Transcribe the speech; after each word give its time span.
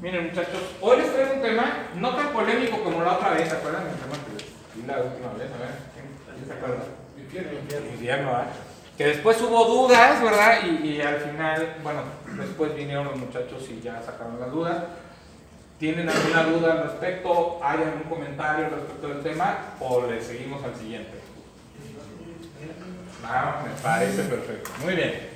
Miren 0.00 0.28
muchachos, 0.28 0.62
hoy 0.80 0.98
les 0.98 1.12
traigo 1.12 1.34
un 1.34 1.42
tema 1.42 1.88
no 1.96 2.14
tan 2.14 2.28
polémico 2.28 2.84
como 2.84 3.02
la 3.02 3.14
otra 3.14 3.30
vez, 3.30 3.48
¿se 3.48 3.56
acuerdan 3.56 3.84
del 3.84 3.96
tema 3.96 4.14
que 4.14 4.76
les 4.76 4.86
la 4.86 5.02
última 5.02 5.32
vez? 5.32 5.50
A 5.52 5.58
ver, 5.58 5.74
¿quién 5.92 6.46
se 6.46 6.52
acuerda? 6.52 6.84
Infierno, 7.16 7.58
infierno. 7.58 7.88
Infierno, 7.90 8.26
¿verdad? 8.26 8.46
Que 8.96 9.06
después 9.06 9.42
hubo 9.42 9.64
dudas, 9.64 10.22
¿verdad? 10.22 10.60
Y, 10.64 10.86
y, 10.86 11.00
al 11.00 11.16
final, 11.16 11.76
bueno, 11.82 12.02
después 12.36 12.76
vinieron 12.76 13.06
los 13.06 13.16
muchachos 13.16 13.68
y 13.70 13.80
ya 13.80 14.00
sacaron 14.00 14.38
las 14.38 14.52
dudas. 14.52 14.84
¿Tienen 15.80 16.08
alguna 16.08 16.44
duda 16.44 16.72
al 16.72 16.82
respecto? 16.84 17.58
¿Hay 17.62 17.82
algún 17.82 18.04
comentario 18.08 18.68
respecto 18.68 19.08
del 19.08 19.22
tema? 19.22 19.58
¿O 19.80 20.06
le 20.06 20.22
seguimos 20.22 20.62
al 20.62 20.76
siguiente? 20.76 21.20
Ah, 23.24 23.62
me 23.64 23.82
parece 23.82 24.22
perfecto. 24.22 24.70
Muy 24.84 24.94
bien. 24.94 25.28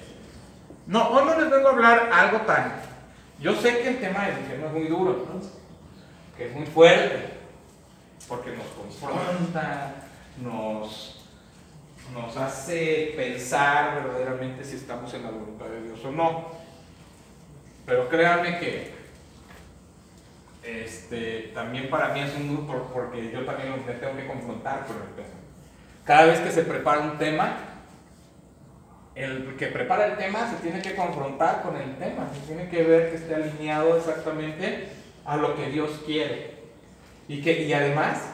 No, 0.86 1.08
hoy 1.08 1.24
no 1.24 1.40
les 1.40 1.50
vengo 1.50 1.68
a 1.68 1.72
hablar 1.72 2.10
algo 2.12 2.38
tan 2.42 2.91
yo 3.42 3.60
sé 3.60 3.78
que 3.78 3.88
el 3.88 4.00
tema 4.00 4.26
del 4.26 4.38
infierno 4.38 4.66
es 4.68 4.72
muy 4.72 4.86
duro, 4.86 5.26
que 6.36 6.46
es 6.46 6.54
muy 6.54 6.64
fuerte, 6.64 7.30
porque 8.28 8.50
nos 8.50 8.66
confronta, 8.68 9.94
nos, 10.40 11.26
nos 12.14 12.36
hace 12.36 13.14
pensar 13.16 13.96
verdaderamente 13.96 14.64
si 14.64 14.76
estamos 14.76 15.12
en 15.14 15.24
la 15.24 15.30
voluntad 15.30 15.66
de 15.66 15.82
Dios 15.82 16.04
o 16.04 16.12
no. 16.12 16.52
Pero 17.84 18.08
créanme 18.08 18.60
que 18.60 18.92
este, 20.62 21.50
también 21.52 21.90
para 21.90 22.14
mí 22.14 22.20
es 22.20 22.32
un 22.36 22.48
duro 22.48 22.90
porque 22.94 23.32
yo 23.32 23.44
también 23.44 23.74
me 23.84 23.92
tengo 23.94 24.16
que 24.16 24.26
confrontar 24.28 24.86
con 24.86 24.96
el 24.96 25.14
tema. 25.16 25.34
Cada 26.04 26.26
vez 26.26 26.38
que 26.38 26.52
se 26.52 26.62
prepara 26.62 27.00
un 27.00 27.18
tema, 27.18 27.71
el 29.14 29.56
que 29.56 29.66
prepara 29.66 30.06
el 30.06 30.16
tema 30.16 30.50
se 30.50 30.56
tiene 30.56 30.80
que 30.80 30.94
confrontar 30.94 31.62
con 31.62 31.76
el 31.76 31.96
tema, 31.96 32.28
se 32.32 32.46
tiene 32.46 32.68
que 32.68 32.82
ver 32.82 33.10
que 33.10 33.16
esté 33.16 33.34
alineado 33.34 33.96
exactamente 33.96 34.88
a 35.24 35.36
lo 35.36 35.54
que 35.54 35.70
Dios 35.70 36.00
quiere. 36.06 36.62
Y, 37.28 37.42
que, 37.42 37.62
y 37.62 37.72
además, 37.72 38.32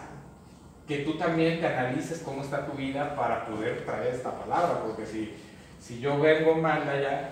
que 0.87 0.98
tú 0.98 1.19
también 1.19 1.61
te 1.61 1.67
analices 1.67 2.23
cómo 2.25 2.43
está 2.43 2.67
tu 2.67 2.73
vida 2.73 3.15
para 3.15 3.47
poder 3.47 3.85
traer 3.85 4.15
esta 4.15 4.39
palabra, 4.39 4.81
porque 4.81 5.05
si, 5.05 5.35
si 5.81 6.01
yo 6.01 6.19
vengo 6.19 6.55
mal 6.55 6.85
de 6.87 6.91
allá, 6.91 7.31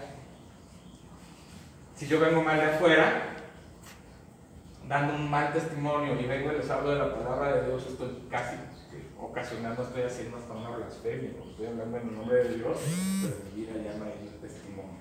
si 1.94 2.06
yo 2.06 2.20
vengo 2.20 2.42
mal 2.42 2.58
de 2.58 2.66
afuera, 2.66 3.36
dando 4.86 5.14
un 5.14 5.30
mal 5.30 5.52
testimonio 5.52 6.20
y 6.20 6.26
vengo 6.26 6.52
y 6.52 6.56
les 6.56 6.70
hablo 6.70 6.90
de 6.90 6.98
la 6.98 7.14
palabra 7.14 7.56
de 7.56 7.66
Dios, 7.66 7.86
estoy 7.88 8.24
casi 8.30 8.56
ocasionando, 9.30 9.82
estoy 9.82 10.02
haciendo 10.02 10.36
hasta 10.36 10.52
una 10.52 10.70
blasfemia, 10.76 11.30
estoy 11.30 11.66
hablando 11.66 11.98
en 11.98 12.08
el 12.08 12.14
nombre 12.16 12.36
de 12.44 12.56
Dios, 12.56 12.78
pero 13.22 13.34
mi 13.44 13.62
vida 13.62 13.72
llama 13.74 14.06
el 14.06 14.40
testimonio. 14.40 15.00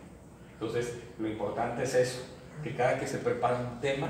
Entonces, 0.53 0.97
lo 1.19 1.27
importante 1.27 1.83
es 1.83 1.93
eso, 1.95 2.25
que 2.63 2.75
cada 2.75 2.99
que 2.99 3.07
se 3.07 3.19
prepara 3.19 3.59
un 3.59 3.79
tema 3.79 4.09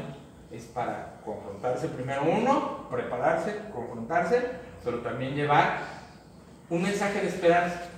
es 0.51 0.63
para 0.65 1.21
confrontarse 1.25 1.89
primero 1.89 2.23
uno, 2.23 2.87
prepararse, 2.89 3.55
confrontarse, 3.73 4.41
pero 4.83 4.99
también 4.99 5.35
llevar 5.35 5.79
un 6.69 6.81
mensaje 6.81 7.21
de 7.21 7.27
esperanza. 7.27 7.89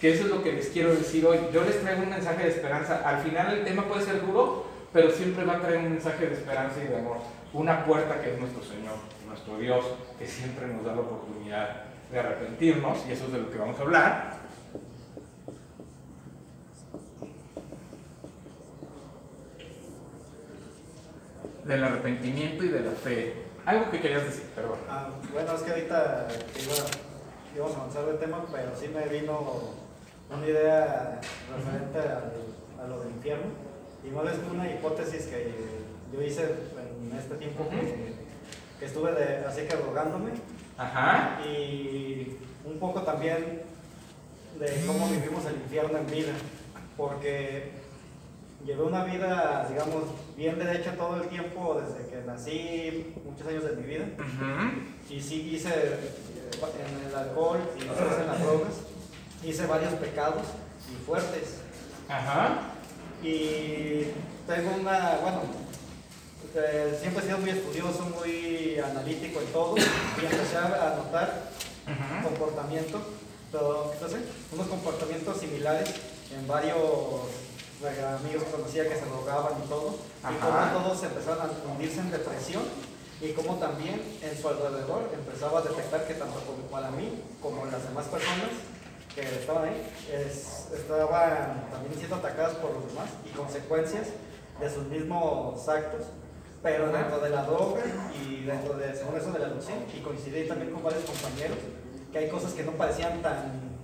Que 0.00 0.14
eso 0.14 0.24
es 0.24 0.30
lo 0.30 0.42
que 0.42 0.52
les 0.52 0.68
quiero 0.68 0.94
decir 0.94 1.26
hoy. 1.26 1.38
Yo 1.52 1.64
les 1.64 1.80
traigo 1.80 2.02
un 2.02 2.10
mensaje 2.10 2.44
de 2.44 2.50
esperanza. 2.50 3.02
Al 3.04 3.20
final 3.20 3.58
el 3.58 3.64
tema 3.64 3.88
puede 3.88 4.04
ser 4.04 4.24
duro, 4.24 4.66
pero 4.92 5.10
siempre 5.10 5.44
va 5.44 5.56
a 5.56 5.60
traer 5.60 5.78
un 5.78 5.90
mensaje 5.90 6.26
de 6.26 6.34
esperanza 6.34 6.76
y 6.84 6.86
de 6.86 6.98
amor. 6.98 7.18
Una 7.52 7.84
puerta 7.84 8.20
que 8.20 8.34
es 8.34 8.38
nuestro 8.38 8.62
Señor 8.62 8.94
nuestro 9.28 9.58
Dios, 9.58 9.84
que 10.18 10.26
siempre 10.26 10.66
nos 10.66 10.84
da 10.84 10.94
la 10.94 11.02
oportunidad 11.02 11.84
de 12.10 12.18
arrepentirnos, 12.18 12.98
y 13.08 13.12
eso 13.12 13.26
es 13.26 13.32
de 13.32 13.38
lo 13.38 13.50
que 13.50 13.58
vamos 13.58 13.78
a 13.78 13.82
hablar. 13.82 14.38
Del 21.64 21.84
arrepentimiento 21.84 22.64
y 22.64 22.68
de 22.68 22.80
la 22.80 22.92
fe. 22.92 23.34
Algo 23.66 23.90
que 23.90 24.00
querías 24.00 24.24
decir, 24.24 24.46
perdón. 24.54 24.78
Ah, 24.88 25.10
bueno, 25.32 25.54
es 25.54 25.62
que 25.62 25.70
ahorita 25.70 26.28
iba, 26.62 26.74
íbamos 27.54 27.76
a 27.76 27.80
avanzar 27.80 28.08
el 28.08 28.18
tema, 28.18 28.46
pero 28.50 28.74
sí 28.74 28.88
me 28.88 29.06
vino 29.08 29.74
una 30.30 30.46
idea 30.46 31.20
referente 31.54 31.98
a, 31.98 32.86
lo 32.86 33.00
del 33.00 33.10
infierno. 33.10 33.46
Igual 34.04 34.28
es 34.28 34.38
una 34.50 34.70
hipótesis 34.70 35.26
que 35.26 35.52
yo 36.10 36.22
hice 36.22 36.44
en 36.44 37.18
este 37.18 37.34
tiempo 37.34 37.68
que 37.68 38.27
que 38.78 38.86
estuve 38.86 39.12
de, 39.12 39.44
así 39.46 39.62
que 39.62 39.76
rogándome. 39.76 40.32
Ajá. 40.76 41.40
Y 41.44 42.36
un 42.64 42.78
poco 42.78 43.02
también 43.02 43.62
de 44.58 44.86
cómo 44.86 45.08
vivimos 45.08 45.44
el 45.46 45.56
infierno 45.56 45.98
en 45.98 46.06
vida, 46.06 46.32
porque 46.96 47.72
llevé 48.64 48.82
una 48.82 49.04
vida, 49.04 49.66
digamos, 49.68 50.04
bien 50.36 50.58
derecha 50.58 50.96
todo 50.96 51.22
el 51.22 51.28
tiempo 51.28 51.80
desde 51.80 52.08
que 52.10 52.26
nací, 52.26 53.14
muchos 53.24 53.46
años 53.46 53.64
de 53.64 53.76
mi 53.76 53.82
vida. 53.82 54.06
Y 55.08 55.20
sí 55.20 55.50
hice 55.54 55.68
eh, 55.70 56.10
en 56.60 57.08
el 57.08 57.14
alcohol 57.14 57.58
y 57.76 57.84
después 57.84 58.18
en 58.20 58.26
las 58.26 58.40
drogas, 58.40 58.74
hice 59.44 59.66
varios 59.66 59.94
pecados 59.94 60.42
y 60.92 61.04
fuertes. 61.04 61.60
Ajá. 62.08 62.72
Y 63.22 64.08
tengo 64.46 64.76
una, 64.80 65.18
bueno, 65.22 65.42
eh, 66.54 66.98
siempre 67.00 67.22
he 67.22 67.26
sido 67.26 67.38
muy 67.38 67.50
estudioso, 67.50 68.02
muy 68.18 68.78
analítico 68.78 69.40
en 69.40 69.46
todo, 69.46 69.76
y 69.76 70.24
empecé 70.24 70.56
a 70.56 70.94
notar 70.96 71.50
comportamientos, 72.22 73.02
unos 74.52 74.66
comportamientos 74.66 75.38
similares 75.38 75.88
en 76.32 76.46
varios 76.46 76.76
eh, 77.84 78.16
amigos 78.20 78.44
que 78.44 78.50
conocía 78.50 78.88
que 78.88 78.94
se 78.94 79.04
drogaban 79.06 79.52
y 79.64 79.68
todo, 79.68 79.98
y 80.22 80.34
cómo 80.36 80.82
todos 80.82 81.02
empezaron 81.04 81.40
a 81.40 81.70
hundirse 81.70 82.00
en 82.00 82.10
depresión 82.10 82.62
y 83.20 83.32
cómo 83.32 83.56
también 83.56 84.00
en 84.22 84.40
su 84.40 84.48
alrededor 84.48 85.10
empezaba 85.12 85.58
a 85.58 85.62
detectar 85.62 86.06
que 86.06 86.14
tanto 86.14 86.40
para 86.70 86.90
mí 86.90 87.22
como 87.42 87.66
las 87.66 87.82
demás 87.82 88.06
personas 88.06 88.50
que 89.14 89.22
estaban 89.22 89.64
ahí 89.64 89.82
estaban 90.72 91.68
también 91.70 91.94
siendo 91.96 92.16
atacadas 92.16 92.54
por 92.56 92.74
los 92.74 92.86
demás 92.86 93.10
y 93.26 93.36
consecuencias 93.36 94.08
de 94.60 94.70
sus 94.72 94.84
mismos 94.84 95.68
actos 95.68 96.06
pero 96.62 96.90
dentro 96.90 97.20
de 97.20 97.30
la 97.30 97.42
droga 97.42 97.82
y 98.20 98.44
dentro 98.44 98.74
de, 98.74 98.94
según 98.94 99.16
eso 99.16 99.32
de 99.32 99.38
la 99.38 99.46
adopción, 99.46 99.78
y 99.96 100.00
coincidí 100.00 100.48
también 100.48 100.72
con 100.72 100.82
varios 100.82 101.04
compañeros, 101.04 101.58
que 102.12 102.18
hay 102.18 102.28
cosas 102.28 102.52
que 102.52 102.64
no 102.64 102.72
parecían 102.72 103.22
tan, 103.22 103.78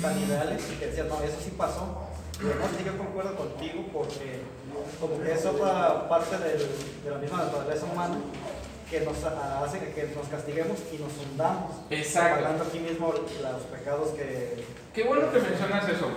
tan 0.00 0.18
ideales 0.22 0.62
y 0.72 0.76
que 0.76 0.86
decían, 0.86 1.08
no, 1.08 1.22
eso 1.22 1.36
sí 1.42 1.52
pasó. 1.56 2.08
Y 2.40 2.46
además 2.46 2.70
yo 2.84 2.98
concuerdo 2.98 3.34
contigo 3.36 3.84
porque 3.92 4.40
como 5.00 5.20
que 5.22 5.32
es 5.32 5.44
otra 5.44 6.08
parte 6.08 6.36
de 6.36 7.10
la 7.10 7.18
misma 7.18 7.44
naturaleza 7.44 7.86
humana 7.86 8.18
que 8.90 9.00
nos 9.00 9.24
hace 9.24 9.78
que 9.78 10.12
nos 10.14 10.28
castiguemos 10.28 10.78
y 10.92 10.98
nos 10.98 11.12
hundamos. 11.18 11.72
Exacto. 11.90 12.42
Pagando 12.42 12.64
aquí 12.64 12.78
mismo 12.78 13.12
los 13.12 13.62
pecados 13.62 14.10
que... 14.10 14.64
Qué 14.94 15.02
bueno 15.04 15.32
que 15.32 15.40
mencionas 15.40 15.88
eso, 15.88 16.08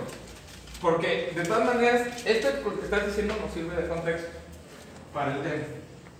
porque 0.80 1.32
de 1.34 1.42
todas 1.42 1.64
maneras, 1.64 2.08
esto 2.24 2.48
que 2.78 2.84
estás 2.84 3.06
diciendo 3.06 3.34
nos 3.42 3.52
sirve 3.52 3.76
de 3.76 3.88
contexto 3.88 4.39
para 5.12 5.36
el 5.36 5.42
tema. 5.42 5.64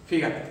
Fíjate. 0.07 0.43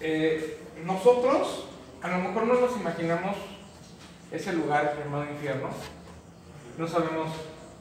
Eh, 0.00 0.58
nosotros 0.84 1.66
a 2.02 2.08
lo 2.08 2.18
mejor 2.18 2.46
no 2.46 2.60
nos 2.60 2.76
imaginamos 2.76 3.36
ese 4.30 4.52
lugar 4.52 4.96
llamado 4.98 5.24
infierno. 5.30 5.68
No 6.76 6.86
sabemos 6.86 7.30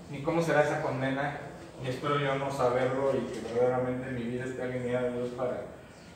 ni 0.10 0.22
cómo 0.22 0.42
será 0.42 0.64
esa 0.64 0.82
condena, 0.82 1.40
y 1.84 1.90
espero 1.90 2.20
yo 2.20 2.36
no 2.36 2.52
saberlo 2.52 3.12
y 3.14 3.34
que 3.34 3.54
verdaderamente 3.54 4.12
mi 4.12 4.24
vida 4.24 4.46
esté 4.46 4.62
alineada 4.62 5.08
a 5.08 5.12
Dios 5.12 5.30
para 5.30 5.66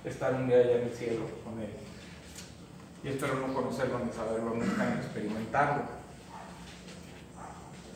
estar 0.05 0.33
un 0.35 0.47
día 0.47 0.59
allá 0.59 0.77
en 0.77 0.83
el 0.83 0.93
cielo 0.93 1.21
con 1.43 1.59
Él. 1.59 1.69
Y 3.03 3.09
espero 3.09 3.35
no 3.35 3.53
conocerlo 3.53 3.99
ni 3.99 4.11
saberlo 4.13 4.51
nunca 4.51 4.85
ni 4.85 4.99
experimentarlo. 4.99 5.83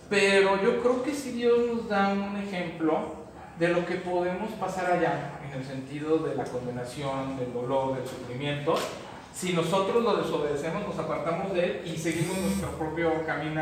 Pero 0.10 0.62
yo 0.62 0.82
creo 0.82 1.04
que 1.04 1.14
si 1.14 1.32
Dios 1.32 1.60
nos 1.68 1.88
da 1.88 2.10
un 2.10 2.36
ejemplo, 2.36 3.21
de 3.62 3.68
lo 3.68 3.86
que 3.86 3.94
podemos 3.94 4.50
pasar 4.54 4.92
allá, 4.92 5.34
en 5.48 5.60
el 5.60 5.64
sentido 5.64 6.18
de 6.18 6.34
la 6.34 6.46
condenación, 6.46 7.38
del 7.38 7.54
dolor, 7.54 7.96
del 7.96 8.08
sufrimiento, 8.08 8.74
si 9.36 9.54
nosotros 9.54 10.04
lo 10.04 10.18
desobedecemos, 10.18 10.88
nos 10.88 10.98
apartamos 10.98 11.54
de 11.54 11.66
él 11.66 11.82
y 11.86 11.96
seguimos 11.96 12.40
nuestro 12.40 12.72
propio 12.72 13.24
camino, 13.24 13.62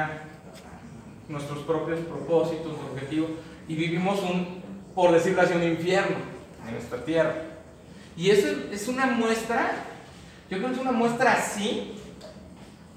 nuestros 1.27 1.59
propios 1.63 1.99
propósitos, 1.99 2.77
objetivos, 2.93 3.31
y 3.67 3.75
vivimos 3.75 4.21
un, 4.21 4.63
por 4.95 5.11
decirlo 5.11 5.41
así, 5.41 5.53
un 5.53 5.63
infierno 5.63 6.15
en 6.65 6.75
nuestra 6.75 7.03
tierra. 7.03 7.35
Y 8.15 8.29
eso 8.29 8.47
es 8.71 8.87
una 8.87 9.05
muestra, 9.05 9.83
yo 10.49 10.59
creo 10.59 10.69
que 10.69 10.75
es 10.75 10.81
una 10.81 10.93
muestra 10.93 11.33
así 11.33 11.99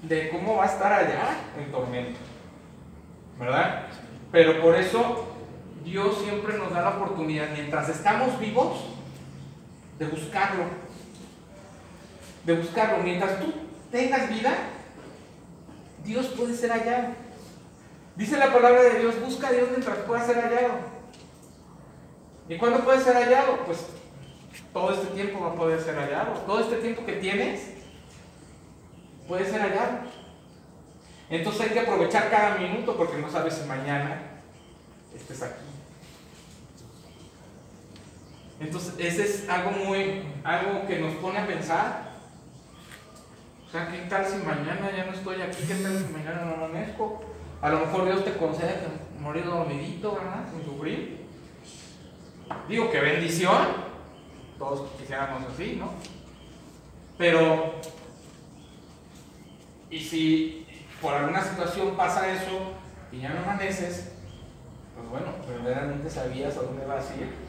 de 0.03 0.29
cómo 0.29 0.55
va 0.55 0.63
a 0.63 0.67
estar 0.67 0.93
allá 0.93 1.35
el 1.59 1.69
tormento. 1.69 2.17
¿Verdad? 3.37 3.87
Pero 4.31 4.61
por 4.61 4.75
eso 4.75 5.32
Dios 5.83 6.17
siempre 6.23 6.57
nos 6.57 6.71
da 6.71 6.81
la 6.81 6.89
oportunidad, 6.97 7.49
mientras 7.51 7.89
estamos 7.89 8.39
vivos, 8.39 8.85
de 9.99 10.07
buscarlo. 10.07 10.63
De 12.45 12.53
buscarlo. 12.53 13.03
Mientras 13.03 13.39
tú 13.39 13.53
tengas 13.91 14.29
vida, 14.29 14.55
Dios 16.03 16.27
puede 16.27 16.55
ser 16.55 16.71
hallado. 16.71 17.09
Dice 18.15 18.37
la 18.37 18.53
palabra 18.53 18.83
de 18.83 18.99
Dios, 18.99 19.19
busca 19.21 19.47
a 19.47 19.51
Dios 19.51 19.69
mientras 19.69 19.97
pueda 19.99 20.25
ser 20.25 20.37
hallado. 20.37 20.73
¿Y 22.47 22.57
cuándo 22.57 22.83
puede 22.83 23.01
ser 23.01 23.15
hallado? 23.15 23.59
Pues 23.65 23.87
todo 24.71 24.93
este 24.93 25.07
tiempo 25.07 25.41
va 25.41 25.51
a 25.51 25.55
poder 25.55 25.81
ser 25.81 25.95
hallado. 25.95 26.33
Todo 26.41 26.59
este 26.59 26.77
tiempo 26.77 27.05
que 27.05 27.13
tienes 27.13 27.71
puede 29.27 29.45
ser 29.49 29.61
hallado. 29.61 29.99
Entonces 31.29 31.61
hay 31.61 31.69
que 31.69 31.79
aprovechar 31.79 32.29
cada 32.29 32.57
minuto 32.57 32.95
porque 32.95 33.17
no 33.17 33.31
sabes 33.31 33.55
si 33.55 33.67
mañana 33.67 34.21
estés 35.15 35.41
aquí. 35.41 35.72
Entonces, 38.63 38.95
ese 38.97 39.23
es 39.23 39.49
algo 39.49 39.71
muy, 39.71 40.23
algo 40.43 40.87
que 40.87 40.99
nos 40.99 41.13
pone 41.15 41.39
a 41.39 41.47
pensar. 41.47 42.13
O 43.67 43.71
sea, 43.71 43.91
¿qué 43.91 43.99
tal 44.09 44.25
si 44.25 44.37
mañana 44.37 44.91
ya 44.95 45.05
no 45.05 45.13
estoy 45.13 45.41
aquí? 45.41 45.63
¿Qué 45.67 45.75
tal 45.75 45.97
si 45.97 46.13
mañana 46.13 46.45
no 46.45 46.53
amanezco? 46.53 47.21
A 47.61 47.69
lo 47.69 47.79
mejor 47.79 48.05
Dios 48.05 48.23
te 48.23 48.37
concede 48.37 48.75
morir 49.19 49.45
dormidito, 49.45 50.15
¿verdad? 50.15 50.45
Sin 50.51 50.63
sufrir. 50.63 51.25
Digo, 52.67 52.91
que 52.91 52.99
bendición. 52.99 53.67
Todos 54.57 54.89
quisiéramos 54.99 55.43
así, 55.51 55.77
¿no? 55.79 55.91
Pero, 57.17 57.75
y 59.89 59.99
si 59.99 60.65
por 61.01 61.13
alguna 61.13 61.43
situación 61.43 61.95
pasa 61.95 62.31
eso 62.31 62.73
y 63.11 63.19
ya 63.19 63.29
no 63.29 63.41
amaneces, 63.41 64.13
pues 64.95 65.09
bueno, 65.09 65.33
verdaderamente 65.47 66.09
sabías 66.09 66.55
a 66.57 66.61
dónde 66.61 66.85
vas 66.85 67.11
a 67.11 67.15
ir, 67.15 67.42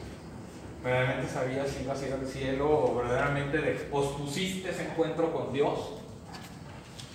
verdaderamente 0.85 1.33
sabías 1.33 1.67
si 1.67 1.83
ibas 1.83 1.99
a 1.99 2.07
ir 2.07 2.13
al 2.13 2.27
cielo 2.27 2.69
o 2.69 2.95
verdaderamente 2.95 3.57
pospusiste 3.89 4.69
ese 4.69 4.85
encuentro 4.85 5.33
con 5.33 5.51
Dios 5.51 5.79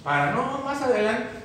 para 0.03 0.33
no 0.33 0.59
más 0.65 0.83
adelante. 0.83 1.39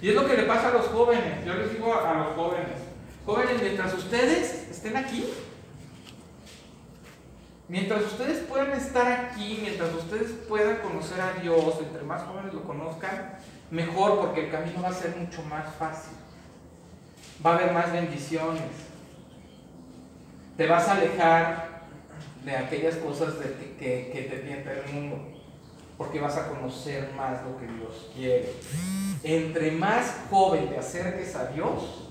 Y 0.00 0.08
es 0.08 0.14
lo 0.14 0.26
que 0.26 0.36
le 0.36 0.44
pasa 0.44 0.68
a 0.68 0.72
los 0.72 0.86
jóvenes, 0.86 1.44
yo 1.44 1.54
les 1.54 1.70
digo 1.70 1.94
a 1.94 2.14
los 2.14 2.34
jóvenes, 2.34 2.78
jóvenes, 3.26 3.62
mientras 3.62 3.92
ustedes 3.94 4.68
estén 4.70 4.96
aquí, 4.96 5.24
Mientras 7.66 8.02
ustedes 8.02 8.40
puedan 8.40 8.72
estar 8.72 9.10
aquí, 9.10 9.58
mientras 9.62 9.92
ustedes 9.94 10.32
puedan 10.46 10.76
conocer 10.82 11.18
a 11.18 11.32
Dios, 11.40 11.76
entre 11.80 12.02
más 12.02 12.22
jóvenes 12.24 12.52
lo 12.52 12.62
conozcan, 12.62 13.38
mejor 13.70 14.20
porque 14.20 14.44
el 14.44 14.50
camino 14.50 14.82
va 14.82 14.90
a 14.90 14.92
ser 14.92 15.16
mucho 15.16 15.42
más 15.44 15.74
fácil. 15.76 16.12
Va 17.44 17.52
a 17.52 17.54
haber 17.54 17.72
más 17.72 17.90
bendiciones. 17.90 18.93
Te 20.56 20.66
vas 20.66 20.86
a 20.88 20.92
alejar 20.92 21.74
de 22.44 22.56
aquellas 22.56 22.96
cosas 22.96 23.34
que, 23.34 24.10
que, 24.12 24.28
te 24.30 24.36
tienta 24.38 24.72
el 24.72 24.92
mundo, 24.92 25.18
porque 25.96 26.20
vas 26.20 26.36
a 26.36 26.48
conocer 26.48 27.10
más 27.16 27.42
lo 27.44 27.58
que 27.58 27.66
Dios 27.66 28.10
quiere. 28.14 28.52
Entre 29.22 29.72
más 29.72 30.16
joven 30.30 30.68
te 30.68 30.78
acerques 30.78 31.34
a 31.34 31.46
Dios, 31.46 32.10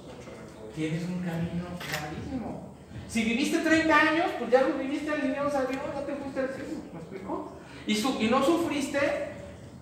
tienes 0.76 1.04
un 1.04 1.20
camino 1.20 1.66
clarísimo. 1.80 2.74
Si 3.08 3.24
viviste 3.24 3.60
30 3.60 3.96
años, 3.96 4.26
pues 4.40 4.50
ya 4.50 4.62
lo 4.64 4.78
viviste 4.78 5.12
alineados 5.12 5.54
a 5.54 5.66
Dios, 5.66 5.82
no 5.94 6.02
te 6.02 6.16
fuiste 6.16 6.40
al 6.40 6.50
cielo, 6.50 6.70
¿me 6.92 7.00
explico? 7.00 7.52
Y, 7.86 8.26
y 8.26 8.30
no 8.30 8.44
sufriste, 8.44 9.00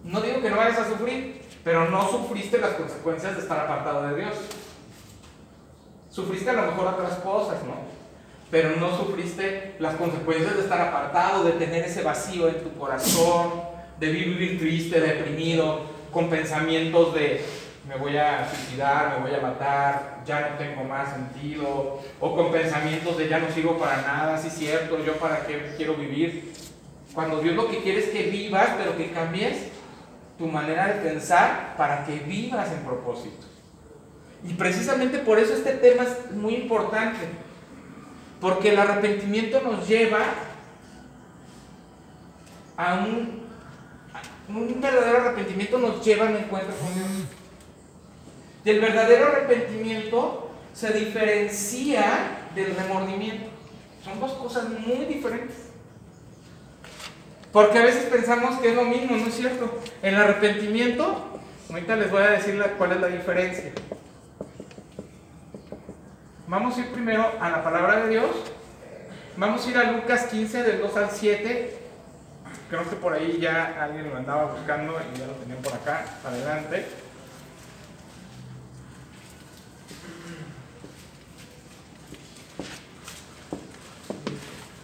no 0.04 0.22
digo 0.22 0.42
que 0.42 0.50
no 0.50 0.58
vayas 0.58 0.80
a 0.80 0.90
sufrir, 0.90 1.42
pero 1.64 1.90
no 1.90 2.10
sufriste 2.10 2.58
las 2.58 2.72
consecuencias 2.72 3.36
de 3.36 3.42
estar 3.42 3.60
apartado 3.60 4.08
de 4.10 4.22
Dios. 4.22 4.36
Sufriste 6.10 6.50
a 6.50 6.54
lo 6.54 6.72
mejor 6.72 6.88
otras 6.88 7.20
cosas, 7.20 7.64
¿no? 7.64 7.91
Pero 8.52 8.76
no 8.76 8.96
sufriste 8.98 9.76
las 9.80 9.96
consecuencias 9.96 10.56
de 10.56 10.64
estar 10.64 10.82
apartado, 10.82 11.46
de 11.46 11.54
tener 11.54 11.86
ese 11.86 12.04
vacío 12.04 12.50
en 12.50 12.62
tu 12.62 12.78
corazón, 12.78 13.64
de 13.98 14.12
vivir 14.12 14.60
triste, 14.60 15.00
deprimido, 15.00 15.82
con 16.12 16.30
pensamientos 16.30 17.14
de 17.16 17.42
me 17.88 17.96
voy 17.96 18.16
a 18.16 18.48
suicidar, 18.48 19.18
me 19.18 19.28
voy 19.28 19.36
a 19.36 19.42
matar, 19.42 20.22
ya 20.26 20.52
no 20.52 20.58
tengo 20.58 20.84
más 20.84 21.14
sentido, 21.14 22.00
o 22.20 22.36
con 22.36 22.52
pensamientos 22.52 23.18
de 23.18 23.28
ya 23.28 23.40
no 23.40 23.52
sirvo 23.52 23.78
para 23.78 24.02
nada, 24.02 24.38
sí 24.38 24.48
es 24.48 24.54
cierto, 24.54 25.04
yo 25.04 25.14
para 25.16 25.46
qué 25.46 25.74
quiero 25.78 25.96
vivir. 25.96 26.54
Cuando 27.14 27.42
Dios 27.42 27.56
lo 27.56 27.70
que 27.70 27.80
quiere 27.82 28.00
es 28.00 28.10
que 28.10 28.24
vivas, 28.24 28.70
pero 28.78 28.96
que 28.96 29.12
cambies 29.12 29.70
tu 30.38 30.48
manera 30.48 30.88
de 30.88 31.10
pensar 31.10 31.76
para 31.76 32.06
que 32.06 32.20
vivas 32.20 32.72
en 32.72 32.86
propósito. 32.86 33.48
Y 34.48 34.54
precisamente 34.54 35.20
por 35.20 35.38
eso 35.38 35.54
este 35.54 35.74
tema 35.74 36.04
es 36.04 36.32
muy 36.32 36.56
importante, 36.56 37.20
porque 38.42 38.70
el 38.70 38.80
arrepentimiento 38.80 39.62
nos 39.62 39.88
lleva 39.88 40.26
a 42.76 42.96
un, 42.96 43.44
un 44.50 44.82
verdadero 44.82 45.20
arrepentimiento 45.20 45.78
nos 45.78 46.04
lleva 46.04 46.26
a 46.26 46.30
un 46.32 46.38
encuentro 46.38 46.76
con 46.76 46.94
Dios. 46.96 47.08
Y 48.66 48.70
el 48.72 48.80
verdadero 48.82 49.28
arrepentimiento 49.28 50.50
se 50.74 50.92
diferencia 50.92 52.40
del 52.56 52.76
remordimiento. 52.76 53.50
Son 54.04 54.20
dos 54.20 54.34
cosas 54.34 54.70
muy 54.70 55.06
diferentes. 55.06 55.58
Porque 57.52 57.78
a 57.78 57.84
veces 57.84 58.06
pensamos 58.06 58.60
que 58.60 58.70
es 58.70 58.76
lo 58.76 58.86
mismo, 58.86 59.18
no 59.18 59.28
es 59.28 59.36
cierto. 59.36 59.80
El 60.02 60.16
arrepentimiento, 60.16 61.40
ahorita 61.70 61.96
les 61.96 62.10
voy 62.10 62.24
a 62.24 62.32
decir 62.32 62.60
cuál 62.78 62.94
es 62.94 63.02
la 63.02 63.08
diferencia. 63.08 63.72
Vamos 66.52 66.76
a 66.76 66.82
ir 66.82 66.88
primero 66.88 67.32
a 67.40 67.50
la 67.50 67.64
palabra 67.64 68.02
de 68.02 68.10
Dios. 68.10 68.30
Vamos 69.38 69.66
a 69.66 69.70
ir 69.70 69.78
a 69.78 69.90
Lucas 69.94 70.26
15, 70.26 70.64
del 70.64 70.82
2 70.82 70.98
al 70.98 71.10
7. 71.10 71.80
Creo 72.70 72.90
que 72.90 72.96
por 72.98 73.14
ahí 73.14 73.40
ya 73.40 73.82
alguien 73.82 74.10
lo 74.10 74.18
andaba 74.18 74.52
buscando 74.52 75.00
y 75.00 75.18
ya 75.18 75.28
lo 75.28 75.34
tenían 75.36 75.60
por 75.60 75.74
acá. 75.74 76.04
Adelante. 76.26 76.88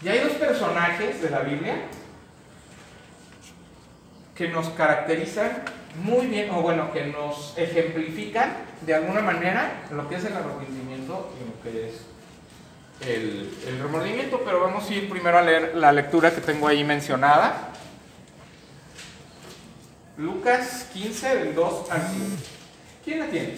Y 0.02 0.08
hay 0.08 0.20
dos 0.20 0.34
personajes 0.38 1.22
de 1.22 1.30
la 1.30 1.40
Biblia 1.40 1.76
que 4.36 4.48
nos 4.48 4.70
caracterizan 4.70 5.64
muy 6.02 6.28
bien, 6.28 6.50
o 6.52 6.62
bueno, 6.62 6.92
que 6.94 7.08
nos 7.08 7.58
ejemplifican 7.58 8.56
de 8.82 8.96
alguna 8.96 9.22
manera 9.22 9.84
lo 9.92 10.08
que 10.08 10.16
es 10.16 10.26
el 10.26 10.34
arrepentimiento 10.34 11.34
y 11.40 11.57
que 11.72 11.90
es 11.90 11.96
el, 13.08 13.54
el, 13.68 13.80
remordimiento, 13.80 14.42
pero 14.44 14.62
vamos 14.62 14.90
a 14.90 14.94
ir 14.94 15.10
primero 15.10 15.38
a 15.38 15.42
leer 15.42 15.76
la 15.76 15.92
lectura 15.92 16.34
que 16.34 16.42
tengo 16.42 16.68
ahí 16.68 16.84
mencionada. 16.84 17.70
Lucas 20.18 20.88
15, 20.94 21.36
del 21.36 21.56
2 21.56 21.92
al 21.92 22.02
5. 22.02 22.26
¿Quién 23.06 23.20
la 23.20 23.28
tiene? 23.28 23.56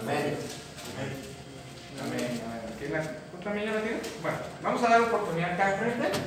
Amén. 0.00 0.36
Amén. 2.00 2.40
¿Quién 2.78 2.92
la 2.92 3.02
también 3.44 3.66
ya 3.66 3.74
lo 3.74 3.80
tienes? 3.80 4.22
Bueno, 4.22 4.38
vamos 4.62 4.82
a 4.82 4.88
dar 4.88 5.00
oportunidad 5.02 5.52
acá 5.52 5.74
enfrente. 5.74 6.18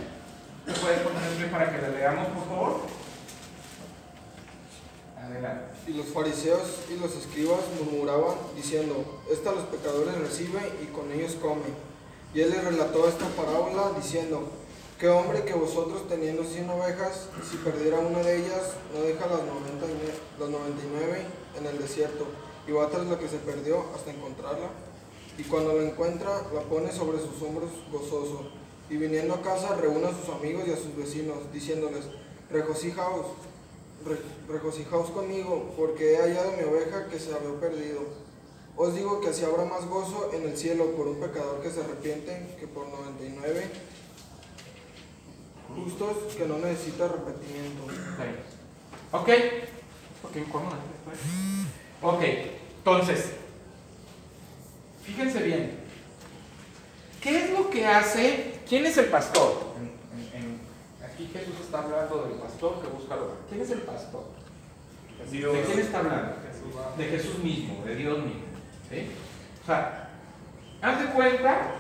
¿Me 0.67 0.73
puedes 0.73 0.99
poner 0.99 1.51
para 1.51 1.71
que 1.71 1.81
le 1.81 1.97
leamos, 1.97 2.27
por 2.27 2.47
favor? 2.47 2.81
Y 5.87 5.93
los 5.93 6.07
fariseos 6.07 6.61
y 6.89 6.99
los 6.99 7.15
escribas 7.15 7.59
murmuraban, 7.79 8.35
diciendo, 8.55 9.21
Esta 9.31 9.51
los 9.51 9.65
pecadores 9.65 10.17
reciben 10.19 10.63
y 10.81 10.85
con 10.87 11.11
ellos 11.11 11.35
comen. 11.41 11.73
Y 12.33 12.41
él 12.41 12.51
les 12.51 12.63
relató 12.63 13.07
esta 13.07 13.27
parábola, 13.29 13.91
diciendo, 13.95 14.43
¿Qué 14.99 15.07
hombre 15.07 15.43
que 15.43 15.53
vosotros 15.53 16.07
teniendo 16.07 16.43
cien 16.43 16.69
ovejas, 16.69 17.29
si 17.49 17.57
perdiera 17.57 17.99
una 17.99 18.19
de 18.19 18.37
ellas, 18.37 18.73
no 18.93 19.01
deja 19.01 19.27
las, 19.27 19.41
99 20.49 21.25
en 21.57 21.65
el 21.65 21.77
desierto 21.77 22.25
y 22.67 22.71
va 22.71 22.89
tras 22.89 23.05
la 23.05 23.17
que 23.17 23.29
se 23.29 23.37
perdió 23.37 23.85
hasta 23.95 24.11
encontrarla? 24.11 24.69
y 25.37 25.43
cuando 25.43 25.73
la 25.73 25.83
encuentra 25.83 26.41
la 26.53 26.61
pone 26.61 26.91
sobre 26.91 27.19
sus 27.19 27.41
hombros 27.43 27.69
gozoso, 27.91 28.49
y 28.89 28.97
viniendo 28.97 29.35
a 29.35 29.41
casa 29.41 29.75
reúne 29.75 30.07
a 30.07 30.15
sus 30.15 30.29
amigos 30.33 30.63
y 30.67 30.71
a 30.71 30.77
sus 30.77 30.95
vecinos, 30.95 31.51
diciéndoles, 31.53 32.05
regocijaos, 32.49 33.27
regocijaos 34.47 35.09
conmigo, 35.11 35.73
porque 35.77 36.13
he 36.13 36.17
hallado 36.17 36.51
mi 36.53 36.63
oveja 36.63 37.07
que 37.07 37.19
se 37.19 37.33
había 37.33 37.59
perdido. 37.59 38.01
Os 38.75 38.95
digo 38.95 39.21
que 39.21 39.29
así 39.29 39.43
habrá 39.43 39.65
más 39.65 39.85
gozo 39.85 40.31
en 40.33 40.43
el 40.43 40.57
cielo 40.57 40.91
por 40.91 41.07
un 41.07 41.19
pecador 41.19 41.61
que 41.61 41.71
se 41.71 41.81
arrepiente 41.81 42.55
que 42.59 42.67
por 42.67 42.87
99 42.87 43.69
justos 45.75 46.35
que 46.35 46.45
no 46.45 46.57
necesita 46.59 47.05
arrepentimiento. 47.05 47.83
Ok. 49.11 49.29
Ok, 52.01 52.23
entonces, 52.77 53.31
Fíjense 55.07 55.41
bien. 55.41 55.71
¿Qué 57.21 57.45
es 57.45 57.49
lo 57.51 57.69
que 57.69 57.85
hace? 57.87 58.59
¿Quién 58.67 58.85
es 58.85 58.97
el 58.97 59.05
pastor? 59.05 59.66
Aquí 61.17 61.27
Jesús 61.33 61.55
está 61.61 61.79
hablando 61.79 62.25
del 62.25 62.37
pastor 62.37 62.79
que 62.79 62.87
busca 62.89 63.15
lo 63.15 63.37
¿Quién 63.49 63.61
es 63.61 63.71
el 63.71 63.81
pastor? 63.81 64.23
¿De 65.31 65.63
quién 65.65 65.79
está 65.79 65.97
hablando? 65.99 66.35
De 66.95 67.05
Jesús 67.05 67.39
mismo, 67.39 67.83
de 67.83 67.95
Dios 67.95 68.19
mismo. 68.19 68.41
O 69.63 69.65
sea, 69.65 70.09
haz 70.79 70.99
de 70.99 71.05
cuenta 71.07 71.71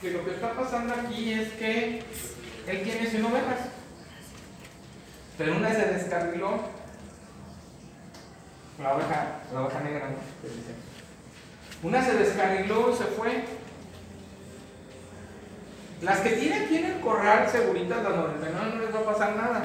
que 0.00 0.10
lo 0.12 0.24
que 0.24 0.30
está 0.30 0.54
pasando 0.54 0.94
aquí 0.94 1.34
es 1.34 1.52
que 1.52 2.02
él 2.66 2.82
tiene 2.82 3.06
100 3.06 3.24
ovejas, 3.26 3.58
pero 5.36 5.56
una 5.56 5.70
se 5.70 5.84
descarriló, 5.84 6.62
la 8.82 8.94
oveja, 8.94 9.42
la 9.52 9.62
oveja 9.62 9.80
negra, 9.80 10.08
¿no? 10.08 11.88
Una 11.88 12.02
se 12.02 12.14
descarriló 12.14 12.96
se 12.96 13.04
fue. 13.04 13.44
Las 16.02 16.18
que 16.18 16.30
tienen 16.30 16.64
aquí 16.64 16.78
en 16.78 16.86
el 16.86 17.48
seguritas, 17.48 18.02
las 18.02 18.16
99 18.16 18.70
no 18.74 18.80
les 18.82 18.94
va 18.94 18.98
a 18.98 19.12
pasar 19.12 19.36
nada. 19.36 19.62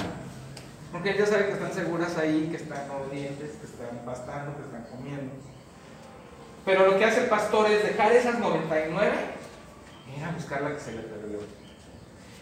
Porque 0.92 1.12
ellas 1.12 1.30
saben 1.30 1.48
que 1.48 1.54
están 1.54 1.74
seguras 1.74 2.18
ahí, 2.18 2.48
que 2.52 2.58
están 2.58 2.90
obedientes, 2.92 3.52
que 3.58 3.66
están 3.66 3.98
pastando, 4.06 4.56
que 4.56 4.64
están 4.64 4.86
comiendo. 4.92 5.34
Pero 6.64 6.92
lo 6.92 6.98
que 6.98 7.06
hace 7.06 7.24
el 7.24 7.30
pastor 7.30 7.72
es 7.72 7.84
dejar 7.84 8.12
esas 8.12 8.40
99 8.40 9.14
y 10.08 10.20
ir 10.20 10.24
a 10.24 10.32
buscar 10.32 10.62
la 10.62 10.74
que 10.74 10.80
se 10.80 10.92
le 10.92 11.02
perdió. 11.02 11.40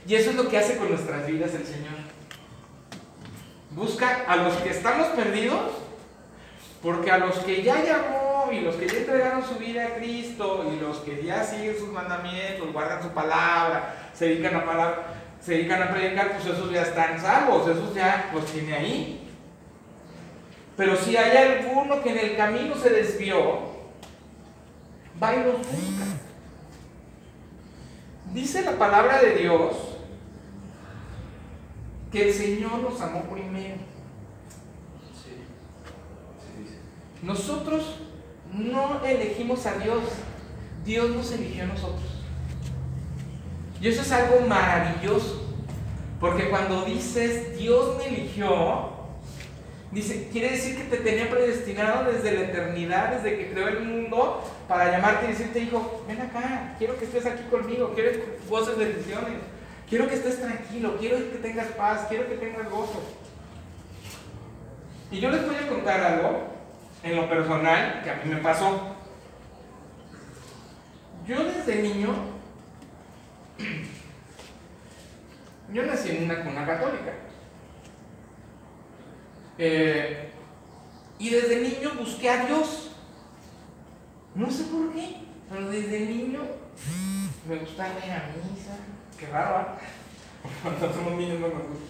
Y 0.06 0.16
eso 0.16 0.32
es 0.32 0.36
lo 0.36 0.50
que 0.50 0.58
hace 0.58 0.78
con 0.78 0.90
nuestras 0.90 1.26
vidas 1.26 1.54
el 1.54 1.66
Señor. 1.66 1.94
Busca 3.72 4.26
a 4.28 4.36
los 4.36 4.56
que 4.58 4.72
estamos 4.72 5.08
perdidos, 5.10 5.72
porque 6.84 7.12
a 7.12 7.18
los 7.18 7.38
que 7.40 7.64
ya 7.64 7.82
llamó 7.84 8.35
y 8.52 8.62
los 8.62 8.76
que 8.76 8.88
ya 8.88 8.98
entregaron 8.98 9.44
su 9.44 9.56
vida 9.56 9.86
a 9.86 9.96
Cristo 9.96 10.72
y 10.72 10.80
los 10.80 10.98
que 11.00 11.24
ya 11.24 11.44
siguen 11.44 11.78
sus 11.78 11.90
mandamientos, 11.90 12.72
guardan 12.72 13.02
su 13.02 13.10
palabra, 13.10 14.10
se 14.14 14.30
dedican 14.30 14.56
a 14.56 14.66
palabra, 14.66 15.04
se 15.42 15.54
dedican 15.54 15.84
a 15.84 15.92
predicar, 15.92 16.32
pues 16.34 16.46
esos 16.46 16.72
ya 16.72 16.82
están 16.82 17.20
salvos, 17.20 17.68
esos 17.68 17.94
ya 17.94 18.32
los 18.34 18.46
tiene 18.46 18.74
ahí. 18.74 19.30
Pero 20.76 20.96
si 20.96 21.16
hay 21.16 21.38
alguno 21.38 22.02
que 22.02 22.10
en 22.10 22.18
el 22.18 22.38
camino 22.38 22.76
se 22.76 22.90
desvió, 22.90 23.76
va 25.22 25.36
y 25.36 25.44
los 25.44 25.58
busca. 25.58 26.06
Dice 28.34 28.64
la 28.64 28.74
palabra 28.74 29.22
de 29.22 29.36
Dios 29.36 29.76
que 32.12 32.30
el 32.30 32.34
Señor 32.34 32.80
nos 32.80 33.00
amó 33.02 33.24
primero. 33.24 33.78
Nosotros 37.22 38.02
no 38.58 39.04
elegimos 39.06 39.66
a 39.66 39.78
Dios, 39.78 40.04
Dios 40.86 41.10
nos 41.10 41.32
eligió 41.32 41.64
a 41.64 41.68
nosotros. 41.68 42.04
Y 43.82 43.88
eso 43.88 44.02
es 44.02 44.12
algo 44.12 44.42
maravilloso, 44.48 45.54
porque 46.20 46.50
cuando 46.50 46.86
dices 46.86 47.58
Dios 47.58 47.98
me 47.98 48.08
eligió, 48.08 48.90
dice, 49.92 50.30
quiere 50.32 50.52
decir 50.52 50.78
que 50.78 50.84
te 50.84 50.98
tenía 50.98 51.30
predestinado 51.30 52.12
desde 52.12 52.32
la 52.32 52.42
eternidad, 52.42 53.16
desde 53.16 53.38
que 53.38 53.52
creó 53.52 53.68
el 53.68 53.82
mundo, 53.82 54.44
para 54.68 54.92
llamarte 54.92 55.26
y 55.26 55.30
decirte, 55.30 55.60
hijo, 55.60 56.04
ven 56.08 56.22
acá, 56.22 56.76
quiero 56.78 56.98
que 56.98 57.06
estés 57.06 57.26
aquí 57.26 57.44
conmigo, 57.50 57.92
quiero 57.94 58.12
que 58.12 58.40
goces 58.50 58.78
bendiciones, 58.78 59.34
quiero 59.90 60.08
que 60.08 60.16
estés 60.16 60.40
tranquilo, 60.40 60.96
quiero 60.98 61.18
que 61.18 61.38
tengas 61.40 61.68
paz, 61.68 62.06
quiero 62.08 62.28
que 62.28 62.36
tengas 62.36 62.70
gozo. 62.70 63.04
Y 65.12 65.20
yo 65.20 65.30
les 65.30 65.46
voy 65.46 65.56
a 65.56 65.68
contar 65.68 66.00
algo 66.02 66.55
en 67.06 67.16
lo 67.16 67.30
personal 67.30 68.02
que 68.04 68.10
a 68.10 68.16
mí 68.16 68.34
me 68.34 68.38
pasó. 68.38 68.96
Yo 71.28 71.44
desde 71.44 71.84
niño, 71.84 72.16
yo 75.74 75.84
nací 75.84 76.10
en 76.10 76.24
una 76.24 76.44
cuna 76.44 76.66
católica. 76.66 77.14
Eh, 79.58 80.32
y 81.20 81.30
desde 81.30 81.62
niño 81.62 81.92
busqué 81.98 82.30
a 82.30 82.46
Dios. 82.48 82.92
No 84.34 84.50
sé 84.50 84.64
por 84.66 84.92
qué, 84.92 85.18
pero 85.50 85.70
desde 85.70 86.00
niño 86.02 86.42
me 87.48 87.56
gustaba 87.58 88.04
ir 88.04 88.12
a 88.12 88.32
misa. 88.52 88.78
Qué 89.18 89.28
raro, 89.28 89.62
¿eh? 89.62 89.66
Cuando 90.64 90.92
somos 90.92 91.14
niños 91.14 91.40
no 91.40 91.50
me 91.50 91.54
gusta. 91.54 91.86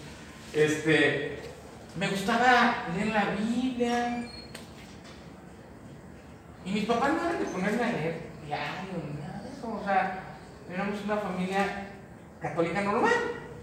Este, 0.52 1.38
me 1.96 2.08
gustaba 2.08 2.84
leer 2.94 3.08
la 3.08 3.30
Biblia. 3.30 4.30
Y 6.66 6.72
mis 6.72 6.84
papás 6.84 7.12
no 7.12 7.20
eran 7.20 7.38
de 7.38 7.44
ponerme 7.44 7.84
a 7.84 7.92
leer 7.92 8.22
diario 8.44 8.94
ni 9.06 9.22
nada 9.22 9.40
de 9.40 9.56
eso. 9.56 9.72
O 9.72 9.84
sea, 9.84 10.20
éramos 10.68 10.98
una 11.04 11.16
familia 11.16 11.86
católica 12.40 12.82
normal. 12.82 13.12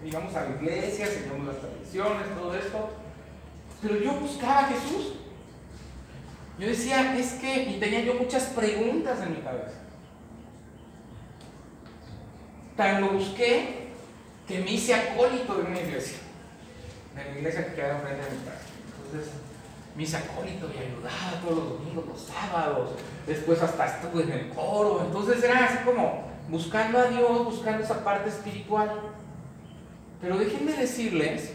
Íbamos 0.06 0.34
a 0.36 0.46
la 0.46 0.56
iglesia, 0.56 1.08
seguíamos 1.08 1.48
las 1.48 1.60
tradiciones, 1.60 2.34
todo 2.34 2.56
esto. 2.56 2.90
Pero 3.82 3.98
yo 3.98 4.14
buscaba 4.14 4.60
a 4.60 4.68
Jesús. 4.68 5.16
Yo 6.58 6.68
decía, 6.68 7.18
es 7.18 7.34
que, 7.34 7.64
y 7.64 7.80
tenía 7.80 8.02
yo 8.02 8.14
muchas 8.14 8.44
preguntas 8.46 9.22
en 9.22 9.32
mi 9.32 9.42
cabeza. 9.42 9.80
Tan 12.78 13.02
lo 13.02 13.10
busqué 13.10 13.90
que 14.48 14.60
me 14.60 14.72
hice 14.72 14.96
acólito 14.96 15.56
de 15.56 15.64
una 15.64 15.80
iglesia. 15.80 16.20
De 17.16 17.24
la 17.26 17.38
iglesia 17.38 17.68
que 17.68 17.74
queda 17.74 17.98
enfrente 17.98 18.24
de 18.24 18.32
mi 18.32 18.46
casa. 18.46 18.62
Entonces, 19.06 19.34
hice 20.02 20.18
acólito 20.18 20.70
y 20.74 20.78
ayudaba 20.78 21.40
todos 21.42 21.58
los 21.58 21.70
domingos, 21.74 22.06
los 22.08 22.22
sábados. 22.22 22.92
Después 23.28 23.62
hasta 23.62 23.86
estuve 23.86 24.24
en 24.24 24.32
el 24.32 24.50
coro. 24.50 25.04
Entonces 25.06 25.44
era 25.44 25.66
así 25.66 25.78
como 25.86 26.24
buscando 26.50 27.00
a 27.00 27.06
Dios, 27.06 27.46
buscando 27.46 27.84
esa 27.84 28.04
parte 28.04 28.30
espiritual. 28.30 28.90
Pero 30.22 30.38
déjenme 30.38 30.74
decirles 30.74 31.54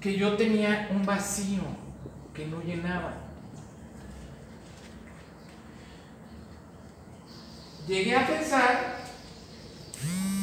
que 0.00 0.16
yo 0.16 0.36
tenía 0.36 0.88
un 0.90 1.04
vacío 1.04 1.62
que 2.34 2.46
no 2.46 2.60
llenaba. 2.62 3.14
Llegué 7.86 8.16
a 8.16 8.26
pensar 8.26 8.96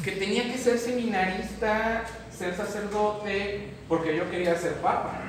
que 0.04 0.12
tenía 0.12 0.44
que 0.44 0.58
ser 0.58 0.78
seminarista, 0.78 2.04
ser 2.32 2.56
sacerdote, 2.56 3.74
porque 3.88 4.16
yo 4.16 4.30
quería 4.30 4.56
ser 4.58 4.76
papa. 4.76 5.22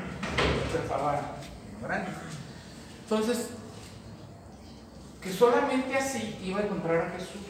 Ser 0.72 0.82
papa 0.82 1.39
Entonces, 3.02 3.50
que 5.20 5.32
solamente 5.32 5.96
así 5.96 6.38
iba 6.42 6.60
a 6.60 6.62
encontrar 6.64 7.06
a 7.06 7.10
Jesús. 7.10 7.42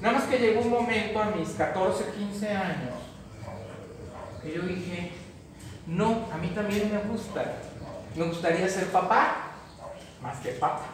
Nada 0.00 0.18
más 0.18 0.24
que 0.24 0.38
llegó 0.38 0.60
un 0.60 0.70
momento 0.70 1.20
a 1.20 1.26
mis 1.26 1.50
14, 1.50 2.04
15 2.16 2.48
años 2.50 2.94
que 4.44 4.52
yo 4.52 4.62
dije, 4.62 5.12
no, 5.86 6.28
a 6.32 6.36
mí 6.36 6.48
también 6.48 6.92
me 6.92 6.98
gusta. 7.10 7.42
Me 8.14 8.24
gustaría 8.26 8.68
ser 8.68 8.88
papá, 8.88 9.52
más 10.22 10.38
que 10.38 10.50
papa. 10.50 10.84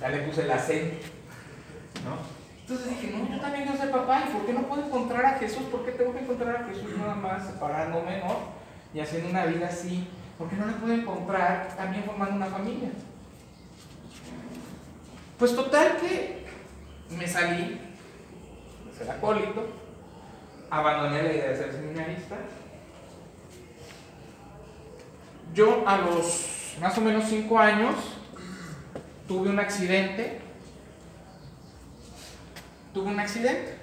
Ya 0.00 0.08
le 0.10 0.18
puse 0.18 0.42
el 0.42 0.50
acento. 0.50 1.06
¿no? 2.04 2.18
Entonces 2.60 2.90
dije, 2.90 3.16
no, 3.16 3.28
yo 3.28 3.40
también 3.40 3.64
quiero 3.64 3.78
ser 3.78 3.90
papá. 3.90 4.24
¿Y 4.28 4.32
por 4.32 4.46
qué 4.46 4.52
no 4.52 4.62
puedo 4.68 4.84
encontrar 4.84 5.24
a 5.24 5.38
Jesús? 5.38 5.62
¿Por 5.70 5.84
qué 5.84 5.92
tengo 5.92 6.12
que 6.12 6.20
encontrar 6.20 6.56
a 6.56 6.64
Jesús 6.66 6.96
nada 6.98 7.14
más 7.14 7.46
separándome, 7.46 8.18
¿no? 8.18 8.36
Y 8.92 9.00
haciendo 9.00 9.30
una 9.30 9.46
vida 9.46 9.68
así. 9.68 10.08
¿Por 10.38 10.48
qué 10.48 10.56
no 10.56 10.66
le 10.66 10.72
puedo 10.74 10.92
encontrar 10.92 11.74
también 11.76 12.04
formando 12.04 12.36
una 12.36 12.46
familia? 12.46 12.90
Pues 15.38 15.54
total 15.54 15.96
que 15.98 16.44
me 17.10 17.26
salí 17.26 17.80
de 18.86 18.98
ser 18.98 19.10
acólito, 19.10 19.66
abandoné 20.70 21.22
la 21.22 21.32
idea 21.32 21.48
de 21.50 21.56
ser 21.56 21.72
seminarista. 21.72 22.36
Yo 25.54 25.88
a 25.88 25.98
los 25.98 26.76
más 26.80 26.96
o 26.98 27.00
menos 27.00 27.24
cinco 27.28 27.58
años 27.58 27.94
tuve 29.26 29.50
un 29.50 29.58
accidente. 29.58 30.40
Tuve 32.92 33.10
un 33.10 33.20
accidente. 33.20 33.76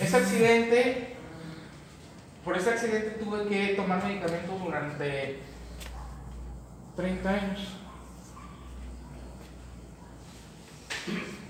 Ese 0.00 0.16
accidente, 0.16 1.13
por 2.44 2.56
ese 2.56 2.70
accidente 2.70 3.10
tuve 3.12 3.48
que 3.48 3.74
tomar 3.74 4.04
medicamentos 4.04 4.62
durante 4.62 5.38
30 6.94 7.30
años. 7.30 7.76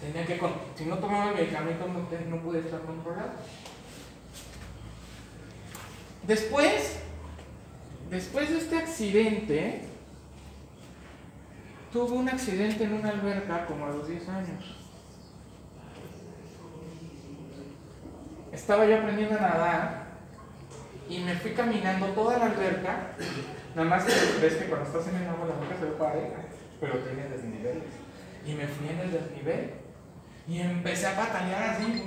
Tenía 0.01 0.27
que, 0.27 0.41
si 0.77 0.85
no 0.85 0.99
tomaba 0.99 1.31
el 1.31 1.35
medicamento 1.35 1.89
no, 1.89 2.37
no 2.37 2.43
pude 2.43 2.61
estar 2.61 2.81
controlado. 2.83 3.33
Después, 6.23 7.01
después 8.11 8.51
de 8.51 8.59
este 8.59 8.77
accidente, 8.77 9.83
tuve 11.93 12.13
un 12.13 12.29
accidente 12.29 12.85
en 12.85 12.95
una 12.95 13.11
alberca 13.11 13.67
como 13.67 13.87
a 13.87 13.91
los 13.91 14.07
10 14.07 14.29
años. 14.29 14.77
Estaba 18.53 18.87
yo 18.87 18.99
aprendiendo 18.99 19.37
a 19.37 19.41
nadar 19.41 20.04
y 21.09 21.19
me 21.21 21.35
fui 21.35 21.53
caminando 21.53 22.07
toda 22.09 22.39
la 22.39 22.47
alberca. 22.47 23.13
Nada 23.75 23.89
más 23.89 24.05
que 24.05 24.13
ves 24.41 24.55
que 24.55 24.67
cuando 24.67 24.87
estás 24.87 25.09
en 25.09 25.17
el 25.17 25.29
agua 25.29 25.49
la 25.49 25.55
alberca 25.55 25.79
se 25.79 25.85
ve 25.87 25.93
pareja, 25.93 26.43
pero 26.81 26.99
tiene 26.99 27.29
desniveles. 27.29 27.85
Y 28.47 28.53
me 28.55 28.67
fui 28.67 28.89
en 28.89 29.01
el 29.01 29.13
desnivel 29.13 29.71
y 30.47 30.61
empecé 30.61 31.07
a 31.07 31.15
batallar 31.15 31.63
así, 31.71 32.03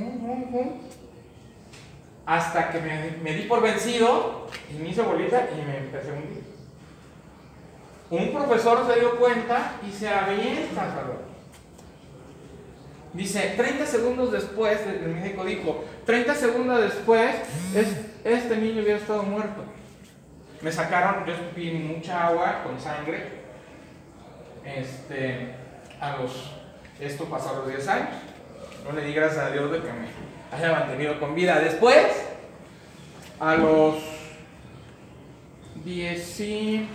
hasta 2.26 2.70
que 2.70 2.82
me, 2.82 3.12
me, 3.24 3.34
di 3.34 3.44
por 3.44 3.62
vencido 3.62 4.48
y 4.70 4.78
me 4.78 4.90
hice 4.90 5.02
bolita 5.02 5.48
y 5.52 5.66
me 5.66 5.78
empecé 5.78 6.10
a 6.10 6.14
hundir. 6.14 6.44
Un 8.10 8.34
profesor 8.34 8.86
se 8.88 9.00
dio 9.00 9.18
cuenta 9.18 9.74
y 9.88 9.92
se 9.92 10.08
avienta 10.08 10.82
Salvador. 10.82 11.28
Dice, 13.14 13.54
30 13.58 13.86
segundos 13.86 14.32
después, 14.32 14.80
el 14.82 15.16
médico 15.16 15.44
dijo, 15.44 15.84
30 16.06 16.36
segundos 16.36 16.82
después, 16.82 17.36
es, 17.74 17.88
este 18.28 18.58
niño 18.58 18.82
hubiera 18.82 19.00
estado 19.00 19.24
muerto. 19.24 19.64
Me 20.62 20.72
sacaron, 20.72 21.26
yo 21.26 21.34
escupí 21.34 21.72
mucha 21.72 22.28
agua 22.28 22.62
con 22.64 22.80
sangre. 22.80 23.24
Este, 24.66 25.54
a 26.02 26.18
los, 26.18 26.52
esto 27.00 27.26
pasó 27.26 27.50
a 27.52 27.54
los 27.60 27.68
10 27.70 27.88
años. 27.88 28.10
Yo 28.86 28.92
le 28.92 29.02
di 29.06 29.14
gracias 29.14 29.46
a 29.46 29.52
Dios 29.52 29.72
de 29.72 29.80
que 29.82 29.88
me 29.92 30.08
haya 30.52 30.72
mantenido 30.72 31.20
con 31.20 31.36
vida. 31.36 31.60
Después, 31.60 32.06
a 33.40 33.56
los 33.56 33.96
10 35.86 36.40
y- 36.40 36.88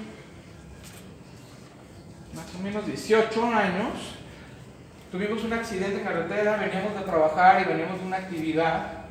más 2.35 2.55
o 2.55 2.59
menos 2.63 2.87
18 2.87 3.45
años, 3.47 4.17
tuvimos 5.11 5.45
un 5.45 5.53
accidente 5.53 5.99
en 5.99 6.05
carretera, 6.05 6.57
veníamos 6.57 6.95
de 6.95 7.01
trabajar 7.03 7.63
y 7.63 7.65
veníamos 7.67 8.01
de 8.01 8.07
una 8.07 8.17
actividad. 8.17 9.02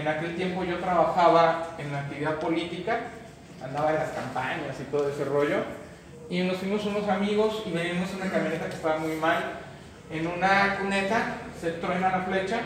En 0.00 0.08
aquel 0.08 0.34
tiempo 0.34 0.64
yo 0.64 0.78
trabajaba 0.78 1.74
en 1.76 1.92
la 1.92 2.00
actividad 2.00 2.38
política, 2.38 3.00
andaba 3.62 3.90
en 3.90 3.96
las 3.96 4.08
campañas 4.12 4.80
y 4.80 4.84
todo 4.84 5.10
ese 5.10 5.26
rollo. 5.26 5.58
Y 6.30 6.42
nos 6.42 6.56
fuimos 6.56 6.86
unos 6.86 7.06
amigos 7.06 7.64
y 7.66 7.70
venimos 7.70 8.08
en 8.12 8.22
una 8.22 8.30
camioneta 8.30 8.66
que 8.66 8.76
estaba 8.76 8.96
muy 8.96 9.16
mal. 9.16 9.60
En 10.10 10.26
una 10.26 10.78
cuneta 10.80 11.34
se 11.60 11.72
truena 11.72 12.08
la 12.08 12.22
flecha 12.22 12.60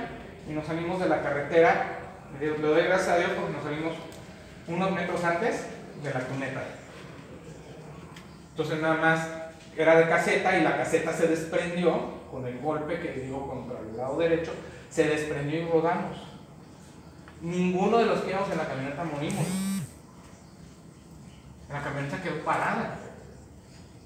y 0.49 0.53
nos 0.53 0.65
salimos 0.65 1.01
de 1.01 1.09
la 1.09 1.23
carretera. 1.23 1.99
Le 2.39 2.51
doy 2.51 2.85
gracias 2.85 3.09
a 3.09 3.17
Dios 3.17 3.31
porque 3.35 3.53
nos 3.53 3.65
salimos 3.65 3.95
unos 4.69 4.93
metros 4.93 5.25
antes 5.25 5.67
de 6.05 6.15
la 6.15 6.21
cuneta. 6.21 6.63
Entonces 8.51 8.81
nada 8.81 8.95
más 8.95 9.29
era 9.77 9.97
de 9.97 10.09
caseta 10.09 10.57
y 10.57 10.63
la 10.63 10.77
caseta 10.77 11.13
se 11.13 11.27
desprendió 11.27 12.15
con 12.31 12.47
el 12.47 12.61
golpe 12.61 13.01
que 13.01 13.23
dio 13.23 13.45
contra 13.45 13.81
el 13.81 13.97
lado 13.97 14.19
derecho, 14.19 14.53
se 14.89 15.09
desprendió 15.09 15.63
y 15.63 15.69
rodamos. 15.69 16.34
Ninguno 17.45 17.99
de 17.99 18.07
los 18.07 18.21
que 18.23 18.31
íbamos 18.31 18.51
en 18.51 18.57
la 18.57 18.67
camioneta 18.67 19.05
morimos. 19.05 19.47
La 21.71 21.83
camioneta 21.83 22.23
quedó 22.23 22.43
parada. 22.43 22.97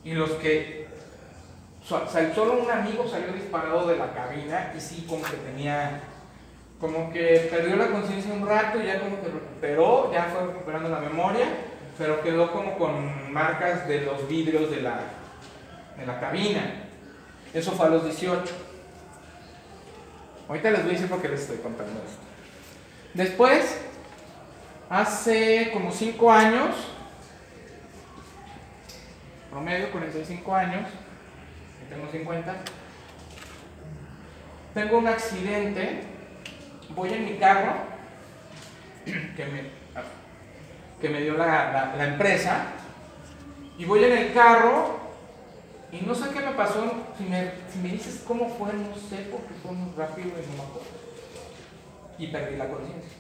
Y 0.03 0.13
los 0.15 0.31
que 0.33 0.89
solo 1.85 2.63
un 2.65 2.71
amigo 2.71 3.07
salió 3.09 3.33
disparado 3.33 3.87
de 3.87 3.97
la 3.97 4.13
cabina 4.13 4.73
y 4.77 4.81
sí 4.81 5.07
como 5.09 5.23
que 5.23 5.37
tenía 5.37 6.01
como 6.81 7.13
que 7.13 7.49
perdió 7.51 7.77
la 7.77 7.91
conciencia 7.91 8.33
un 8.33 8.47
rato 8.47 8.81
y 8.81 8.87
ya 8.87 9.01
como 9.01 9.21
que 9.21 9.29
recuperó, 9.29 10.13
ya 10.13 10.25
fue 10.33 10.47
recuperando 10.47 10.89
la 10.89 11.01
memoria, 11.01 11.47
pero 11.97 12.23
quedó 12.23 12.53
como 12.53 12.77
con 12.77 13.33
marcas 13.33 13.89
de 13.89 14.03
los 14.03 14.29
vidrios 14.29 14.71
de 14.71 14.83
la, 14.83 15.01
de 15.97 16.07
la 16.07 16.21
cabina. 16.21 16.85
Eso 17.53 17.73
fue 17.73 17.87
a 17.87 17.91
los 17.91 18.05
18. 18.05 18.43
Ahorita 20.49 20.71
les 20.71 20.83
voy 20.83 20.91
a 20.91 20.93
decir 20.93 21.09
por 21.09 21.21
qué 21.21 21.29
les 21.29 21.41
estoy 21.41 21.59
contando 21.59 22.01
esto. 22.07 22.28
Después, 23.19 23.77
hace 24.89 25.71
como 25.73 25.91
5 25.91 26.31
años, 26.31 26.69
promedio 29.51 29.91
45 29.91 30.55
años, 30.55 30.89
y 31.85 31.93
tengo 31.93 32.09
50, 32.13 32.55
tengo 34.73 34.99
un 34.99 35.09
accidente, 35.09 36.03
voy 36.91 37.13
en 37.13 37.25
mi 37.25 37.39
carro, 37.39 37.73
que 39.05 39.45
me, 39.47 39.63
que 41.01 41.09
me 41.09 41.21
dio 41.23 41.37
la, 41.37 41.73
la- 41.73 41.95
la 41.97 42.05
empresa, 42.05 42.67
y 43.79 43.85
voy 43.85 44.05
en 44.05 44.17
el 44.17 44.33
carro, 44.33 44.97
y 45.91 46.03
no 46.03 46.15
sé 46.15 46.31
qué 46.33 46.39
me 46.39 46.53
pasó, 46.53 46.93
si 47.19 47.25
me, 47.25 47.51
si 47.73 47.81
me 47.81 47.89
dices 47.89 48.23
cómo 48.29 48.49
fue, 48.49 48.73
no 48.75 48.95
sé, 48.95 49.27
porque 49.29 49.55
fue 49.61 49.73
muy 49.73 49.93
rápido 49.97 50.29
y 50.29 50.31
no 50.57 50.63
me 50.63 50.69
acuerdo. 50.71 50.98
Y 52.19 52.27
perdí 52.29 52.57
la 52.57 52.69
conciencia. 52.69 53.19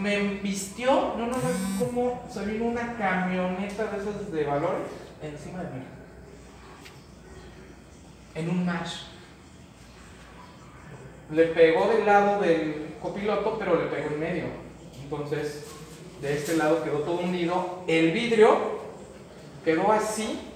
Me 0.00 0.18
vistió, 0.40 1.14
no, 1.16 1.26
no, 1.26 1.36
no, 1.36 1.86
como 1.86 2.22
se 2.30 2.60
una 2.60 2.96
camioneta 2.96 3.84
de 3.84 3.98
esas 3.98 4.32
de 4.32 4.44
valores 4.44 4.88
encima 5.22 5.62
de 5.62 5.78
mí. 5.78 5.84
En 8.34 8.50
un 8.50 8.64
match. 8.64 8.90
Le 11.30 11.44
pegó 11.48 11.88
del 11.88 12.06
lado 12.06 12.40
del 12.40 12.94
copiloto, 13.02 13.58
pero 13.58 13.76
le 13.76 13.90
pegó 13.90 14.14
en 14.14 14.20
medio. 14.20 14.44
Entonces, 15.02 15.66
de 16.20 16.36
este 16.36 16.56
lado 16.56 16.82
quedó 16.82 17.00
todo 17.00 17.20
hundido. 17.20 17.84
El 17.86 18.12
vidrio 18.12 18.78
quedó 19.64 19.92
así. 19.92 20.47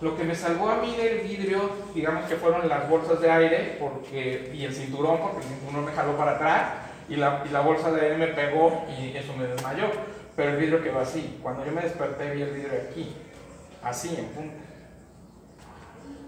Lo 0.00 0.16
que 0.16 0.24
me 0.24 0.34
salvó 0.34 0.70
a 0.70 0.76
mí 0.76 0.96
del 0.96 1.20
vidrio, 1.20 1.70
digamos 1.94 2.24
que 2.24 2.36
fueron 2.36 2.66
las 2.68 2.88
bolsas 2.88 3.20
de 3.20 3.30
aire 3.30 3.76
porque, 3.78 4.50
y 4.54 4.64
el 4.64 4.74
cinturón, 4.74 5.20
porque 5.20 5.38
el 5.38 5.44
cinturón 5.44 5.84
me 5.84 5.92
jaló 5.92 6.16
para 6.16 6.36
atrás 6.36 6.72
y 7.08 7.16
la, 7.16 7.44
y 7.46 7.50
la 7.50 7.60
bolsa 7.60 7.90
de 7.92 8.00
aire 8.00 8.16
me 8.16 8.28
pegó 8.28 8.86
y 8.88 9.14
eso 9.14 9.34
me 9.36 9.46
desmayó. 9.46 9.90
Pero 10.34 10.52
el 10.52 10.56
vidrio 10.56 10.82
quedó 10.82 11.00
así. 11.00 11.38
Cuando 11.42 11.66
yo 11.66 11.72
me 11.72 11.82
desperté 11.82 12.30
vi 12.30 12.42
el 12.42 12.50
vidrio 12.50 12.80
aquí, 12.90 13.14
así 13.82 14.16
en 14.16 14.26
punta. 14.26 14.56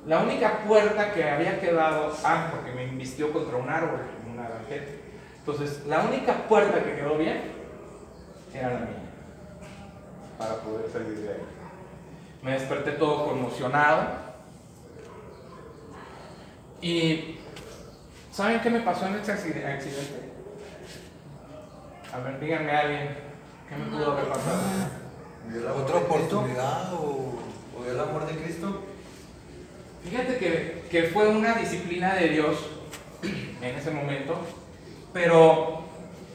La 0.06 0.20
única 0.20 0.64
puerta 0.66 1.12
que 1.14 1.30
había 1.30 1.60
quedado, 1.60 2.12
ah, 2.24 2.50
porque 2.50 2.72
me 2.72 2.84
invistió 2.84 3.32
contra 3.32 3.56
un 3.56 3.70
árbol, 3.70 4.00
una 4.30 4.48
banqueta. 4.48 4.90
Entonces, 5.38 5.86
la 5.86 6.00
única 6.00 6.34
puerta 6.48 6.82
que 6.82 6.96
quedó 6.96 7.16
bien 7.16 7.40
era 8.52 8.70
la 8.70 8.80
mía, 8.80 9.02
para 10.36 10.56
poder 10.56 10.90
salir 10.90 11.18
de 11.18 11.28
ahí. 11.30 11.61
Me 12.42 12.52
desperté 12.52 12.92
todo 12.92 13.26
conmocionado. 13.26 14.08
Y, 16.80 17.38
¿saben 18.32 18.60
qué 18.60 18.70
me 18.70 18.80
pasó 18.80 19.06
en 19.06 19.14
este 19.14 19.32
accidente? 19.32 20.32
A 22.12 22.18
ver, 22.18 22.40
díganme 22.40 22.72
a 22.72 22.80
alguien, 22.80 23.16
¿qué 23.68 23.76
me 23.76 23.84
pudo 23.86 24.12
haber 24.12 24.28
pasado? 24.28 24.60
¿Vio 25.48 25.60
el 25.60 25.68
amor 25.68 25.82
¿Otra 25.82 25.96
oportunidad 25.96 26.94
o...? 26.94 27.38
¿O 27.74 27.90
el 27.90 27.98
amor 27.98 28.26
de 28.26 28.36
Cristo? 28.36 28.82
Fíjate 30.04 30.36
que, 30.36 30.84
que 30.90 31.04
fue 31.04 31.28
una 31.28 31.54
disciplina 31.54 32.14
de 32.14 32.28
Dios 32.28 32.58
en 33.22 33.76
ese 33.76 33.90
momento, 33.92 34.36
pero 35.12 35.84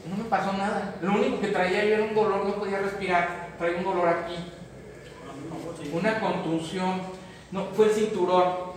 no 0.08 0.16
me 0.16 0.24
pasó 0.24 0.52
nada. 0.54 0.96
Lo 1.02 1.12
único 1.12 1.40
que 1.40 1.48
traía 1.48 1.84
yo 1.84 1.94
era 1.94 2.04
un 2.04 2.14
dolor, 2.14 2.44
no 2.44 2.54
podía 2.54 2.78
respirar, 2.80 3.50
traía 3.58 3.78
un 3.78 3.84
dolor 3.84 4.08
aquí, 4.08 4.34
una 5.92 6.20
contusión, 6.20 7.00
no, 7.52 7.64
fue 7.66 7.86
el 7.86 7.92
cinturón. 7.92 8.68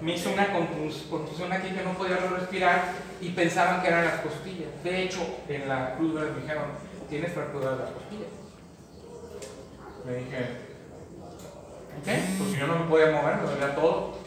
Me 0.00 0.14
hizo 0.14 0.30
una 0.30 0.46
contus- 0.54 1.08
contusión 1.10 1.52
aquí 1.52 1.70
que 1.70 1.82
no 1.82 1.92
podía 1.94 2.16
respirar 2.18 2.92
y 3.20 3.30
pensaban 3.30 3.82
que 3.82 3.88
eran 3.88 4.04
las 4.04 4.20
costillas. 4.20 4.68
De 4.84 5.02
hecho, 5.02 5.18
en 5.48 5.68
la 5.68 5.96
cruz 5.96 6.14
me 6.14 6.40
dijeron, 6.40 6.64
tienes 7.08 7.32
fracturadas 7.32 7.80
las 7.80 7.90
costillas. 7.90 8.28
Me 10.06 10.14
dije, 10.14 10.38
ok, 11.98 12.38
pues 12.38 12.58
yo 12.58 12.66
no 12.68 12.78
me 12.78 12.84
podía 12.86 13.10
mover, 13.10 13.36
me 13.38 13.50
dolía 13.50 13.74
todo. 13.74 14.18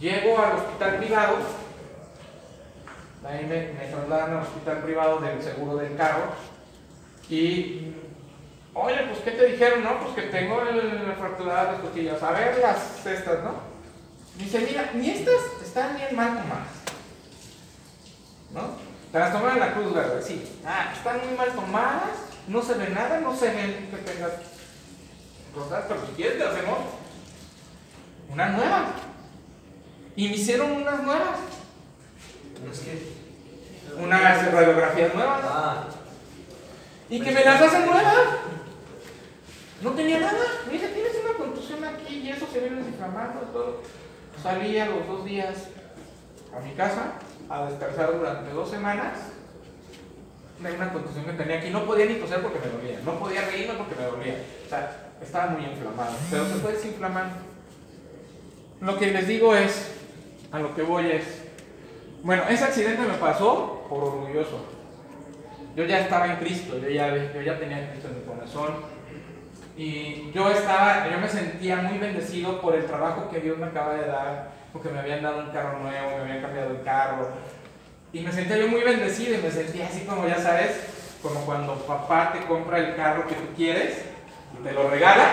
Llego 0.00 0.38
al 0.38 0.56
hospital 0.56 0.96
privado, 0.98 1.36
de 3.22 3.28
ahí 3.28 3.46
me, 3.46 3.72
me 3.72 3.86
trasladan 3.90 4.30
al 4.36 4.42
hospital 4.42 4.82
privado 4.82 5.20
del 5.20 5.42
seguro 5.42 5.76
del 5.76 5.96
carro 5.96 6.24
y, 7.30 7.94
oye, 8.76 8.98
pues 9.08 9.20
¿qué 9.20 9.30
te 9.32 9.46
dijeron? 9.46 9.82
No, 9.82 9.98
pues 10.00 10.14
que 10.14 10.22
tengo 10.30 10.60
el, 10.62 11.08
la 11.08 11.14
fracturada 11.14 11.64
de 11.64 11.72
las 11.72 11.80
costillas, 11.80 12.22
a 12.22 12.30
ver 12.32 12.58
las 12.58 13.06
estas, 13.06 13.42
¿no? 13.42 13.54
Dice, 14.36 14.60
mira, 14.60 14.90
ni 14.94 15.10
estas 15.10 15.62
están 15.64 15.96
bien 15.96 16.14
mal 16.14 16.28
tomadas, 16.28 16.68
¿no? 18.52 18.86
Te 19.10 19.18
las 19.18 19.32
tomaron 19.32 19.54
en 19.54 19.60
la 19.60 19.72
cruz 19.72 19.94
verde, 19.94 20.22
sí. 20.22 20.60
Ah, 20.64 20.92
están 20.94 21.20
muy 21.26 21.36
mal 21.36 21.50
tomadas, 21.52 22.10
no 22.48 22.62
se 22.62 22.74
ve 22.74 22.88
nada, 22.90 23.20
no 23.20 23.34
se 23.34 23.46
ve 23.46 23.88
que 23.90 23.96
tengas 24.12 24.32
cosas, 25.54 25.84
pero 25.88 26.00
si 26.06 26.12
quieres 26.12 26.36
te 26.38 26.44
hacemos 26.44 26.78
una 28.30 28.48
nueva. 28.50 28.86
Y 30.16 30.28
me 30.28 30.36
hicieron 30.36 30.72
unas 30.72 31.02
nuevas, 31.02 31.38
unas 33.98 34.52
radiografías 34.52 35.14
nuevas. 35.14 35.40
Ah, 35.44 35.84
Y 37.08 37.20
que 37.20 37.30
me 37.30 37.44
las 37.44 37.62
hacen 37.62 37.86
nuevas. 37.86 38.16
No 39.82 39.90
tenía 39.92 40.20
nada. 40.20 40.44
Me 40.66 40.72
dice, 40.72 40.88
tienes 40.88 41.12
una 41.22 41.36
contusión 41.36 41.84
aquí 41.84 42.22
y 42.24 42.30
eso 42.30 42.46
se 42.52 42.60
viene 42.60 42.76
desinflamando 42.76 43.40
todo. 43.52 43.82
Salí 44.42 44.78
los 44.78 45.06
dos 45.06 45.24
días 45.24 45.68
a 46.54 46.60
mi 46.60 46.72
casa 46.72 47.12
a 47.48 47.66
descansar 47.66 48.16
durante 48.16 48.50
dos 48.52 48.70
semanas 48.70 49.12
de 50.58 50.72
una 50.72 50.92
contusión 50.92 51.24
que 51.24 51.32
tenía 51.32 51.58
aquí. 51.58 51.70
No 51.70 51.84
podía 51.84 52.06
ni 52.06 52.14
toser 52.14 52.40
porque 52.42 52.58
me 52.58 52.72
dolía. 52.72 53.00
No 53.04 53.18
podía 53.18 53.46
reírme 53.46 53.74
porque 53.74 53.94
me 53.94 54.04
dolía. 54.04 54.42
O 54.64 54.68
sea, 54.68 55.12
estaba 55.20 55.48
muy 55.48 55.64
inflamado. 55.64 56.12
Pero 56.30 56.46
se 56.46 56.54
fue 56.54 56.72
desinflamando. 56.72 57.36
Lo 58.80 58.98
que 58.98 59.10
les 59.10 59.26
digo 59.26 59.54
es, 59.54 59.92
a 60.52 60.58
lo 60.58 60.74
que 60.74 60.82
voy 60.82 61.10
es, 61.10 61.24
bueno, 62.22 62.44
ese 62.48 62.64
accidente 62.64 63.02
me 63.02 63.14
pasó 63.14 63.86
por 63.88 64.04
orgulloso. 64.04 64.64
Yo 65.74 65.84
ya 65.84 66.00
estaba 66.00 66.26
en 66.26 66.36
Cristo, 66.36 66.78
yo 66.78 66.88
ya, 66.88 67.14
yo 67.14 67.42
ya 67.42 67.58
tenía 67.58 67.76
a 67.76 67.90
Cristo 67.90 68.08
en 68.08 68.20
mi 68.20 68.24
corazón. 68.24 68.95
Y 69.76 70.30
yo 70.32 70.50
estaba, 70.50 71.06
yo 71.10 71.18
me 71.18 71.28
sentía 71.28 71.76
muy 71.76 71.98
bendecido 71.98 72.60
por 72.62 72.74
el 72.74 72.86
trabajo 72.86 73.28
que 73.30 73.40
Dios 73.40 73.58
me 73.58 73.66
acaba 73.66 73.94
de 73.94 74.06
dar, 74.06 74.50
porque 74.72 74.88
me 74.88 75.00
habían 75.00 75.22
dado 75.22 75.40
un 75.40 75.50
carro 75.50 75.78
nuevo, 75.80 76.16
me 76.16 76.22
habían 76.22 76.40
cambiado 76.40 76.70
el 76.70 76.82
carro. 76.82 77.28
Y 78.12 78.20
me 78.20 78.32
sentía 78.32 78.56
yo 78.56 78.68
muy 78.68 78.80
bendecido 78.80 79.34
y 79.34 79.42
me 79.42 79.50
sentía 79.50 79.86
así 79.86 80.00
como, 80.06 80.26
ya 80.26 80.38
sabes, 80.38 80.70
como 81.22 81.40
cuando 81.40 81.74
papá 81.86 82.32
te 82.32 82.46
compra 82.46 82.78
el 82.78 82.96
carro 82.96 83.26
que 83.26 83.34
tú 83.34 83.54
quieres 83.54 84.02
y 84.58 84.62
te 84.62 84.72
lo 84.72 84.88
regala 84.88 85.28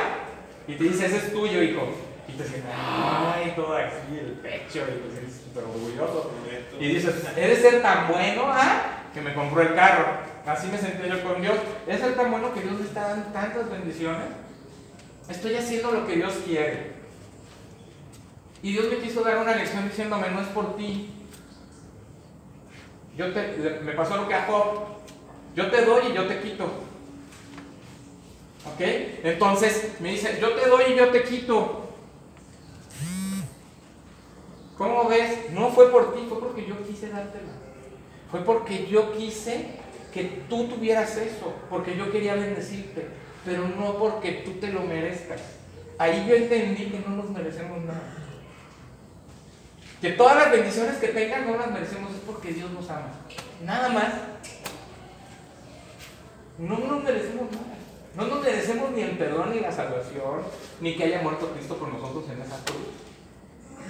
y 0.67 0.75
te 0.75 0.83
dice, 0.83 1.05
ese 1.05 1.17
es 1.17 1.31
tuyo, 1.31 1.61
hijo. 1.61 1.87
Y 2.27 2.33
te 2.33 2.43
sientes, 2.45 2.71
ay, 2.75 3.53
todo 3.55 3.77
aquí, 3.77 4.17
el 4.19 4.31
pecho, 4.41 4.79
y 4.79 5.07
te 5.07 5.13
sientes 5.13 5.41
súper 5.43 5.63
orgulloso. 5.65 6.31
Y 6.79 6.87
dices, 6.87 7.15
he 7.37 7.47
de 7.47 7.55
ser 7.55 7.81
tan 7.81 8.07
bueno, 8.07 8.43
¿ah? 8.47 9.03
Que 9.13 9.21
me 9.21 9.33
compró 9.33 9.61
el 9.61 9.75
carro. 9.75 10.32
Así 10.45 10.67
me 10.67 10.77
sentí 10.77 11.07
yo 11.07 11.23
con 11.23 11.41
Dios. 11.41 11.55
Es 11.87 11.99
ser 11.99 12.15
tan 12.15 12.31
bueno 12.31 12.53
que 12.53 12.61
Dios 12.61 12.79
me 12.79 12.85
está 12.85 13.09
dando 13.09 13.31
tantas 13.31 13.69
bendiciones. 13.69 14.27
Estoy 15.29 15.55
haciendo 15.55 15.91
lo 15.91 16.05
que 16.05 16.15
Dios 16.17 16.33
quiere. 16.45 16.93
Y 18.61 18.73
Dios 18.73 18.87
me 18.89 18.97
quiso 18.97 19.23
dar 19.23 19.37
una 19.37 19.55
lección 19.55 19.87
diciéndome, 19.87 20.29
no 20.31 20.41
es 20.41 20.47
por 20.47 20.75
ti. 20.75 21.09
Yo 23.15 23.31
te, 23.31 23.79
me 23.83 23.93
pasó 23.93 24.17
lo 24.17 24.27
que 24.27 24.33
a 24.33 24.45
Job. 24.45 24.79
Yo 25.55 25.69
te 25.69 25.85
doy 25.85 26.07
y 26.11 26.13
yo 26.13 26.27
te 26.27 26.41
quito. 26.41 26.65
¿Ok? 28.65 28.79
Entonces 29.23 29.95
me 29.99 30.11
dice, 30.11 30.37
yo 30.41 30.53
te 30.53 30.67
doy 30.67 30.83
y 30.89 30.95
yo 30.95 31.09
te 31.09 31.23
quito. 31.23 31.89
¿Cómo 34.77 35.07
ves? 35.07 35.51
No 35.51 35.69
fue 35.69 35.91
por 35.91 36.15
ti, 36.15 36.25
fue 36.27 36.39
porque 36.39 36.65
yo 36.65 36.81
quise 36.83 37.09
dártela. 37.09 37.51
Fue 38.31 38.41
porque 38.41 38.87
yo 38.87 39.13
quise 39.13 39.82
que 40.13 40.43
tú 40.47 40.67
tuvieras 40.67 41.17
eso, 41.17 41.53
porque 41.69 41.97
yo 41.97 42.11
quería 42.11 42.35
bendecirte, 42.35 43.07
pero 43.43 43.67
no 43.67 43.97
porque 43.97 44.43
tú 44.45 44.51
te 44.53 44.71
lo 44.71 44.81
merezcas. 44.81 45.41
Ahí 45.97 46.25
yo 46.27 46.35
entendí 46.35 46.85
que 46.85 46.99
no 46.99 47.15
nos 47.15 47.29
merecemos 47.31 47.83
nada. 47.83 48.13
Que 50.01 50.11
todas 50.11 50.35
las 50.35 50.51
bendiciones 50.51 50.97
que 50.97 51.07
tengan 51.07 51.47
no 51.47 51.57
las 51.57 51.71
merecemos 51.71 52.11
es 52.11 52.19
porque 52.25 52.53
Dios 52.53 52.69
nos 52.71 52.89
ama. 52.89 53.11
Nada 53.63 53.89
más. 53.89 54.13
No 56.57 56.77
nos 56.77 57.03
merecemos 57.03 57.51
nada. 57.51 57.73
No 58.15 58.27
nos 58.27 58.43
merecemos 58.43 58.91
ni 58.91 59.01
el 59.01 59.17
perdón 59.17 59.51
ni 59.51 59.59
la 59.59 59.71
salvación, 59.71 60.41
ni 60.81 60.95
que 60.95 61.05
haya 61.05 61.21
muerto 61.21 61.51
Cristo 61.55 61.77
por 61.77 61.91
nosotros 61.91 62.25
en 62.29 62.41
esa 62.41 62.63
cruz. 62.63 62.89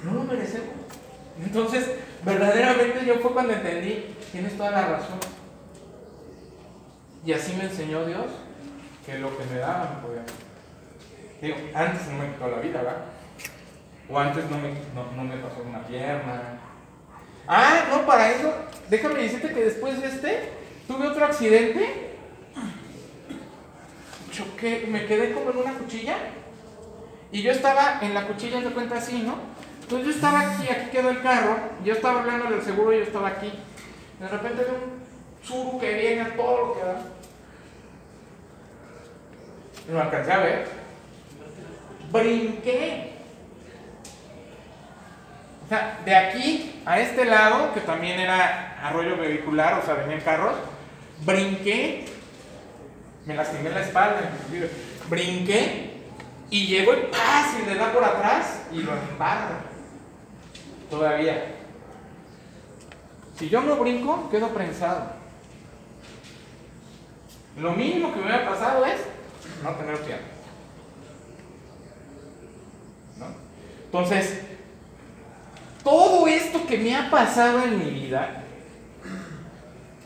No 0.03 0.13
lo 0.13 0.23
merecemos. 0.23 0.69
Entonces, 1.43 1.85
verdaderamente 2.23 3.05
yo 3.05 3.15
fue 3.15 3.33
cuando 3.33 3.53
entendí, 3.53 4.15
tienes 4.31 4.55
toda 4.55 4.71
la 4.71 4.87
razón. 4.87 5.19
Y 7.25 7.33
así 7.33 7.53
me 7.53 7.63
enseñó 7.63 8.05
Dios 8.05 8.25
que 9.05 9.19
lo 9.19 9.37
que 9.37 9.45
me 9.45 9.59
daba 9.59 9.95
me 9.95 10.07
podía. 10.07 10.23
Antes 11.73 12.07
no 12.07 12.17
me 12.17 12.31
quitó 12.31 12.47
la 12.47 12.59
vida, 12.59 12.81
¿verdad? 12.81 13.05
O 14.09 14.19
antes 14.19 14.49
no 14.49 14.57
me, 14.57 14.69
no, 14.93 15.11
no 15.15 15.23
me 15.23 15.37
pasó 15.37 15.61
una 15.67 15.85
pierna. 15.85 16.59
Ah, 17.47 17.85
no, 17.89 18.05
para 18.05 18.31
eso, 18.31 18.53
déjame 18.89 19.21
decirte 19.21 19.53
que 19.53 19.65
después 19.65 20.01
de 20.01 20.07
este, 20.07 20.49
tuve 20.87 21.07
otro 21.07 21.25
accidente. 21.25 22.11
Choqué, 24.31 24.87
me 24.89 25.05
quedé 25.05 25.33
como 25.33 25.51
en 25.51 25.57
una 25.57 25.73
cuchilla. 25.73 26.17
Y 27.31 27.41
yo 27.41 27.51
estaba 27.51 27.99
en 28.01 28.13
la 28.13 28.27
cuchilla, 28.27 28.61
de 28.61 28.71
cuenta 28.71 28.97
así, 28.97 29.23
¿no? 29.23 29.35
Entonces 29.81 30.07
yo 30.07 30.13
estaba 30.13 30.39
aquí, 30.39 30.69
aquí 30.69 30.89
quedó 30.91 31.09
el 31.09 31.21
carro, 31.21 31.57
yo 31.83 31.93
estaba 31.93 32.21
hablando 32.21 32.49
del 32.49 32.61
seguro 32.61 32.93
y 32.93 32.99
yo 32.99 33.03
estaba 33.03 33.29
aquí. 33.29 33.51
De 34.19 34.27
repente 34.27 34.63
veo 34.63 34.75
un 34.75 35.02
que 35.79 35.93
viene 35.93 36.21
a 36.21 36.35
todo 36.35 36.67
lo 36.67 36.73
que 36.73 36.79
da. 36.79 37.01
Lo 39.91 40.01
alcancé 40.01 40.31
a 40.31 40.39
ver. 40.39 40.67
Brinqué. 42.11 43.13
O 45.65 45.69
sea, 45.69 45.99
de 46.05 46.15
aquí 46.15 46.81
a 46.85 46.99
este 46.99 47.25
lado, 47.25 47.73
que 47.73 47.81
también 47.81 48.19
era 48.19 48.79
arroyo 48.81 49.17
vehicular, 49.17 49.79
o 49.79 49.85
sea, 49.85 49.95
venían 49.95 50.21
carros, 50.21 50.55
brinqué, 51.25 52.05
me 53.25 53.33
lastimé 53.33 53.69
la 53.69 53.81
espalda, 53.81 54.31
inclusive. 54.33 54.69
Brinqué 55.09 55.93
y 56.49 56.67
llegó 56.67 56.93
y 56.93 57.11
¡paz! 57.11 57.55
y 57.61 57.65
le 57.65 57.75
da 57.75 57.91
por 57.91 58.03
atrás 58.03 58.63
y 58.71 58.81
lo 58.83 58.93
embarra. 58.93 59.61
Todavía. 60.89 61.55
Si 63.37 63.49
yo 63.49 63.61
no 63.61 63.77
brinco, 63.77 64.29
quedo 64.29 64.49
prensado. 64.49 65.22
Lo 67.57 67.71
mínimo 67.73 68.11
que 68.11 68.19
me 68.19 68.25
hubiera 68.25 68.49
pasado 68.49 68.85
es 68.85 68.99
no 69.63 69.71
tener 69.71 69.97
pierna. 69.99 70.27
¿No? 73.17 73.27
Entonces, 73.85 74.41
todo 75.83 76.27
esto 76.27 76.65
que 76.65 76.77
me 76.77 76.95
ha 76.95 77.09
pasado 77.11 77.63
en 77.63 77.77
mi 77.77 77.91
vida, 77.91 78.43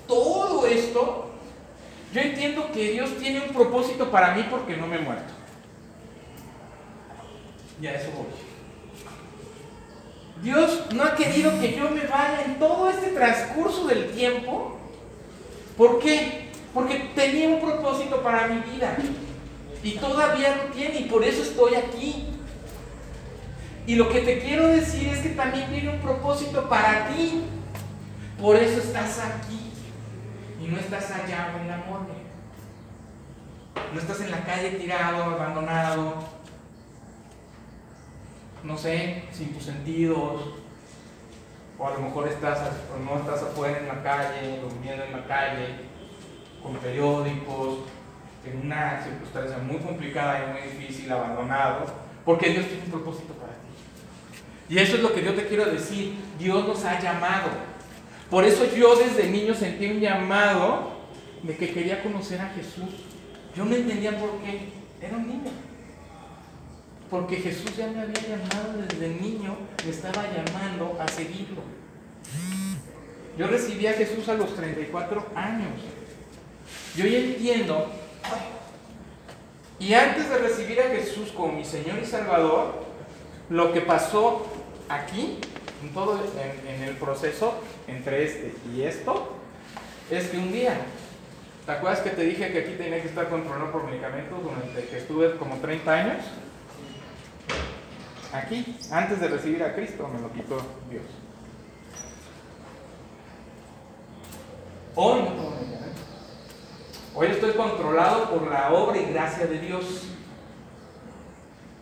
todo 0.08 0.66
esto, 0.66 1.32
yo 2.14 2.22
entiendo 2.22 2.72
que 2.74 2.92
Dios 2.92 3.18
tiene 3.18 3.42
un 3.42 3.54
propósito 3.54 4.12
para 4.12 4.34
mí 4.34 4.46
porque 4.50 4.76
no 4.76 4.88
me 4.88 4.98
he 4.98 5.00
muerto. 5.00 5.34
Y 7.82 7.88
a 7.88 7.94
eso 7.94 8.12
voy. 8.12 8.26
Dios 10.42 10.86
no 10.94 11.04
ha 11.04 11.16
querido 11.16 11.60
que 11.60 11.76
yo 11.76 11.90
me 11.90 12.02
vaya 12.02 12.44
en 12.46 12.60
todo 12.60 12.90
este 12.90 13.08
transcurso 13.08 13.88
del 13.88 14.12
tiempo. 14.12 14.78
¿Por 15.78 16.00
qué? 16.00 16.47
Porque 16.74 17.12
tenía 17.16 17.50
un 17.50 17.62
propósito 17.62 18.22
para 18.22 18.48
mi 18.48 18.60
vida. 18.72 18.98
Y 19.84 19.92
todavía 19.94 20.56
lo 20.58 20.74
tiene 20.74 21.00
y 21.00 21.04
por 21.06 21.24
eso 21.24 21.42
estoy 21.42 21.76
aquí. 21.76 22.26
Y 23.86 23.96
lo 23.96 24.10
que 24.10 24.20
te 24.20 24.40
quiero 24.40 24.68
decir 24.68 25.08
es 25.08 25.20
que 25.20 25.30
también 25.30 25.70
tiene 25.70 25.90
un 25.90 26.00
propósito 26.00 26.68
para 26.68 27.08
ti. 27.08 27.44
Por 28.40 28.56
eso 28.58 28.80
estás 28.80 29.20
aquí. 29.20 29.72
Y 30.62 30.68
no 30.68 30.78
estás 30.78 31.10
allá 31.12 31.56
en 31.60 31.68
la 31.70 31.78
morgue. 31.78 32.14
No 33.94 34.00
estás 34.00 34.20
en 34.22 34.32
la 34.32 34.44
calle 34.44 34.72
tirado, 34.72 35.24
abandonado. 35.24 36.16
No 38.64 38.78
sé, 38.78 39.24
sin 39.32 39.54
tus 39.54 39.64
sentidos. 39.64 40.56
O 41.80 41.88
a 41.88 41.92
lo 41.92 42.00
mejor 42.00 42.28
estás, 42.28 42.60
o 42.94 43.04
no 43.04 43.20
estás 43.20 43.44
afuera 43.44 43.78
en 43.78 43.88
la 43.88 44.04
calle, 44.04 44.60
durmiendo 44.60 45.04
en 45.04 45.12
la 45.12 45.26
calle, 45.26 45.76
con 46.68 46.78
periódicos, 46.78 47.80
en 48.46 48.66
una 48.66 49.02
circunstancia 49.04 49.58
muy 49.58 49.78
complicada 49.78 50.40
y 50.40 50.52
muy 50.52 50.80
difícil, 50.80 51.12
abandonado, 51.12 51.86
porque 52.26 52.50
Dios 52.50 52.66
tiene 52.68 52.84
un 52.86 52.92
propósito 52.92 53.34
para 53.34 53.54
ti. 53.54 54.74
Y 54.76 54.80
eso 54.80 54.98
es 54.98 55.02
lo 55.02 55.14
que 55.14 55.24
yo 55.24 55.34
te 55.34 55.48
quiero 55.48 55.66
decir. 55.66 56.16
Dios 56.38 56.68
nos 56.68 56.84
ha 56.84 57.00
llamado. 57.00 57.50
Por 58.30 58.44
eso 58.44 58.66
yo 58.76 58.96
desde 58.98 59.30
niño 59.30 59.54
sentí 59.54 59.88
un 59.88 60.00
llamado 60.00 60.98
de 61.44 61.56
que 61.56 61.72
quería 61.72 62.04
conocer 62.04 62.42
a 62.42 62.50
Jesús. 62.50 63.06
Yo 63.56 63.64
no 63.64 63.74
entendía 63.74 64.20
por 64.20 64.40
qué. 64.40 64.70
Era 65.02 65.16
un 65.16 65.28
niño. 65.28 65.52
Porque 67.10 67.38
Jesús 67.38 67.78
ya 67.78 67.88
me 67.88 68.02
había 68.02 68.22
llamado 68.22 68.82
desde 68.86 69.08
niño, 69.08 69.56
me 69.86 69.92
estaba 69.92 70.24
llamando 70.24 70.98
a 71.00 71.08
seguirlo. 71.08 71.62
Yo 73.38 73.48
recibí 73.48 73.88
a 73.88 73.94
Jesús 73.94 74.28
a 74.28 74.34
los 74.34 74.54
34 74.56 75.28
años. 75.34 75.80
Yo 76.98 77.06
ya 77.06 77.20
entiendo. 77.20 77.86
Y 79.80 79.94
antes 79.94 80.30
de 80.32 80.40
recibir 80.40 80.82
a 80.82 80.90
Jesús 80.90 81.32
como 81.32 81.54
mi 81.54 81.64
Señor 81.64 82.00
y 82.02 82.06
Salvador, 82.06 82.74
lo 83.52 83.72
que 83.72 83.82
pasó 83.82 84.48
aquí, 84.90 85.38
en 85.84 85.94
todo 85.94 86.20
en, 86.68 86.84
el 86.84 86.96
proceso 86.96 87.54
entre 87.88 88.26
este 88.26 88.56
y 88.74 88.82
esto, 88.82 89.36
es 90.10 90.30
que 90.30 90.38
un 90.38 90.52
día, 90.52 90.76
¿te 91.68 91.72
acuerdas 91.72 92.00
que 92.00 92.10
te 92.10 92.24
dije 92.24 92.52
que 92.52 92.60
aquí 92.62 92.74
tenía 92.74 93.00
que 93.00 93.10
estar 93.10 93.30
controlado 93.30 93.72
por 93.72 93.84
medicamentos 93.84 94.42
durante 94.42 94.84
que 94.86 94.98
estuve 94.98 95.38
como 95.38 95.58
30 95.58 95.94
años? 95.94 96.26
Aquí, 98.34 98.76
antes 98.92 99.22
de 99.22 99.28
recibir 99.28 99.64
a 99.64 99.76
Cristo, 99.76 100.08
me 100.08 100.20
lo 100.20 100.34
quitó 100.34 100.58
Dios. 100.90 101.04
Hoy 104.96 105.22
no. 105.22 105.47
Hoy 107.20 107.30
estoy 107.30 107.54
controlado 107.54 108.30
por 108.30 108.48
la 108.48 108.72
obra 108.72 108.96
y 108.96 109.12
gracia 109.12 109.48
de 109.48 109.58
Dios. 109.58 110.04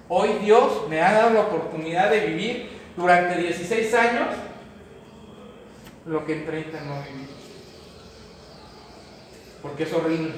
Hoy 0.07 0.29
Dios 0.41 0.87
me 0.87 1.01
ha 1.01 1.11
dado 1.11 1.31
la 1.31 1.41
oportunidad 1.41 2.09
de 2.09 2.21
vivir 2.21 2.69
durante 2.95 3.41
16 3.41 3.93
años 3.95 4.27
lo 6.05 6.25
que 6.25 6.37
en 6.37 6.45
30 6.45 6.81
no 6.83 7.01
viví. 7.01 7.27
Porque 9.61 9.83
es 9.83 9.91
horrible. 9.91 10.35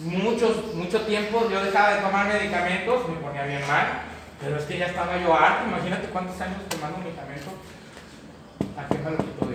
Muchos, 0.00 0.74
mucho 0.74 1.00
tiempo 1.06 1.48
yo 1.50 1.64
dejaba 1.64 1.94
de 1.94 2.02
tomar 2.02 2.28
medicamentos, 2.28 3.08
me 3.08 3.16
ponía 3.26 3.46
bien 3.46 3.66
mal, 3.66 4.02
pero 4.38 4.58
es 4.58 4.64
que 4.64 4.76
ya 4.76 4.88
estaba 4.88 5.18
yo 5.18 5.32
harto. 5.32 5.66
Imagínate 5.66 6.08
cuántos 6.08 6.38
años 6.42 6.58
tomando 6.68 6.98
medicamento. 6.98 7.52
¿A 8.76 8.86
qué 8.86 8.98
me 8.98 9.10
lo 9.12 9.16
quitó? 9.16 9.45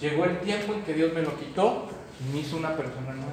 Llegó 0.00 0.24
el 0.24 0.38
tiempo 0.40 0.74
en 0.74 0.82
que 0.82 0.94
Dios 0.94 1.12
me 1.12 1.22
lo 1.22 1.36
quitó 1.38 1.88
y 2.20 2.32
me 2.32 2.40
hizo 2.40 2.56
una 2.56 2.76
persona 2.76 3.12
nueva. 3.12 3.32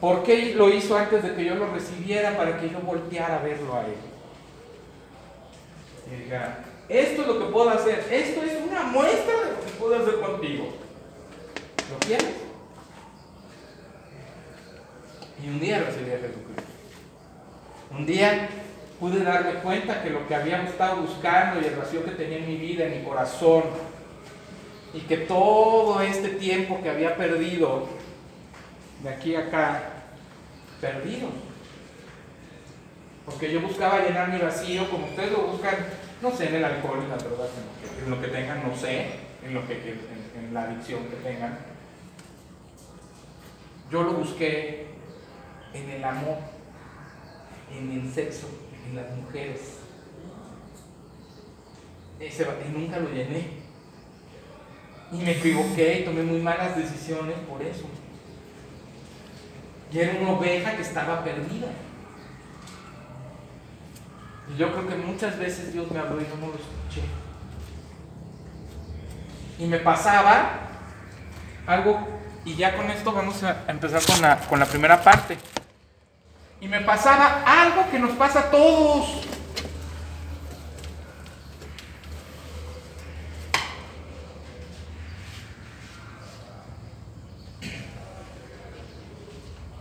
¿Por 0.00 0.24
qué 0.24 0.54
lo 0.54 0.68
hizo 0.68 0.96
antes 0.96 1.22
de 1.22 1.34
que 1.34 1.44
yo 1.44 1.54
lo 1.54 1.72
recibiera? 1.72 2.36
Para 2.36 2.58
que 2.58 2.68
yo 2.68 2.80
volteara 2.80 3.36
a 3.36 3.42
verlo 3.42 3.74
a 3.74 3.86
Él. 3.86 3.94
Y 6.10 6.24
diga, 6.24 6.64
esto 6.88 7.22
es 7.22 7.28
lo 7.28 7.38
que 7.38 7.52
puedo 7.52 7.70
hacer. 7.70 8.04
Esto 8.10 8.42
es 8.42 8.58
una 8.68 8.82
muestra 8.82 9.32
de 9.32 9.52
lo 9.52 9.64
que 9.64 9.70
puedo 9.78 9.96
hacer 10.02 10.20
contigo. 10.20 10.72
¿Lo 11.90 11.98
quieres? 12.06 12.34
Y 15.42 15.48
un 15.48 15.60
día 15.60 15.84
recibí 15.84 16.10
a 16.10 16.18
Jesucristo. 16.18 16.62
Un 17.96 18.06
día 18.06 18.48
pude 18.98 19.22
darme 19.22 19.54
cuenta 19.54 20.02
que 20.02 20.10
lo 20.10 20.26
que 20.26 20.34
había 20.34 20.62
estado 20.62 21.02
buscando 21.02 21.60
y 21.60 21.64
el 21.64 21.76
vacío 21.76 22.04
que 22.04 22.12
tenía 22.12 22.38
en 22.38 22.46
mi 22.46 22.56
vida, 22.56 22.84
en 22.84 22.98
mi 22.98 23.04
corazón, 23.04 23.64
y 24.94 25.00
que 25.00 25.18
todo 25.18 26.00
este 26.02 26.28
tiempo 26.30 26.80
que 26.82 26.90
había 26.90 27.16
perdido, 27.16 27.88
de 29.02 29.08
aquí 29.08 29.34
a 29.34 29.40
acá, 29.40 29.82
perdido. 30.80 31.28
Porque 33.24 33.52
yo 33.52 33.60
buscaba 33.60 34.00
llenar 34.00 34.30
mi 34.30 34.38
vacío, 34.38 34.90
como 34.90 35.06
ustedes 35.06 35.32
lo 35.32 35.46
buscan, 35.46 35.76
no 36.20 36.30
sé, 36.30 36.48
en 36.48 36.56
el 36.56 36.64
alcohol, 36.64 37.00
en 37.02 37.08
las 37.08 37.24
drogas, 37.24 37.50
en 38.04 38.10
lo 38.10 38.20
que, 38.20 38.28
tengan, 38.28 38.68
no 38.68 38.76
sé, 38.76 39.06
en, 39.44 39.54
lo 39.54 39.66
que, 39.66 39.74
en, 39.74 40.44
en 40.44 40.54
la 40.54 40.64
adicción 40.64 41.04
que 41.06 41.16
tengan. 41.16 41.58
Yo 43.90 44.02
lo 44.02 44.12
busqué 44.12 44.86
en 45.72 45.90
el 45.90 46.04
amor, 46.04 46.38
en 47.70 47.92
el 47.92 48.12
sexo, 48.12 48.48
en 48.86 48.96
las 48.96 49.10
mujeres. 49.16 49.78
Ese, 52.18 52.46
y 52.66 52.72
nunca 52.72 52.98
lo 52.98 53.08
llené. 53.10 53.61
Y 55.12 55.16
me 55.16 55.32
equivoqué 55.32 56.00
y 56.00 56.04
tomé 56.04 56.22
muy 56.22 56.40
malas 56.40 56.76
decisiones 56.76 57.36
por 57.48 57.60
eso. 57.62 57.84
Y 59.92 59.98
era 59.98 60.18
una 60.20 60.30
oveja 60.30 60.74
que 60.74 60.82
estaba 60.82 61.22
perdida. 61.22 61.68
Y 64.52 64.58
yo 64.58 64.72
creo 64.72 64.88
que 64.88 64.94
muchas 64.96 65.38
veces 65.38 65.72
Dios 65.72 65.90
me 65.90 65.98
habló 65.98 66.20
y 66.20 66.24
yo 66.24 66.36
no 66.36 66.46
lo 66.48 66.54
escuché. 66.54 67.02
Y 69.58 69.66
me 69.66 69.78
pasaba 69.78 70.60
algo, 71.66 72.08
y 72.44 72.56
ya 72.56 72.74
con 72.74 72.90
esto 72.90 73.12
vamos 73.12 73.42
a 73.44 73.64
empezar 73.68 74.02
con 74.04 74.20
la, 74.22 74.38
con 74.38 74.58
la 74.58 74.66
primera 74.66 75.02
parte. 75.02 75.36
Y 76.60 76.68
me 76.68 76.80
pasaba 76.80 77.42
algo 77.46 77.88
que 77.90 77.98
nos 77.98 78.12
pasa 78.12 78.40
a 78.40 78.50
todos. 78.50 79.26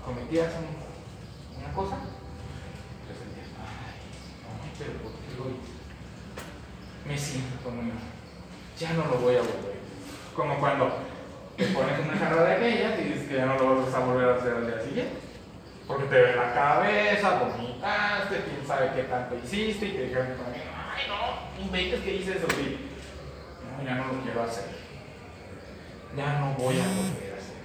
Cometías 0.05 0.51
un- 0.55 1.61
una 1.63 1.73
cosa, 1.73 1.97
te 3.07 3.13
sentías, 3.13 3.47
ay, 3.59 3.95
ay, 4.79 5.30
Me 7.07 7.17
siento 7.17 7.57
como, 7.63 7.81
ya 8.77 8.93
no 8.93 9.05
lo 9.05 9.17
voy 9.19 9.35
a 9.35 9.39
volver. 9.39 9.81
Como 10.35 10.59
cuando 10.59 10.97
te 11.57 11.65
pones 11.67 11.99
una 11.99 12.17
jarra 12.17 12.43
de 12.43 12.53
aquellas 12.53 12.99
y 12.99 13.03
dices 13.03 13.27
que 13.27 13.35
ya 13.35 13.45
no 13.45 13.57
lo 13.57 13.81
vas 13.81 13.93
a 13.93 13.99
volver 13.99 14.29
a 14.29 14.35
hacer 14.35 14.53
al 14.55 14.67
día 14.67 14.81
siguiente. 14.81 15.15
Porque 15.87 16.05
te 16.05 16.15
ve 16.15 16.35
la 16.35 16.53
cabeza, 16.53 17.39
vomitaste, 17.39 18.43
quién 18.45 18.65
sabe 18.65 18.91
qué 18.95 19.03
tanto 19.03 19.35
hiciste 19.35 19.87
y 19.87 19.91
te 19.91 20.03
dijeron, 20.03 20.27
ay 20.95 21.01
no, 21.07 21.63
inventes 21.63 21.99
que 22.01 22.15
hice 22.15 22.37
eso, 22.37 22.47
sí. 22.55 22.89
No, 23.77 23.83
ya 23.83 23.95
no 23.95 24.05
lo 24.05 24.21
quiero 24.21 24.43
hacer. 24.43 24.65
Ya 26.15 26.39
no 26.39 26.53
voy 26.53 26.79
a 26.79 26.87
volver 26.87 27.33
a 27.33 27.37
hacer. 27.37 27.61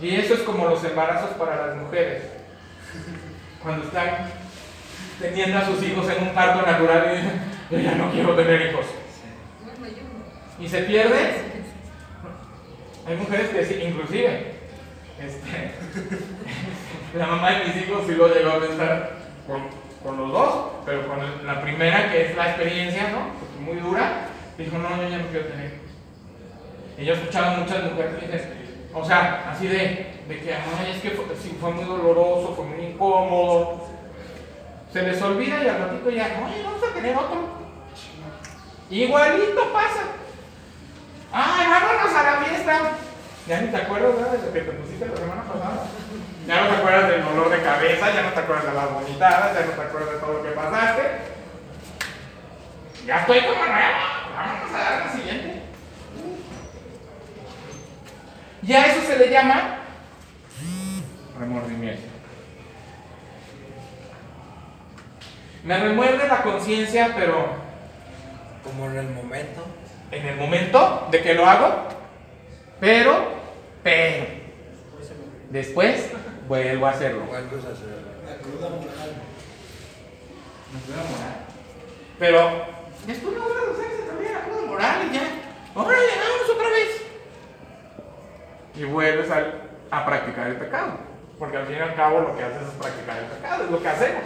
Y 0.00 0.14
eso 0.16 0.34
es 0.34 0.40
como 0.40 0.68
los 0.68 0.84
embarazos 0.84 1.30
para 1.30 1.66
las 1.66 1.76
mujeres. 1.76 2.22
Cuando 3.62 3.84
están 3.84 4.30
teniendo 5.20 5.58
a 5.58 5.64
sus 5.66 5.82
hijos 5.82 6.08
en 6.10 6.22
un 6.28 6.34
parto 6.34 6.64
natural 6.66 7.06
y 7.12 7.16
dicen, 7.16 7.42
yo 7.70 7.78
ya 7.78 7.94
no 7.94 8.10
quiero 8.12 8.34
tener 8.34 8.70
hijos. 8.70 8.86
Y 10.60 10.68
se 10.68 10.78
pierde. 10.82 11.46
Hay 13.08 13.16
mujeres 13.16 13.48
que 13.50 13.64
sí, 13.64 13.80
inclusive, 13.86 14.52
este, 15.20 15.72
la 17.18 17.26
mamá 17.26 17.50
de 17.52 17.64
mis 17.66 17.76
hijos 17.76 18.02
sí 18.06 18.14
lo 18.14 18.34
llegó 18.34 18.50
a 18.50 18.60
pensar 18.60 19.10
con, 19.46 19.62
con 20.02 20.16
los 20.18 20.32
dos, 20.32 20.54
pero 20.84 21.06
con 21.06 21.20
el- 21.20 21.46
la 21.46 21.60
primera, 21.62 22.10
que 22.10 22.26
es 22.26 22.36
la 22.36 22.48
experiencia, 22.48 23.10
¿no? 23.10 23.38
Porque 23.38 23.58
muy 23.60 23.76
dura, 23.80 24.26
dijo, 24.58 24.76
no, 24.78 24.88
yo 25.02 25.08
ya 25.08 25.18
no 25.18 25.26
quiero 25.28 25.46
tener. 25.46 25.72
Y 26.98 27.04
yo 27.04 27.12
he 27.12 27.16
escuchado 27.16 27.58
muchas 27.58 27.84
mujeres 27.84 28.14
que 28.18 28.26
dicen, 28.26 28.52
o 28.92 29.04
sea, 29.04 29.50
así 29.52 29.68
de, 29.68 30.06
de 30.28 30.40
que, 30.40 30.54
ay, 30.54 30.92
es 30.96 31.00
que 31.02 31.10
fue, 31.10 31.24
sí, 31.40 31.56
fue 31.60 31.70
muy 31.70 31.84
doloroso, 31.84 32.54
fue 32.56 32.64
muy 32.64 32.86
incómodo. 32.86 33.86
Se 34.96 35.02
les 35.02 35.20
olvida 35.20 35.62
y 35.62 35.68
al 35.68 35.78
ratito 35.78 36.08
ya, 36.08 36.24
oye, 36.42 36.62
vamos 36.64 36.82
a 36.82 36.94
tener 36.94 37.14
otro. 37.14 37.48
Igualito 38.88 39.70
pasa. 39.70 40.04
¡Ay, 41.30 41.66
vámonos 41.68 42.16
a 42.16 42.22
la 42.22 42.36
fiesta! 42.42 42.80
Ya 43.46 43.60
ni 43.60 43.68
te 43.68 43.76
acuerdas 43.76 44.32
de 44.32 44.38
lo 44.38 44.52
que 44.54 44.60
te 44.62 44.72
pusiste 44.72 45.06
la 45.06 45.16
semana 45.18 45.42
pasada. 45.42 45.84
Ya 46.46 46.62
no 46.62 46.68
te 46.70 46.76
acuerdas 46.76 47.10
del 47.10 47.24
dolor 47.24 47.50
de 47.50 47.62
cabeza, 47.62 48.14
ya 48.14 48.22
no 48.22 48.30
te 48.30 48.40
acuerdas 48.40 48.64
de 48.64 48.72
las 48.72 48.90
vomitadas, 48.90 49.54
ya 49.54 49.66
no 49.66 49.72
te 49.72 49.82
acuerdas 49.82 50.12
de 50.14 50.18
todo 50.18 50.32
lo 50.32 50.42
que 50.42 50.50
pasaste. 50.52 51.02
Ya 53.04 53.18
estoy 53.18 53.40
como 53.40 53.66
nuevo. 53.66 53.98
Vámonos 54.34 54.74
a 54.74 54.78
dar 54.78 55.06
la 55.06 55.12
siguiente. 55.12 55.62
Ya 58.62 58.86
eso 58.86 59.06
se 59.06 59.18
le 59.18 59.30
llama 59.30 59.76
remordimiento. 61.38 62.15
Me 65.66 65.78
remuerde 65.80 66.28
la 66.28 66.42
conciencia, 66.42 67.12
pero 67.16 67.48
Como 68.62 68.86
en 68.86 68.98
el 68.98 69.08
momento. 69.10 69.62
en 70.12 70.26
el 70.26 70.36
momento 70.36 71.08
de 71.10 71.20
que 71.22 71.34
lo 71.34 71.44
hago, 71.44 71.88
pero, 72.80 73.12
pero, 73.82 74.26
después 75.50 76.10
vuelvo 76.46 76.86
a 76.86 76.90
hacerlo. 76.90 77.24
La 77.32 77.40
cruda 78.38 78.68
moral. 78.68 79.10
Pero 82.18 82.50
después 83.06 83.36
no 83.36 83.42
vuelvo 83.44 83.66
a 83.66 83.72
hacerse 83.72 84.02
también 84.06 84.32
la 84.34 84.40
cruda 84.42 84.62
moral 84.66 84.96
y 85.10 85.14
ya. 85.14 85.22
Ahora 85.74 85.98
llegamos 85.98 86.50
otra 86.54 86.68
vez. 86.70 87.02
Y 88.76 88.84
vuelves 88.84 89.28
a, 89.30 89.96
a 89.96 90.06
practicar 90.06 90.46
el 90.46 90.56
pecado. 90.56 90.92
Porque 91.38 91.56
al 91.56 91.66
fin 91.66 91.76
y 91.76 91.80
al 91.80 91.94
cabo 91.96 92.20
lo 92.20 92.36
que 92.36 92.44
haces 92.44 92.62
es 92.62 92.74
practicar 92.80 93.18
el 93.18 93.24
pecado, 93.26 93.64
es 93.64 93.70
lo 93.70 93.82
que 93.82 93.88
hacemos. 93.88 94.22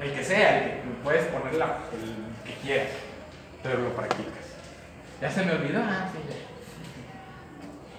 El 0.00 0.12
que 0.12 0.24
sea, 0.24 0.58
el 0.58 0.70
que 0.70 0.78
puedes 1.02 1.26
poner 1.26 1.54
la, 1.54 1.78
el 1.92 2.50
que 2.50 2.60
quieras, 2.60 2.88
pero 3.62 3.78
lo 3.78 3.96
practicas. 3.96 4.32
Ya 5.20 5.30
se 5.30 5.44
me 5.44 5.52
olvidó, 5.52 5.80
ah, 5.82 6.08
sí, 6.12 6.18
ya. 6.28 6.48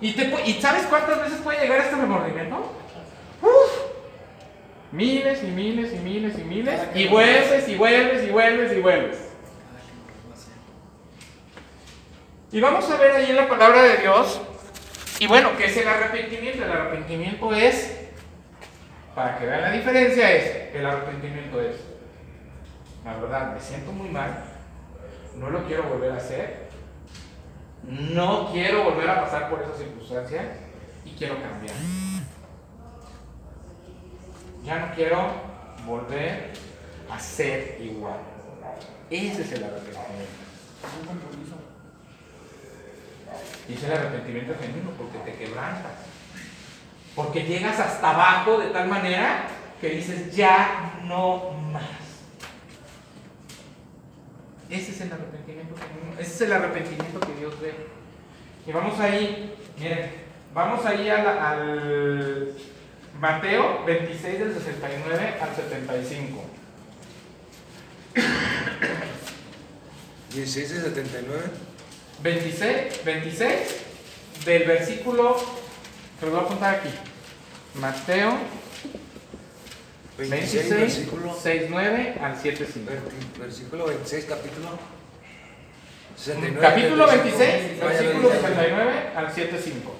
¿Y, 0.01 0.13
te 0.13 0.49
¿Y 0.49 0.61
sabes 0.61 0.83
cuántas 0.83 1.21
veces 1.21 1.39
puede 1.39 1.59
llegar 1.61 1.81
este 1.81 1.95
remordimiento? 1.95 2.73
¡Uf! 3.41 3.89
Miles 4.91 5.43
y 5.43 5.47
miles 5.47 5.93
y 5.93 5.97
miles 5.97 6.39
y 6.39 6.43
miles. 6.43 6.81
Y 6.95 7.07
vuelves 7.07 7.67
y 7.67 7.75
vuelves 7.75 8.23
y 8.23 8.31
vuelves 8.31 8.77
y 8.77 8.81
vuelves. 8.81 9.29
Y 12.51 12.61
vamos 12.61 12.89
a 12.89 12.97
ver 12.97 13.11
ahí 13.11 13.29
en 13.29 13.35
la 13.35 13.47
palabra 13.47 13.83
de 13.83 13.97
Dios. 13.97 14.41
Y 15.19 15.27
bueno, 15.27 15.51
¿qué 15.57 15.65
es 15.65 15.77
el 15.77 15.87
arrepentimiento? 15.87 16.63
El 16.63 16.71
arrepentimiento 16.71 17.53
es, 17.53 18.07
para 19.13 19.37
que 19.37 19.45
vean 19.45 19.61
la 19.61 19.71
diferencia, 19.71 20.31
es, 20.31 20.73
el 20.73 20.85
arrepentimiento 20.85 21.61
es, 21.61 21.75
la 23.05 23.15
verdad, 23.15 23.53
me 23.53 23.61
siento 23.61 23.91
muy 23.91 24.09
mal, 24.09 24.43
no 25.35 25.49
lo 25.49 25.65
quiero 25.65 25.83
volver 25.83 26.11
a 26.11 26.17
hacer, 26.17 26.69
no 27.83 28.51
quiero 28.51 28.83
volver 28.83 29.09
a 29.09 29.21
pasar 29.21 29.49
por 29.49 29.61
esa 29.61 29.75
circunstancia 29.75 30.41
y 31.05 31.11
quiero 31.11 31.41
cambiar. 31.41 31.75
Ya 34.63 34.79
no 34.79 34.93
quiero 34.93 35.31
volver 35.85 36.51
a 37.09 37.19
ser 37.19 37.77
igual. 37.81 38.19
Ese 39.09 39.41
es 39.41 39.51
el 39.53 39.63
arrepentimiento. 39.63 40.39
Un 41.01 41.07
compromiso. 41.07 41.55
Y 43.67 43.73
es 43.73 43.83
el 43.83 43.91
arrepentimiento 43.93 44.55
genuino 44.59 44.91
porque 44.91 45.17
te 45.19 45.37
quebrantas. 45.37 45.91
Porque 47.15 47.43
llegas 47.43 47.79
hasta 47.79 48.11
abajo 48.11 48.59
de 48.59 48.69
tal 48.69 48.87
manera 48.87 49.47
que 49.81 49.89
dices, 49.89 50.35
ya 50.35 50.99
no 51.05 51.51
más. 51.71 52.08
Ese 54.69 54.91
es 54.91 55.01
el 55.01 55.11
arrepentimiento 55.11 55.75
genuino. 55.75 56.19
Ese 56.19 56.31
es 56.31 56.41
el 56.41 56.53
arrepentimiento 56.53 57.19
que 57.19 57.35
Dios 57.35 57.59
ve. 57.59 57.73
Y 58.67 58.71
vamos 58.71 58.99
ahí, 58.99 59.55
miren, 59.79 60.11
vamos 60.53 60.85
ahí 60.85 61.09
al, 61.09 61.27
al 61.27 62.53
Mateo 63.19 63.83
26 63.85 64.39
del 64.39 64.53
69 64.53 65.33
al 65.41 65.55
75. 65.55 66.43
16 70.33 70.69
de 70.69 70.81
79. 70.81 71.43
26, 72.21 73.05
26 73.05 73.49
del 74.45 74.63
versículo, 74.65 75.37
te 76.19 76.25
lo 76.25 76.31
voy 76.33 76.41
a 76.41 76.43
apuntar 76.43 76.75
aquí. 76.75 76.89
Mateo 77.75 78.37
26, 80.19 80.69
26, 80.69 80.79
versículo. 80.79 81.37
6, 81.41 81.63
9 81.69 82.15
al 82.21 82.37
7, 82.41 82.67
5. 82.73 82.89
ver- 82.91 83.01
Versículo 83.39 83.85
26, 83.87 84.25
capítulo. 84.25 84.79
69. 86.17 86.59
Capítulo 86.61 87.07
35. 87.07 87.39
26, 87.39 87.79
Vaya, 87.79 87.89
versículo 88.01 88.29
26. 88.29 88.55
69 88.57 89.11
al 89.15 89.33
7, 89.33 89.61
5. 89.63 89.95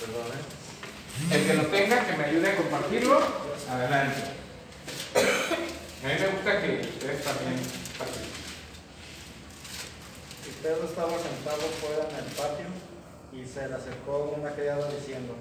Perdón, 0.00 0.26
¿eh? 0.32 1.34
El 1.36 1.46
que 1.46 1.54
lo 1.54 1.66
tenga, 1.66 2.06
que 2.06 2.16
me 2.16 2.24
ayude 2.24 2.48
a 2.50 2.56
compartirlo. 2.56 3.20
Adelante. 3.68 4.20
A 5.14 6.06
mí 6.08 6.14
me 6.18 6.26
gusta 6.28 6.62
que 6.62 6.80
ustedes 6.80 7.22
también 7.24 7.60
participen. 7.98 8.40
Y 10.48 10.62
Pedro 10.62 10.84
estaba 10.88 11.12
sentado 11.18 11.60
fuera 11.80 12.08
en 12.08 12.16
el 12.24 12.30
patio 12.32 12.66
y 13.36 13.44
se 13.46 13.68
le 13.68 13.74
acercó 13.74 14.34
una 14.40 14.50
criada 14.52 14.88
diciendo, 14.90 15.34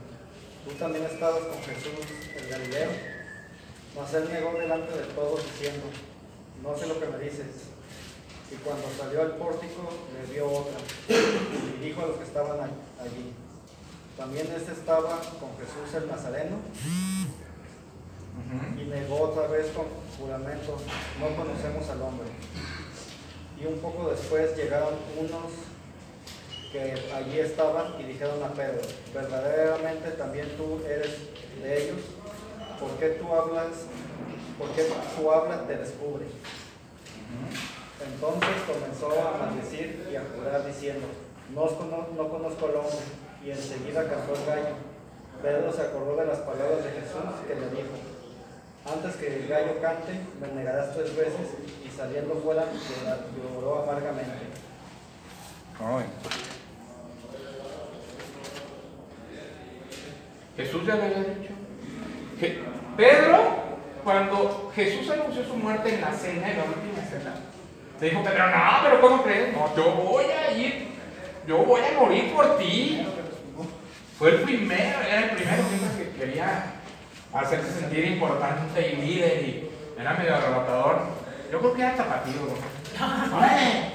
tú 0.65 0.71
también 0.75 1.05
estabas 1.05 1.43
con 1.43 1.63
Jesús 1.63 2.05
el 2.37 2.49
Galileo. 2.49 2.89
Mas 3.95 4.13
él 4.13 4.29
negó 4.31 4.53
delante 4.53 4.97
de 4.97 5.05
todos 5.13 5.43
diciendo, 5.43 5.85
no 6.63 6.77
sé 6.77 6.87
lo 6.87 6.99
que 6.99 7.07
me 7.07 7.17
dices. 7.19 7.47
Y 8.51 8.55
cuando 8.55 8.87
salió 8.97 9.21
al 9.21 9.35
pórtico 9.35 9.89
le 10.13 10.33
dio 10.33 10.49
otra 10.49 10.79
y 11.07 11.83
dijo 11.83 12.01
a 12.01 12.07
los 12.07 12.17
que 12.17 12.23
estaban 12.23 12.59
allí, 12.59 13.33
también 14.17 14.47
este 14.55 14.71
estaba 14.71 15.19
con 15.39 15.55
Jesús 15.57 15.93
el 15.95 16.07
Nazareno 16.07 16.57
y 18.77 18.83
negó 18.85 19.21
otra 19.21 19.47
vez 19.47 19.67
con 19.67 19.85
juramento, 20.17 20.77
no 21.19 21.35
conocemos 21.35 21.87
al 21.89 22.01
hombre. 22.01 22.27
Y 23.61 23.65
un 23.65 23.79
poco 23.79 24.09
después 24.09 24.55
llegaron 24.57 24.95
unos 25.17 25.51
que 26.71 26.93
allí 27.13 27.39
estaban 27.39 27.99
y 27.99 28.03
dijeron 28.03 28.43
a 28.43 28.53
Pedro, 28.53 28.81
verdaderamente 29.13 30.11
también 30.11 30.47
tú 30.57 30.81
eres 30.87 31.17
de 31.61 31.83
ellos, 31.83 31.99
¿por 32.79 32.91
qué 32.97 33.09
tú 33.09 33.33
hablas, 33.33 33.85
por 34.57 34.69
qué 34.71 34.83
tu 35.15 35.31
habla 35.31 35.67
te 35.67 35.77
descubre? 35.77 36.25
Entonces 38.05 38.49
comenzó 38.65 39.11
a 39.11 39.37
maldecir 39.37 40.07
y 40.11 40.15
a 40.15 40.23
jurar 40.35 40.65
diciendo, 40.65 41.07
no, 41.53 41.67
no 42.15 42.29
conozco 42.29 42.65
al 42.67 42.75
hombre, 42.77 42.99
y 43.43 43.51
enseguida 43.51 44.07
cantó 44.07 44.33
el 44.35 44.45
gallo. 44.45 44.75
Pedro 45.41 45.71
se 45.71 45.81
acordó 45.81 46.15
de 46.15 46.25
las 46.25 46.39
palabras 46.39 46.83
de 46.83 46.91
Jesús 46.91 47.21
que 47.47 47.55
le 47.55 47.69
dijo, 47.69 47.95
antes 48.85 49.15
que 49.15 49.35
el 49.35 49.47
gallo 49.47 49.81
cante, 49.81 50.13
me 50.39 50.47
negarás 50.47 50.93
tres 50.93 51.15
veces, 51.15 51.47
y 51.85 51.89
saliendo 51.89 52.35
fuera 52.35 52.65
lloró 53.35 53.83
amargamente. 53.83 54.47
Ay. 55.79 56.05
Jesús 60.57 60.85
ya 60.85 60.95
le 60.95 61.03
había 61.05 61.23
dicho. 61.23 61.58
Pedro, 62.39 63.59
cuando 64.03 64.71
Jesús 64.75 65.09
anunció 65.09 65.43
su 65.45 65.55
muerte 65.55 65.95
en 65.95 66.01
la 66.01 66.13
cena, 66.13 66.49
en 66.49 66.57
la 66.57 66.63
última 66.63 67.03
cena, 67.09 67.35
le 67.99 68.09
dijo 68.09 68.23
Pedro, 68.23 68.49
no, 68.49 68.79
pero 68.83 69.01
¿cómo 69.01 69.23
crees? 69.23 69.53
No, 69.53 69.75
yo 69.75 69.91
voy 69.91 70.25
a 70.25 70.51
ir, 70.51 70.87
yo 71.45 71.57
voy 71.57 71.81
a 71.81 71.99
morir 71.99 72.33
por 72.33 72.57
ti. 72.57 73.05
Fue 74.17 74.31
el 74.31 74.41
primero, 74.41 74.99
era 75.01 75.19
el 75.19 75.29
primero 75.31 75.63
que 75.97 76.11
quería 76.17 76.63
hacerse 77.33 77.79
sentir 77.79 78.05
importante 78.05 78.91
y 78.91 78.95
líder 78.95 79.43
y 79.43 79.69
era 79.97 80.13
medio 80.13 80.35
arrebatador. 80.35 81.01
Yo 81.51 81.59
creo 81.59 81.73
que 81.73 81.81
era 81.81 81.95
tapatío. 81.95 82.35
¿no? 82.35 83.37
¡Órale! 83.37 83.91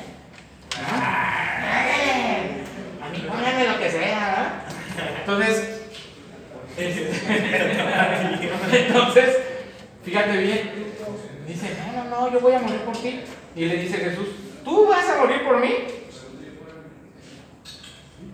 ¡Órale! 0.92 2.64
A 3.02 3.08
mí 3.10 3.26
póngame 3.28 3.68
lo 3.68 3.78
que 3.78 3.90
sea, 3.90 4.18
¿verdad? 4.96 5.18
Entonces, 5.20 5.73
entonces, 8.72 9.38
fíjate 10.04 10.36
bien, 10.38 10.70
dice, 11.46 11.76
no, 11.78 11.92
no, 12.04 12.10
no, 12.10 12.32
yo 12.32 12.40
voy 12.40 12.54
a 12.54 12.60
morir 12.60 12.80
por 12.80 12.96
ti. 12.96 13.20
Y 13.54 13.66
le 13.66 13.76
dice 13.76 13.98
Jesús, 13.98 14.28
¿tú 14.64 14.88
vas 14.88 15.08
a 15.08 15.18
morir 15.18 15.44
por 15.44 15.60
mí? 15.60 15.72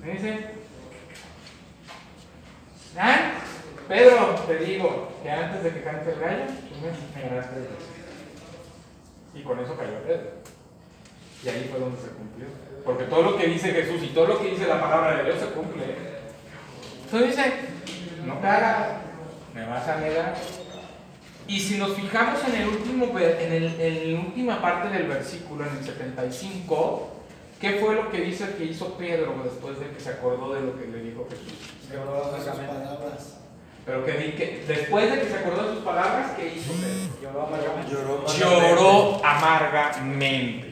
Y 0.03 0.11
dice, 0.11 0.46
ah, 2.98 3.33
Pedro, 3.87 4.35
te 4.46 4.57
digo 4.59 5.12
que 5.22 5.31
antes 5.31 5.62
de 5.62 5.72
que 5.72 5.83
cante 5.83 6.12
el 6.12 6.20
gallo, 6.20 6.44
tú 6.46 6.74
me 6.81 7.22
negarás 7.22 7.50
tres. 7.50 7.66
Y 9.35 9.42
con 9.42 9.61
eso 9.61 9.76
cayó 9.76 10.03
Pedro. 10.07 10.40
Y 11.44 11.48
ahí 11.48 11.68
fue 11.70 11.81
donde 11.81 12.00
se 12.00 12.09
cumplió. 12.09 12.46
Porque 12.85 13.05
todo 13.05 13.22
lo 13.22 13.37
que 13.37 13.46
dice 13.46 13.72
Jesús 13.72 14.03
y 14.03 14.09
todo 14.09 14.26
lo 14.26 14.40
que 14.40 14.50
dice 14.50 14.66
la 14.66 14.81
palabra 14.81 15.16
de 15.18 15.24
Dios 15.24 15.38
se 15.38 15.46
cumple. 15.46 15.85
Entonces 17.05 17.37
dice, 17.37 17.53
no 18.26 18.40
caga, 18.40 19.00
me 19.54 19.66
vas 19.66 19.87
a 19.88 19.96
negar. 19.96 20.35
Y 21.46 21.59
si 21.59 21.78
nos 21.78 21.94
fijamos 21.94 22.40
en 22.48 22.62
el 22.62 22.68
último 22.68 23.06
en, 23.18 23.52
el, 23.52 23.80
en 23.80 24.14
la 24.14 24.20
última 24.20 24.62
parte 24.62 24.88
del 24.88 25.09
versículo, 25.09 25.66
en 25.66 25.78
el 25.78 25.85
75, 25.85 27.11
¿qué 27.61 27.72
fue 27.80 27.94
lo 27.96 28.11
que 28.11 28.20
dice 28.20 28.54
que 28.56 28.64
hizo 28.64 28.94
Pedro 28.94 29.35
después 29.42 29.80
de 29.80 29.90
que 29.90 30.00
se 30.00 30.11
acordó 30.11 30.54
de 30.54 30.61
lo 30.61 30.78
que 30.78 30.87
le 30.87 31.02
dijo 31.02 31.26
Jesús? 31.28 31.59
Lloró 31.92 32.24
Sus 32.24 32.46
amargamente. 32.46 32.87
palabras. 32.87 33.37
Pero 33.85 34.04
que, 34.04 34.12
que 34.37 34.64
después 34.68 35.11
de 35.11 35.20
que 35.20 35.26
se 35.28 35.38
acordó 35.38 35.68
de 35.68 35.74
sus 35.74 35.85
palabras, 35.85 36.33
¿qué 36.37 36.54
hizo 36.54 36.72
Pedro? 36.74 37.20
Lloró 37.20 37.46
amargamente. 37.46 37.92
Lloró 38.38 39.24
amargamente. 39.24 40.69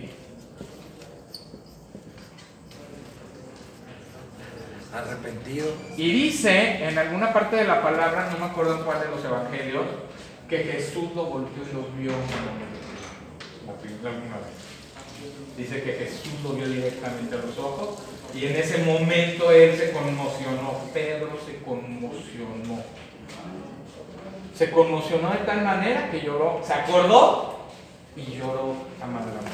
Arrepentido. 4.93 5.69
Y 5.97 6.11
dice 6.11 6.85
en 6.85 6.99
alguna 6.99 7.33
parte 7.33 7.57
de 7.57 7.65
la 7.65 7.83
palabra, 7.83 8.29
no 8.33 8.39
me 8.39 8.47
acuerdo 8.51 8.79
en 8.79 8.85
cuál 8.85 9.01
de 9.01 9.09
los 9.09 9.25
evangelios, 9.25 9.87
que 10.49 10.59
Jesús 10.59 11.11
lo 11.15 11.27
volteó 11.27 11.63
y 11.63 11.75
lo 11.75 11.83
vio 11.99 12.13
alguna 12.13 12.53
vez. 14.39 14.49
Dice 15.57 15.83
que 15.83 15.93
Jesús 15.93 16.33
lo 16.43 16.53
vio 16.53 16.69
directamente 16.69 17.35
a 17.35 17.39
los 17.39 17.59
ojos 17.59 17.99
y 18.35 18.47
en 18.47 18.57
ese 18.57 18.79
momento 18.79 19.51
él 19.51 19.77
se 19.77 19.93
conmocionó. 19.93 20.73
Pedro 20.95 21.39
se 21.45 21.59
conmocionó. 21.59 22.83
Se 24.55 24.71
conmocionó 24.71 25.31
de 25.31 25.39
tal 25.39 25.63
manera 25.63 26.11
que 26.11 26.21
lloró, 26.21 26.61
se 26.65 26.75
acordó 26.75 27.59
y 28.17 28.37
lloró 28.37 28.75
amargamente. 29.01 29.51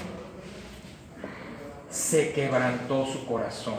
Se 1.91 2.33
quebrantó 2.33 3.07
su 3.07 3.27
corazón. 3.27 3.75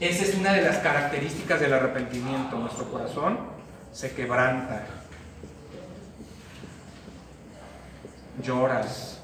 Esa 0.00 0.24
es 0.24 0.34
una 0.34 0.52
de 0.52 0.62
las 0.62 0.78
características 0.78 1.60
del 1.60 1.72
arrepentimiento. 1.72 2.58
Nuestro 2.58 2.90
corazón 2.90 3.38
se 3.92 4.12
quebranta. 4.12 4.86
Lloras. 8.42 9.22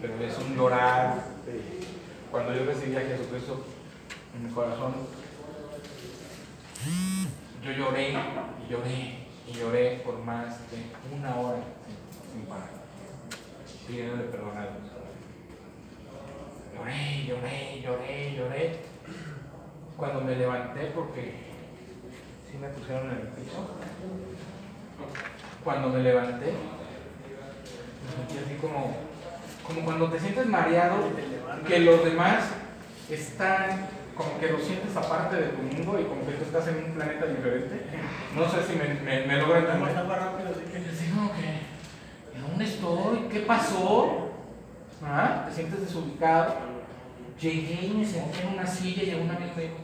Pero 0.00 0.14
es 0.24 0.38
un 0.38 0.56
llorar. 0.56 1.14
Cuando 2.30 2.54
yo 2.54 2.64
recibí 2.64 2.96
a 2.96 3.00
Jesucristo 3.00 3.64
en 4.34 4.46
mi 4.46 4.52
corazón, 4.52 4.94
yo 7.62 7.72
lloré 7.72 8.10
y 8.10 8.70
lloré 8.70 9.26
y 9.46 9.52
lloré 9.52 10.02
por 10.04 10.18
más 10.20 10.58
de 10.70 11.16
una 11.16 11.36
hora 11.36 11.58
sin, 12.32 12.42
parar, 12.46 12.70
pidiéndole 13.86 14.24
perdón 14.24 14.56
a. 14.56 14.97
Lloré, 16.78 17.24
lloré, 17.26 17.82
lloré, 17.82 18.34
lloré. 18.36 18.78
Cuando 19.96 20.20
me 20.20 20.36
levanté, 20.36 20.92
porque 20.94 21.34
sí 22.48 22.56
me 22.58 22.68
pusieron 22.68 23.06
en 23.06 23.16
el 23.16 23.28
piso. 23.28 23.66
Cuando 25.64 25.88
me 25.88 26.02
levanté, 26.02 26.52
me 28.04 28.12
sentí 28.14 28.44
así 28.44 28.54
como, 28.60 28.96
como 29.66 29.84
cuando 29.84 30.08
te 30.08 30.20
sientes 30.20 30.46
mareado, 30.46 30.98
que 31.66 31.80
los 31.80 32.04
demás 32.04 32.44
están, 33.10 33.88
como 34.16 34.38
que 34.38 34.52
lo 34.52 34.58
sientes 34.58 34.96
aparte 34.96 35.36
de 35.36 35.48
tu 35.48 35.62
mundo 35.62 36.00
y 36.00 36.04
como 36.04 36.24
que 36.26 36.32
tú 36.34 36.44
estás 36.44 36.68
en 36.68 36.84
un 36.84 36.92
planeta 36.92 37.26
diferente. 37.26 37.80
No 38.36 38.48
sé 38.48 38.62
si 38.62 38.76
me, 38.76 38.94
me, 38.94 39.26
me 39.26 39.36
logro 39.38 39.58
entender. 39.58 39.98
Así 39.98 41.10
como 41.10 41.32
que, 41.32 42.36
¿en 42.36 42.42
dónde 42.48 42.64
estoy? 42.64 43.28
¿Qué 43.30 43.40
pasó? 43.40 44.27
¿Ah? 45.04 45.44
¿Te 45.48 45.54
sientes 45.54 45.80
desubicado? 45.80 46.54
Llegué 47.40 47.86
y 47.86 47.94
me 47.94 48.04
senté 48.04 48.42
en 48.42 48.54
una 48.54 48.66
silla 48.66 49.02
y 49.04 49.14
un 49.14 49.30
amigo 49.30 49.52
me 49.56 49.62
dijo, 49.62 49.74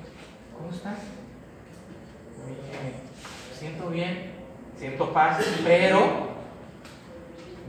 ¿cómo 0.57 0.71
estás? 0.71 0.99
"Me 2.47 3.57
siento 3.59 3.89
bien, 3.91 4.33
siento 4.77 5.13
paz, 5.13 5.39
pero 5.65 6.35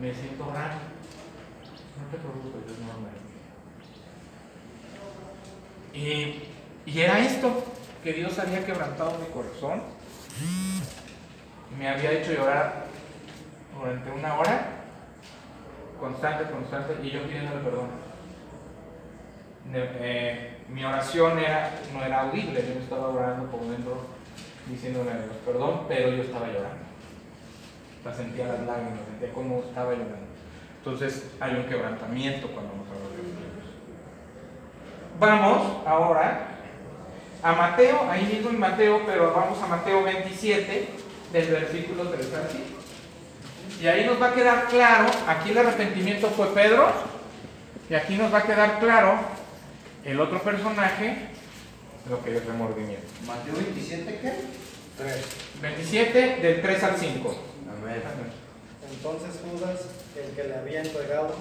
me 0.02 0.14
siento 0.14 0.46
raro. 0.52 0.74
No 1.98 2.12
te 2.12 2.18
preocupes, 2.18 2.66
Dios 2.68 2.80
no 2.80 3.00
me 3.02 3.16
y, 5.98 6.44
y 6.86 7.00
era 7.00 7.20
esto, 7.20 7.64
que 8.04 8.12
Dios 8.12 8.38
había 8.38 8.66
quebrantado 8.66 9.18
mi 9.18 9.28
corazón, 9.28 9.82
me 11.80 11.88
había 11.88 12.12
hecho 12.12 12.34
llorar 12.34 12.88
durante 13.78 14.12
una 14.12 14.38
hora 14.38 14.85
constante, 16.00 16.52
constante, 16.52 16.96
y 17.04 17.12
yo 17.12 17.24
pidiéndole 17.24 17.62
perdón. 17.62 17.90
Eh, 19.74 20.58
mi 20.70 20.84
oración 20.84 21.40
era, 21.40 21.72
no 21.94 22.04
era 22.04 22.22
audible, 22.22 22.64
yo 22.68 22.80
estaba 22.80 23.10
orando 23.10 23.50
por 23.50 23.62
dentro, 23.62 24.02
diciéndole 24.68 25.12
a 25.12 25.16
Dios 25.16 25.36
perdón, 25.46 25.86
pero 25.88 26.10
yo 26.10 26.24
estaba 26.24 26.48
llorando. 26.48 26.86
La 28.04 28.14
sentía 28.14 28.48
las 28.48 28.60
lágrimas, 28.62 29.00
sentía 29.10 29.34
cómo 29.34 29.60
estaba 29.60 29.92
llorando. 29.92 30.26
Entonces 30.78 31.32
hay 31.40 31.56
un 31.56 31.64
quebrantamiento 31.66 32.48
cuando 32.48 32.74
nos. 32.76 32.86
Vamos 35.18 35.78
ahora 35.88 36.48
a 37.42 37.54
Mateo, 37.54 38.10
ahí 38.10 38.26
mismo 38.26 38.50
en 38.50 38.60
Mateo, 38.60 39.02
pero 39.06 39.34
vamos 39.34 39.62
a 39.62 39.68
Mateo 39.68 40.04
27, 40.04 40.90
del 41.32 41.48
versículo 41.48 42.10
3 42.10 42.34
al 42.34 42.50
5. 42.50 42.85
Y 43.82 43.88
ahí 43.88 44.06
nos 44.06 44.22
va 44.22 44.28
a 44.30 44.34
quedar 44.34 44.68
claro, 44.68 45.08
aquí 45.28 45.50
el 45.52 45.58
arrepentimiento 45.58 46.30
fue 46.30 46.48
Pedro, 46.54 46.88
y 47.90 47.94
aquí 47.94 48.16
nos 48.16 48.34
va 48.34 48.40
a 48.40 48.44
quedar 48.44 48.80
claro 48.80 49.20
el 50.04 50.20
otro 50.20 50.42
personaje, 50.42 51.18
lo 52.10 52.24
que 52.24 52.38
es 52.38 52.46
remordimiento. 52.46 53.06
Mateo 53.28 53.54
27, 53.56 54.20
¿qué? 54.22 54.34
3. 54.98 55.26
27, 55.62 56.36
del 56.42 56.62
3 56.62 56.84
al 56.84 56.96
5. 56.98 57.38
Amén. 57.82 58.02
Entonces 58.92 59.42
Judas, 59.44 59.80
el 60.16 60.32
que 60.36 60.44
le 60.46 60.56
había 60.56 60.82
entregado, 60.82 61.36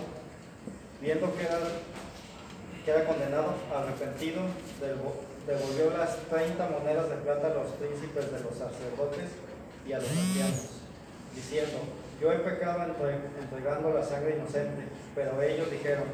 viendo 1.00 1.34
que 1.36 1.42
era, 1.44 1.58
que 2.84 2.90
era 2.90 3.04
condenado, 3.06 3.54
arrepentido, 3.74 4.42
devo- 4.82 5.22
devolvió 5.46 5.96
las 5.96 6.16
30 6.30 6.68
monedas 6.68 7.08
de 7.10 7.16
plata 7.16 7.46
a 7.46 7.54
los 7.54 7.72
príncipes 7.72 8.32
de 8.32 8.40
los 8.40 8.52
sacerdotes 8.58 9.30
y 9.86 9.92
a 9.92 9.98
los 9.98 10.08
ancianos, 10.10 10.60
diciendo, 11.34 11.78
yo 12.24 12.32
he 12.32 12.36
pecado 12.38 12.82
entre- 12.84 13.18
entregando 13.38 13.92
la 13.92 14.02
sangre 14.02 14.36
inocente, 14.36 14.84
pero 15.14 15.42
ellos 15.42 15.70
dijeron, 15.70 16.04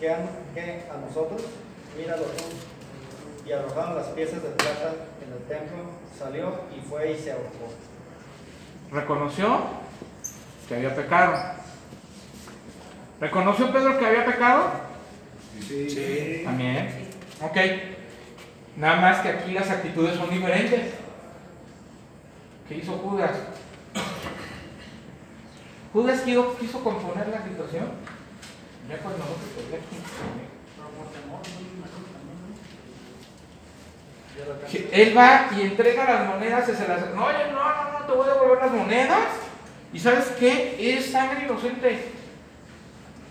¿qué 0.00 0.10
a, 0.10 0.16
qué 0.54 0.84
a 0.90 0.96
nosotros? 1.06 1.42
Míralo 1.98 2.22
tú. 2.22 2.44
Y 3.46 3.52
arrojaron 3.52 3.96
las 3.96 4.06
piezas 4.08 4.42
de 4.42 4.48
plata 4.48 4.94
en 5.22 5.32
el 5.34 5.42
templo, 5.46 5.82
salió 6.18 6.62
y 6.74 6.80
fue 6.80 7.12
y 7.12 7.18
se 7.18 7.32
ahorcó. 7.32 7.68
Reconoció 8.90 9.60
que 10.66 10.76
había 10.76 10.96
pecado. 10.96 11.34
¿Reconoció 13.20 13.70
Pedro 13.72 13.98
que 13.98 14.06
había 14.06 14.24
pecado? 14.24 14.70
Sí. 15.60 16.40
También. 16.42 17.10
Ok. 17.42 17.56
Nada 18.78 18.96
más 19.00 19.20
que 19.20 19.28
aquí 19.28 19.52
las 19.52 19.68
actitudes 19.70 20.16
son 20.16 20.30
diferentes. 20.30 20.94
¿Qué 22.66 22.76
hizo 22.76 22.92
Judas? 22.92 23.32
Judas 25.96 26.20
quiso, 26.20 26.58
quiso 26.58 26.84
componer 26.84 27.26
la 27.28 27.42
situación. 27.42 27.86
Ya 28.86 28.98
cuando 28.98 29.24
no 29.24 29.32
se 29.40 29.48
podía 29.56 29.78
componer. 29.78 30.46
Él 34.92 35.16
va 35.16 35.48
y 35.56 35.62
entrega 35.62 36.04
las 36.04 36.28
monedas 36.28 36.68
y 36.68 36.74
se 36.74 36.86
las... 36.86 37.14
No, 37.14 37.24
oye, 37.24 37.50
no, 37.50 37.74
no, 37.74 37.98
no, 37.98 38.04
te 38.04 38.12
voy 38.12 38.28
a 38.28 38.34
devolver 38.34 38.58
las 38.58 38.72
monedas. 38.72 39.22
¿Y 39.90 39.98
sabes 39.98 40.26
qué? 40.38 40.76
Es 40.78 41.06
sangre 41.06 41.46
inocente. 41.46 42.12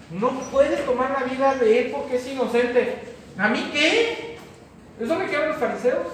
No 0.09 0.31
puedes 0.51 0.83
tomar 0.87 1.11
la 1.11 1.27
vida 1.27 1.53
de 1.53 1.81
él 1.81 1.91
porque 1.91 2.15
es 2.15 2.27
inocente. 2.27 3.13
¿A 3.37 3.47
mí 3.47 3.69
qué? 3.71 4.39
¿Eso 4.99 5.19
me 5.19 5.27
quedan 5.27 5.49
los 5.49 5.57
fariseos? 5.57 6.07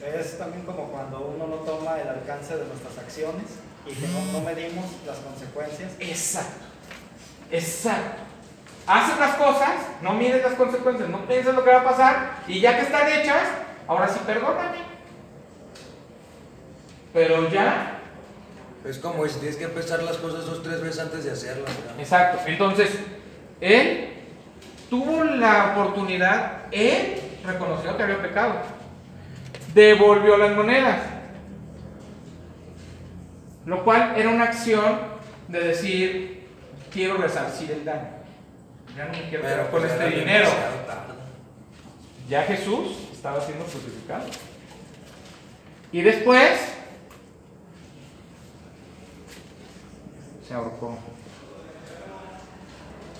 Es 0.00 0.38
también 0.38 0.64
como 0.64 0.84
cuando 0.84 1.34
uno 1.34 1.48
no 1.48 1.56
toma 1.64 2.00
el 2.00 2.06
alcance 2.06 2.56
de 2.56 2.64
nuestras 2.64 2.96
acciones 2.96 3.65
y 3.86 3.94
que 3.94 4.08
no, 4.08 4.32
no 4.32 4.40
medimos 4.40 4.86
las 5.06 5.18
consecuencias. 5.18 5.92
Exacto. 6.00 6.64
Exacto. 7.50 8.22
Haces 8.86 9.18
las 9.18 9.34
cosas, 9.36 9.74
no 10.00 10.12
mides 10.14 10.42
las 10.42 10.54
consecuencias, 10.54 11.08
no 11.08 11.26
piensas 11.26 11.54
lo 11.54 11.64
que 11.64 11.70
va 11.70 11.80
a 11.80 11.84
pasar 11.84 12.42
y 12.46 12.60
ya 12.60 12.76
que 12.76 12.82
están 12.82 13.08
hechas, 13.10 13.42
ahora 13.88 14.08
sí 14.08 14.20
perdóname. 14.24 14.78
Pero 17.12 17.48
ya, 17.48 17.92
Es 18.84 18.98
como 18.98 19.26
si 19.26 19.40
tienes 19.40 19.56
que 19.56 19.64
empezar 19.64 20.00
las 20.04 20.16
cosas 20.18 20.46
dos 20.46 20.62
tres 20.62 20.80
veces 20.80 21.00
antes 21.00 21.24
de 21.24 21.32
hacerlas. 21.32 21.76
¿verdad? 21.76 21.98
exacto. 21.98 22.38
Entonces, 22.46 22.90
él 23.60 24.12
tuvo 24.88 25.24
la 25.24 25.72
oportunidad, 25.72 26.66
él 26.70 27.20
reconoció 27.44 27.96
que 27.96 28.02
había 28.04 28.22
pecado, 28.22 28.54
devolvió 29.74 30.36
las 30.36 30.52
monedas, 30.54 31.00
lo 33.66 33.84
cual 33.84 34.14
era 34.16 34.30
una 34.30 34.44
acción 34.44 35.00
de 35.48 35.60
decir, 35.60 36.46
quiero 36.92 37.18
resarcir 37.18 37.70
el 37.72 37.84
daño. 37.84 38.08
Ya 38.96 39.06
no 39.06 39.12
me 39.12 39.28
quiero 39.28 39.42
quedar 39.42 39.56
Pero 39.56 39.70
con 39.70 39.80
pues, 39.80 39.92
este 39.92 40.10
dinero. 40.10 40.48
Ya 42.28 42.42
Jesús 42.42 43.08
estaba 43.12 43.40
siendo 43.40 43.64
crucificado. 43.64 44.24
Y 45.92 46.00
después 46.00 46.60
se 50.46 50.54
ahorcó. 50.54 50.96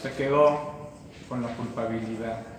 Se 0.02 0.12
quedó 0.12 0.90
con 1.28 1.42
la 1.42 1.48
culpabilidad. 1.48 2.55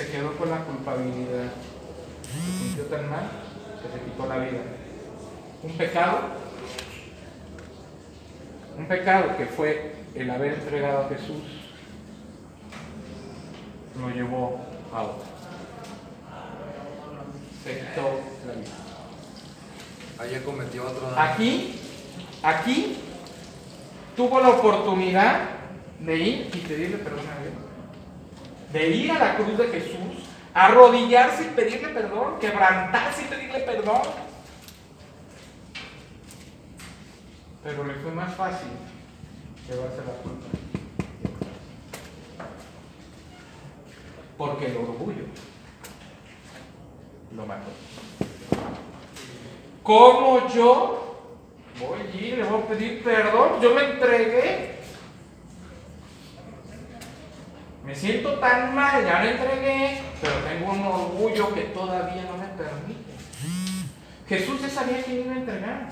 Se 0.00 0.10
quedó 0.12 0.34
con 0.36 0.48
la 0.48 0.64
culpabilidad. 0.64 1.52
Se 2.22 2.58
sintió 2.58 2.84
tan 2.84 3.10
mal 3.10 3.28
que 3.82 3.98
se 3.98 4.04
quitó 4.04 4.26
la 4.26 4.38
vida. 4.38 4.60
Un 5.62 5.72
pecado 5.76 6.40
un 8.78 8.86
pecado 8.86 9.36
que 9.36 9.44
fue 9.44 9.94
el 10.14 10.30
haber 10.30 10.54
entregado 10.54 11.04
a 11.04 11.08
Jesús 11.10 11.42
lo 14.00 14.08
llevó 14.08 14.58
a 14.90 15.02
otro. 15.02 15.24
Se 17.62 17.80
quitó 17.80 18.20
la 18.46 18.54
vida. 18.54 18.70
Ahí 20.18 20.42
cometió 20.42 20.86
otro 20.86 21.10
daño. 21.10 21.32
Aquí, 21.32 21.78
aquí 22.42 22.96
tuvo 24.16 24.40
la 24.40 24.48
oportunidad 24.48 25.42
de 25.98 26.16
ir 26.16 26.50
y 26.54 26.58
pedirle 26.60 26.96
perdón 26.96 27.26
a 27.26 27.42
Dios. 27.42 27.69
De 28.72 28.88
ir 28.88 29.10
a 29.10 29.18
la 29.18 29.36
cruz 29.36 29.58
de 29.58 29.68
Jesús, 29.68 30.28
arrodillarse 30.54 31.44
y 31.44 31.48
pedirle 31.48 31.88
perdón, 31.88 32.38
quebrantarse 32.40 33.22
y 33.22 33.24
pedirle 33.26 33.60
perdón. 33.60 34.02
Pero 37.62 37.84
le 37.84 37.94
fue 37.94 38.12
más 38.12 38.34
fácil 38.34 38.68
llevarse 39.68 39.98
la 39.98 40.12
culpa. 40.22 40.46
Porque 44.38 44.66
el 44.66 44.76
orgullo 44.76 45.24
lo 47.36 47.46
mató. 47.46 47.70
¿Cómo 49.82 50.48
yo 50.48 51.16
voy 51.78 52.22
ir, 52.22 52.38
le 52.38 52.44
voy 52.44 52.62
a 52.62 52.66
pedir 52.66 53.02
perdón? 53.02 53.60
Yo 53.60 53.74
me 53.74 53.84
entregué. 53.84 54.69
Me 57.90 57.96
siento 57.96 58.38
tan 58.38 58.72
mal, 58.72 59.04
ya 59.04 59.18
me 59.18 59.32
entregué, 59.32 60.00
pero 60.20 60.34
tengo 60.48 60.72
un 60.74 60.86
orgullo 60.86 61.52
que 61.52 61.62
todavía 61.62 62.22
no 62.22 62.36
me 62.36 62.46
permite. 62.56 63.10
Jesús 64.28 64.62
ya 64.62 64.68
sabía 64.68 65.02
que 65.02 65.20
iba 65.20 65.32
a 65.32 65.38
entregar. 65.38 65.88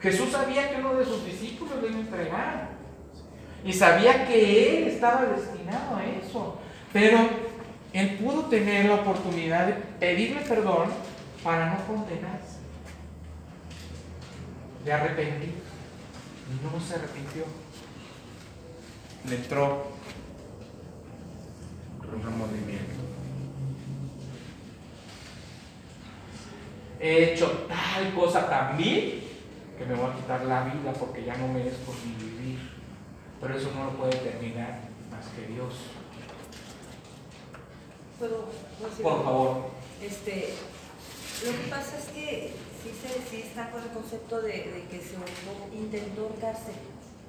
Jesús 0.00 0.30
sabía 0.30 0.70
que 0.70 0.76
uno 0.76 0.94
de 0.94 1.04
sus 1.04 1.26
discípulos 1.26 1.74
le 1.82 1.88
iba 1.88 1.98
a 1.98 2.00
entregar. 2.00 2.68
Y 3.66 3.72
sabía 3.74 4.26
que 4.26 4.78
él 4.78 4.88
estaba 4.88 5.26
destinado 5.26 5.96
a 5.96 6.04
eso. 6.06 6.58
Pero 6.90 7.18
él 7.92 8.14
pudo 8.14 8.46
tener 8.46 8.86
la 8.86 8.94
oportunidad 8.94 9.66
de 9.66 9.74
pedirle 9.74 10.40
perdón 10.40 10.88
para 11.44 11.66
no 11.66 11.84
condenarse. 11.84 12.60
De 14.86 14.90
arrepentir. 14.90 15.52
No 16.62 16.80
se 16.80 16.94
arrepintió. 16.94 17.44
Le 19.28 19.36
entró 19.36 19.92
remordimiento. 22.20 23.02
He 27.00 27.32
hecho 27.32 27.66
tal 27.68 28.14
cosa 28.14 28.48
también 28.48 29.22
que 29.76 29.84
me 29.84 29.94
voy 29.94 30.10
a 30.10 30.14
quitar 30.14 30.44
la 30.44 30.64
vida 30.64 30.92
porque 30.92 31.24
ya 31.24 31.36
no 31.36 31.48
merezco 31.48 31.94
ni 32.04 32.24
vivir. 32.24 32.58
Pero 33.40 33.56
eso 33.56 33.72
no 33.74 33.86
lo 33.86 33.90
puede 33.92 34.16
terminar 34.18 34.80
más 35.10 35.26
que 35.34 35.52
Dios. 35.52 35.74
¿Puedo 38.18 38.44
puedo 38.78 38.90
decir 38.90 39.02
Por 39.02 39.24
favor. 39.24 39.70
Este, 40.00 40.54
lo 41.44 41.50
que 41.50 41.70
pasa 41.70 41.98
es 41.98 42.04
que 42.06 42.52
sí, 42.82 42.90
se, 42.90 43.30
sí 43.30 43.42
está 43.48 43.70
con 43.70 43.82
el 43.82 43.88
concepto 43.88 44.40
de, 44.40 44.52
de 44.52 44.86
que 44.90 45.00
se 45.00 45.16
intentó 45.76 46.22
ahorcarse, 46.22 46.72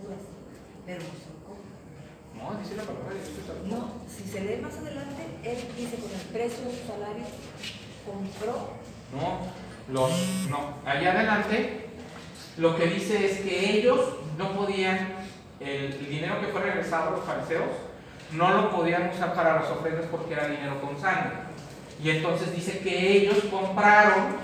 Judas, 0.01 0.21
pero 0.85 0.99
no 0.99 1.05
se. 1.05 1.33
No, 2.35 2.59
dice 2.59 2.75
la 2.75 2.83
palabra 2.83 3.13
de 3.13 3.19
Dios. 3.19 3.33
No, 3.65 3.93
si 4.07 4.29
se 4.29 4.41
lee 4.41 4.61
más 4.61 4.75
adelante, 4.77 5.23
él 5.43 5.57
dice 5.77 5.97
con 5.97 6.11
el 6.11 6.25
precio 6.27 6.65
de 6.65 6.71
su 6.71 6.87
salario 6.87 7.25
compró. 8.05 8.73
No, 9.13 9.93
los, 9.93 10.11
no. 10.49 10.73
Allá 10.85 11.11
adelante, 11.11 11.89
lo 12.57 12.75
que 12.75 12.87
dice 12.87 13.25
es 13.25 13.39
que 13.39 13.77
ellos 13.77 13.99
no 14.37 14.51
podían, 14.53 15.13
el, 15.59 15.93
el 15.93 16.09
dinero 16.09 16.41
que 16.41 16.47
fue 16.47 16.61
regresado 16.61 17.09
a 17.09 17.11
los 17.11 17.25
fariseos, 17.25 17.69
no 18.31 18.49
lo 18.53 18.71
podían 18.71 19.09
usar 19.09 19.33
para 19.33 19.61
las 19.61 19.69
ofrendas 19.69 20.05
porque 20.11 20.33
era 20.33 20.47
dinero 20.47 20.81
con 20.81 20.99
sangre. 20.99 21.31
Y 22.03 22.09
entonces 22.09 22.53
dice 22.53 22.79
que 22.79 23.17
ellos 23.17 23.37
compraron 23.49 24.35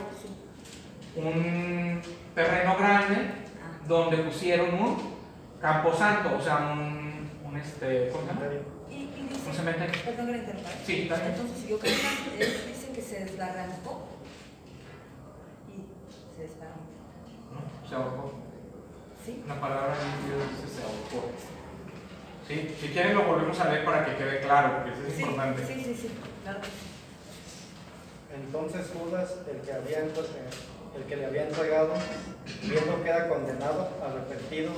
un 1.15 2.01
terreno 2.35 2.77
grande 2.77 3.31
donde 3.87 4.17
pusieron 4.17 4.73
un 4.75 4.97
camposanto, 5.59 6.37
o 6.37 6.41
sea, 6.41 6.73
un 6.73 6.98
este, 7.61 8.09
¿cómo 8.09 8.23
se 8.27 8.33
llama? 8.33 8.45
Y, 8.89 8.93
y 8.95 9.27
dice, 9.29 9.49
Un 9.49 9.55
cementerio. 9.55 10.01
perdón 10.05 10.25
que 10.25 10.31
la 10.31 10.37
interrumpa. 10.37 10.69
¿eh? 10.69 10.83
Sí, 10.85 11.07
también. 11.09 11.31
Entonces, 11.31 11.67
yo 11.69 11.79
creo 11.79 11.93
que 11.93 12.43
ellos 12.43 12.67
dicen 12.67 12.93
que 12.93 13.01
se 13.01 13.19
desbarrancó 13.25 14.07
y 15.69 16.35
se 16.35 16.41
desbarrancó. 16.43 16.79
¿no? 17.53 17.89
Se 17.89 17.95
ahorcó. 17.95 18.33
¿Sí? 19.25 19.43
La 19.47 19.59
palabra 19.59 19.93
dice 19.93 20.75
se 20.75 20.81
ahorcó. 20.83 21.29
¿Sí? 22.47 22.75
Si 22.81 22.87
quieren 22.89 23.13
lo 23.15 23.23
volvemos 23.25 23.59
a 23.59 23.69
leer 23.71 23.85
para 23.85 24.05
que 24.05 24.15
quede 24.15 24.39
claro, 24.41 24.77
porque 24.77 24.91
eso 24.97 25.07
es 25.07 25.13
Sí, 25.13 25.21
importante. 25.21 25.67
sí, 25.67 25.83
sí, 25.83 25.95
sí, 26.01 26.09
claro. 26.43 26.59
Entonces 28.33 28.87
Judas, 28.93 29.35
el 29.51 29.61
que, 29.61 29.73
había, 29.73 29.99
el 29.99 31.03
que 31.07 31.15
le 31.15 31.25
había 31.25 31.47
entregado, 31.47 31.93
viendo 32.63 33.03
que 33.03 33.09
era 33.09 33.27
condenado, 33.27 33.89
arrepentido, 34.03 34.71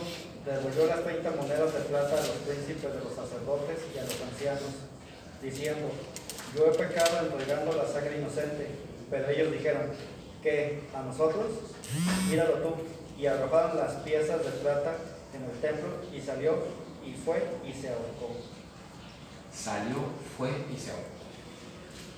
devolvió 0.45 0.87
las 0.87 1.03
30 1.03 1.31
monedas 1.31 1.73
de 1.73 1.79
plata 1.81 2.13
a 2.13 2.27
los 2.27 2.37
príncipes 2.47 2.93
de 2.93 2.99
los 2.99 3.13
sacerdotes 3.13 3.79
y 3.93 3.97
a 3.99 4.03
los 4.03 4.21
ancianos, 4.21 4.89
diciendo, 5.41 5.89
yo 6.55 6.65
he 6.65 6.77
pecado 6.77 7.27
entregando 7.27 7.73
la 7.73 7.87
sangre 7.87 8.17
inocente. 8.17 8.67
Pero 9.09 9.29
ellos 9.29 9.51
dijeron, 9.51 9.91
¿qué? 10.41 10.83
¿A 10.95 11.01
nosotros? 11.01 11.47
Míralo 12.29 12.53
tú. 12.59 12.75
Y 13.17 13.25
arrojaron 13.25 13.77
las 13.77 13.93
piezas 13.97 14.43
de 14.43 14.51
plata 14.51 14.95
en 15.33 15.43
el 15.43 15.59
templo 15.59 15.89
y 16.13 16.19
salió 16.19 16.55
y 17.05 17.13
fue 17.13 17.43
y 17.67 17.73
se 17.73 17.89
ahorcó. 17.89 18.37
Salió, 19.53 19.97
fue 20.37 20.49
y 20.49 20.77
se 20.77 20.91
ahorcó. 20.91 21.21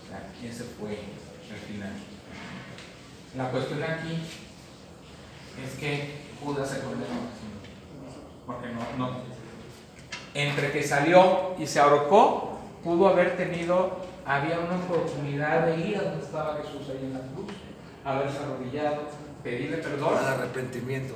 Sea, 0.08 0.50
ese 0.50 0.64
fue 0.64 0.92
el 0.94 1.60
final. 1.68 1.94
La 3.36 3.50
cuestión 3.50 3.84
aquí 3.84 4.22
es 5.64 5.80
que 5.80 6.10
Judas 6.44 6.70
se 6.70 6.80
condenó. 6.80 7.53
Porque 8.46 8.68
no, 8.68 8.82
no. 8.98 9.18
Entre 10.34 10.72
que 10.72 10.84
salió 10.84 11.56
y 11.60 11.68
se 11.68 11.80
ahorcó, 11.80 12.60
pudo 12.84 13.08
haber 13.08 13.38
tenido, 13.38 13.98
había 14.26 14.60
una 14.60 14.78
oportunidad 14.84 15.68
de 15.68 15.78
ir 15.88 15.98
a 15.98 16.04
donde 16.04 16.26
estaba 16.26 16.58
Jesús 16.58 16.90
ahí 16.90 17.00
en 17.06 17.14
la 17.14 17.20
cruz, 17.20 17.52
haberse 18.04 18.38
arrodillado, 18.40 19.04
pedirle 19.44 19.78
perdón 19.78 20.18
Al 20.18 20.26
arrepentimiento. 20.26 21.14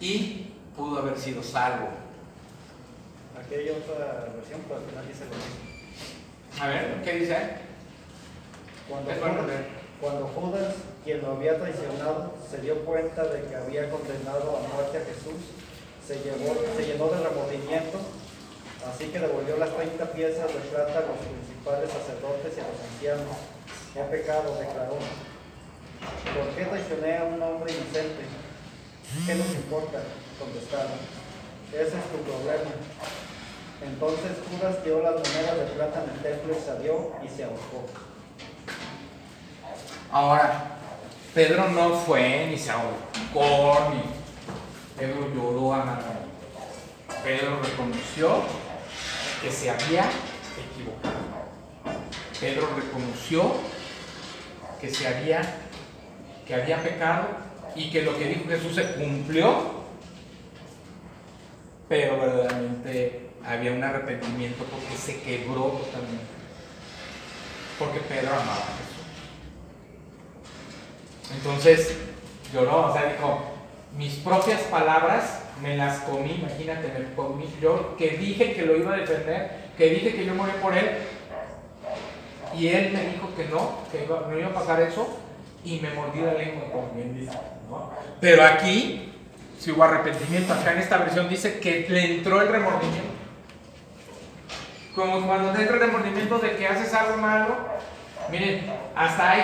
y 0.00 0.52
pudo 0.76 0.98
haber 0.98 1.18
sido 1.18 1.42
salvo. 1.42 1.88
Aquí 3.38 3.54
hay 3.54 3.68
otra 3.70 4.32
versión, 4.34 4.60
pero 4.66 4.80
al 4.80 4.86
final 4.86 5.06
dice 5.08 5.24
lo 5.24 5.36
mismo. 5.36 6.60
A 6.60 6.68
ver, 6.68 7.02
¿qué 7.04 7.12
dice? 7.14 7.36
Cuando 8.88 9.10
Judas, 9.10 9.60
cuando 10.00 10.26
Judas, 10.28 10.74
quien 11.04 11.20
lo 11.22 11.32
había 11.32 11.58
traicionado, 11.58 12.34
se 12.50 12.58
dio 12.60 12.84
cuenta 12.84 13.24
de 13.24 13.42
que 13.44 13.56
había 13.56 13.90
condenado 13.90 14.56
a 14.58 14.74
muerte 14.74 14.98
a 14.98 15.04
Jesús, 15.04 15.42
se, 16.06 16.16
llenó 16.20 17.08
de 17.08 17.18
remordimiento, 17.22 17.98
así 18.86 19.06
que 19.06 19.18
devolvió 19.18 19.56
las 19.56 19.74
30 19.74 20.12
piezas 20.12 20.48
de 20.48 20.60
plata 20.70 20.98
a 20.98 21.08
los 21.08 21.18
principales 21.24 21.90
sacerdotes 21.90 22.52
y 22.56 22.60
a 22.60 22.68
los 22.68 22.78
ancianos. 22.92 23.36
He 23.96 24.02
pecado, 24.10 24.56
declaró. 24.58 24.98
¿Por 24.98 26.48
qué 26.56 26.64
traicioné 26.64 27.16
a 27.16 27.24
un 27.24 27.42
hombre 27.42 27.72
inocente? 27.72 28.24
¿Qué 29.26 29.34
nos 29.34 29.50
importa? 29.54 30.00
Contestaron. 30.38 30.98
Ese 31.72 31.96
es 31.96 32.04
tu 32.12 32.18
problema. 32.22 32.70
Entonces 33.82 34.32
Judas 34.50 34.84
dio 34.84 35.02
las 35.02 35.14
monedas 35.14 35.58
de 35.58 35.74
plata 35.74 36.04
en 36.04 36.10
el 36.10 36.22
templo 36.22 36.56
y 36.56 36.64
salió 36.64 37.12
y 37.24 37.28
se 37.28 37.44
ahorcó. 37.44 37.84
Ahora, 40.10 40.78
Pedro 41.34 41.68
no 41.70 41.96
fue 41.98 42.46
ni 42.48 42.58
se 42.58 42.70
ahorcó 42.70 43.90
ni 43.90 44.13
Pedro 44.98 45.28
lloró 45.34 45.74
amargamente. 45.74 46.28
Pedro 47.22 47.60
reconoció 47.62 48.42
que 49.42 49.50
se 49.50 49.70
había 49.70 50.04
equivocado. 50.58 51.14
Pedro 52.40 52.68
reconoció 52.76 53.54
que 54.80 54.90
se 54.90 55.06
había 55.08 55.42
que 56.46 56.54
había 56.54 56.82
pecado 56.82 57.28
y 57.74 57.90
que 57.90 58.02
lo 58.02 58.16
que 58.18 58.28
dijo 58.28 58.48
Jesús 58.48 58.74
se 58.74 58.92
cumplió, 58.94 59.84
pero 61.88 62.20
verdaderamente 62.20 63.30
había 63.44 63.72
un 63.72 63.82
arrepentimiento 63.82 64.64
porque 64.64 64.96
se 64.96 65.22
quebró 65.22 65.68
totalmente. 65.68 66.24
Porque 67.78 68.00
Pedro 68.00 68.28
amaba 68.28 68.52
a 68.52 68.76
Jesús. 68.78 68.94
Entonces 71.36 71.96
lloró, 72.52 72.90
o 72.90 72.92
sea, 72.92 73.12
dijo, 73.12 73.53
mis 73.96 74.14
propias 74.16 74.60
palabras 74.62 75.40
me 75.62 75.76
las 75.76 75.98
comí, 76.00 76.32
imagínate, 76.32 76.88
me 76.88 77.14
comí, 77.14 77.48
yo 77.60 77.96
que 77.96 78.10
dije 78.10 78.52
que 78.52 78.66
lo 78.66 78.76
iba 78.76 78.94
a 78.94 78.98
defender, 78.98 79.50
que 79.76 79.90
dije 79.90 80.14
que 80.14 80.26
yo 80.26 80.34
morí 80.34 80.52
por 80.60 80.76
él, 80.76 80.90
y 82.56 82.68
él 82.68 82.92
me 82.92 83.04
dijo 83.10 83.34
que 83.36 83.44
no, 83.46 83.78
que 83.90 84.06
no 84.06 84.38
iba 84.38 84.48
a 84.48 84.54
pasar 84.54 84.80
eso, 84.80 85.18
y 85.64 85.80
me 85.80 85.90
mordí 85.94 86.20
la 86.20 86.34
lengua, 86.34 86.70
como 86.70 86.90
bien. 86.90 87.28
Pero 88.20 88.44
aquí, 88.44 89.12
si 89.58 89.70
hubo 89.70 89.84
arrepentimiento, 89.84 90.52
acá 90.52 90.72
en 90.72 90.78
esta 90.78 90.98
versión 90.98 91.28
dice 91.28 91.58
que 91.58 91.86
le 91.88 92.16
entró 92.16 92.42
el 92.42 92.48
remordimiento. 92.48 93.14
Como 94.94 95.26
cuando 95.26 95.52
te 95.52 95.62
entra 95.62 95.76
el 95.76 95.82
remordimiento 95.82 96.38
de 96.38 96.56
que 96.56 96.66
haces 96.66 96.92
algo 96.94 97.16
malo, 97.16 97.56
miren, 98.30 98.70
hasta 98.94 99.30
hay 99.30 99.42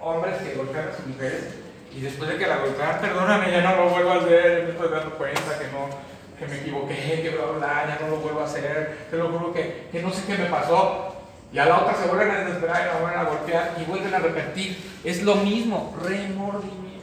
hombres 0.00 0.36
que 0.42 0.54
golpean 0.54 0.88
a 0.88 0.96
sus 0.96 1.06
mujeres 1.06 1.61
y 1.94 2.00
después 2.00 2.30
de 2.30 2.38
que 2.38 2.46
la 2.46 2.56
golpean, 2.56 3.00
perdóname, 3.00 3.50
ya 3.50 3.62
no 3.62 3.84
lo 3.84 3.90
vuelvo 3.90 4.12
a 4.12 4.16
hacer, 4.16 4.64
me 4.64 4.70
estoy 4.70 4.88
dando 4.88 5.14
cuenta 5.16 5.58
que 5.58 5.66
no, 5.66 5.88
que 6.38 6.46
me 6.46 6.60
equivoqué, 6.60 7.20
que 7.22 7.30
bla, 7.30 7.58
bla, 7.58 7.86
ya 7.86 7.98
no 8.04 8.16
lo 8.16 8.16
vuelvo 8.22 8.40
a 8.40 8.44
hacer, 8.44 9.06
te 9.10 9.16
lo 9.16 9.28
juro 9.28 9.52
que, 9.52 9.88
que 9.92 10.02
no 10.02 10.10
sé 10.10 10.24
qué 10.26 10.38
me 10.40 10.48
pasó. 10.48 11.08
Y 11.52 11.58
a 11.58 11.66
la 11.66 11.80
otra 11.80 11.94
se 11.94 12.08
vuelven 12.08 12.30
a 12.30 12.38
desesperar 12.40 12.82
y 12.82 12.86
la 12.86 13.00
vuelven 13.00 13.20
a 13.20 13.24
golpear 13.24 13.76
y 13.78 13.84
vuelven 13.84 14.14
a 14.14 14.18
repetir. 14.20 14.78
Es 15.04 15.22
lo 15.22 15.34
mismo, 15.34 15.94
remordimiento. 16.02 17.02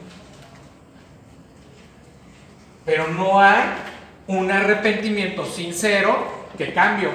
Pero 2.84 3.06
no 3.08 3.40
hay 3.40 3.62
un 4.26 4.50
arrepentimiento 4.50 5.46
sincero 5.46 6.26
que 6.58 6.72
cambio, 6.72 7.10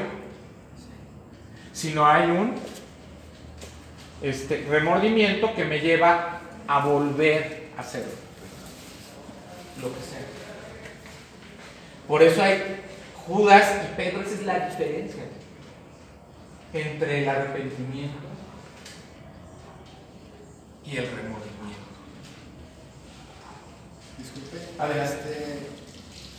sino 1.74 2.06
hay 2.06 2.32
un 2.32 2.56
este, 4.22 4.66
remordimiento 4.70 5.54
que 5.54 5.66
me 5.66 5.82
lleva 5.82 6.40
a 6.68 6.80
volver 6.86 7.65
a 7.78 7.82
hacer 7.82 8.06
lo 9.82 9.94
que 9.94 10.02
sea. 10.02 10.26
Por 12.08 12.22
eso 12.22 12.42
hay 12.42 12.82
Judas 13.26 13.84
y 13.84 13.96
Pedro, 13.96 14.22
esa 14.22 14.34
es 14.36 14.44
la 14.44 14.70
diferencia 14.70 15.24
entre 16.74 17.24
el 17.24 17.30
arrepentimiento 17.30 18.28
y 20.86 20.98
el 20.98 21.06
remordimiento. 21.06 21.56
Disculpe. 24.18 24.58
Adelante. 24.78 25.16
Este, 25.16 25.76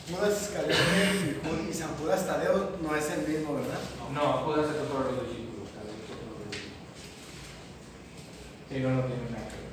Judas 0.08 0.42
Iscariote 0.42 1.40
y 1.68 1.74
San 1.74 1.96
Judas 1.96 2.26
Tadeo 2.26 2.76
no 2.80 2.94
es 2.94 3.10
el 3.10 3.26
mismo, 3.26 3.54
¿verdad? 3.54 3.80
No, 4.14 4.44
Judas 4.44 4.66
es 4.66 4.82
otro 4.82 5.10
discípulos. 5.24 5.68
tal 5.74 5.86
vez 5.86 5.94
otro 8.70 8.90
no 8.90 9.02
tiene 9.02 9.30
nada 9.30 9.48
que 9.48 9.56
ver. 9.56 9.65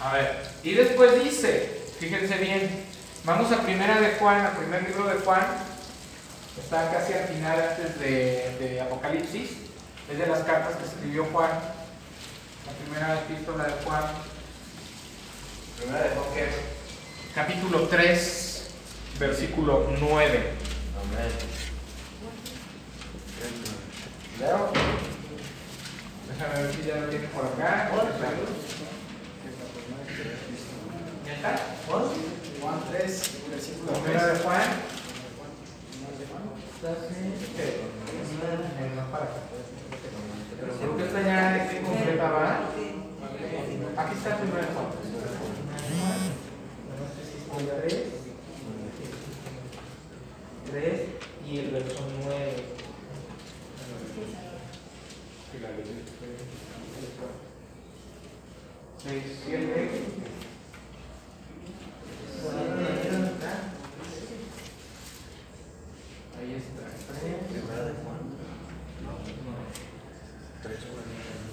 A 0.00 0.12
ver, 0.12 0.42
y 0.62 0.74
después 0.74 1.22
dice, 1.22 1.82
fíjense 1.98 2.36
bien, 2.36 2.84
vamos 3.24 3.50
a 3.52 3.62
primera 3.62 4.00
de 4.00 4.12
Juan, 4.16 4.46
al 4.46 4.56
primer 4.56 4.82
libro 4.82 5.06
de 5.06 5.20
Juan, 5.20 5.46
está 6.62 6.90
casi 6.92 7.12
al 7.12 7.28
final 7.28 7.60
antes 7.70 7.98
de, 7.98 8.56
de 8.58 8.80
Apocalipsis, 8.80 9.50
es 10.10 10.18
de 10.18 10.26
las 10.26 10.40
cartas 10.40 10.76
que 10.76 10.84
escribió 10.84 11.24
Juan, 11.32 11.50
la 12.66 12.72
primera 12.84 13.20
epístola 13.20 13.64
de 13.64 13.72
Juan, 13.84 14.04
primera 15.78 16.02
de 16.04 16.10
Juan, 16.10 16.28
capítulo 17.34 17.88
3, 17.88 18.66
versículo 19.18 19.88
9. 20.00 20.64
Leo. 24.40 24.72
Déjame 26.28 26.62
ver 26.62 26.74
si 26.74 26.88
ya 26.88 26.96
lo 26.96 27.08
tiene 27.08 27.28
por 27.28 27.46
acá. 27.46 27.90
¿Ya 31.26 31.32
está? 31.32 31.56
Juan 32.60 32.80
3, 32.90 33.32
versículo 33.50 33.92
Primera 33.92 34.26
3. 34.26 34.38
de 34.38 34.44
Juan. 34.44 34.60
Acá. 39.00 39.28
Creo 40.80 40.96
que 40.96 41.04
esta 41.04 41.22
ya 41.22 41.56
es 41.56 41.80
incompleta, 41.80 42.30
¿va? 42.30 42.70
Aquí 43.96 44.14
está 44.16 44.30
el 44.30 44.36
primero 44.36 44.60
de 44.60 44.72
Juan. 44.74 44.86
Tres. 47.80 47.94
Tres 50.70 51.00
y 51.46 51.58
el 51.58 51.70
verso 51.70 52.06
9. 52.24 52.54
Seis, 59.02 59.22
siete. 59.44 59.90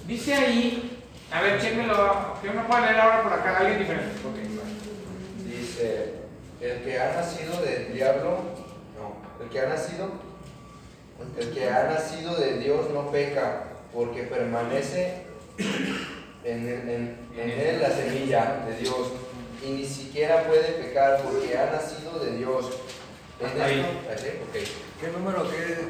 Dice 0.06 0.34
ahí, 0.34 1.04
a 1.32 1.40
ver, 1.40 1.60
chéquenlo, 1.60 2.38
que 2.42 2.48
uno 2.48 2.66
puede 2.66 2.82
leer 2.82 3.00
ahora 3.00 3.22
por 3.22 3.32
acá, 3.32 3.58
alguien 3.58 3.78
diferente. 3.78 4.10
Okay. 4.30 4.60
Dice, 5.46 6.14
el 6.60 6.82
que 6.82 7.00
ha 7.00 7.14
nacido 7.14 7.62
del 7.62 7.94
diablo, 7.94 8.40
no, 8.98 9.42
el 9.42 9.50
que 9.50 9.60
ha 9.60 9.68
nacido, 9.68 10.10
el 11.38 11.50
que 11.50 11.70
ha 11.70 11.84
nacido 11.84 12.34
de 12.36 12.58
Dios 12.58 12.90
no 12.92 13.10
peca, 13.10 13.64
porque 13.94 14.24
permanece 14.24 15.22
en, 16.44 16.68
en, 16.68 17.16
en 17.36 17.50
él 17.50 17.80
la 17.80 17.90
semilla 17.90 18.64
de 18.66 18.76
Dios 18.76 19.12
y 19.64 19.70
ni 19.70 19.86
siquiera 19.86 20.44
puede 20.44 20.72
pecar 20.72 21.22
porque 21.22 21.56
ha 21.56 21.70
nacido 21.72 22.18
de 22.18 22.36
Dios. 22.36 22.66
En 23.40 23.60
Ahí. 23.60 23.84
¿Qué 25.00 25.08
número 25.08 25.48
qué? 25.50 25.88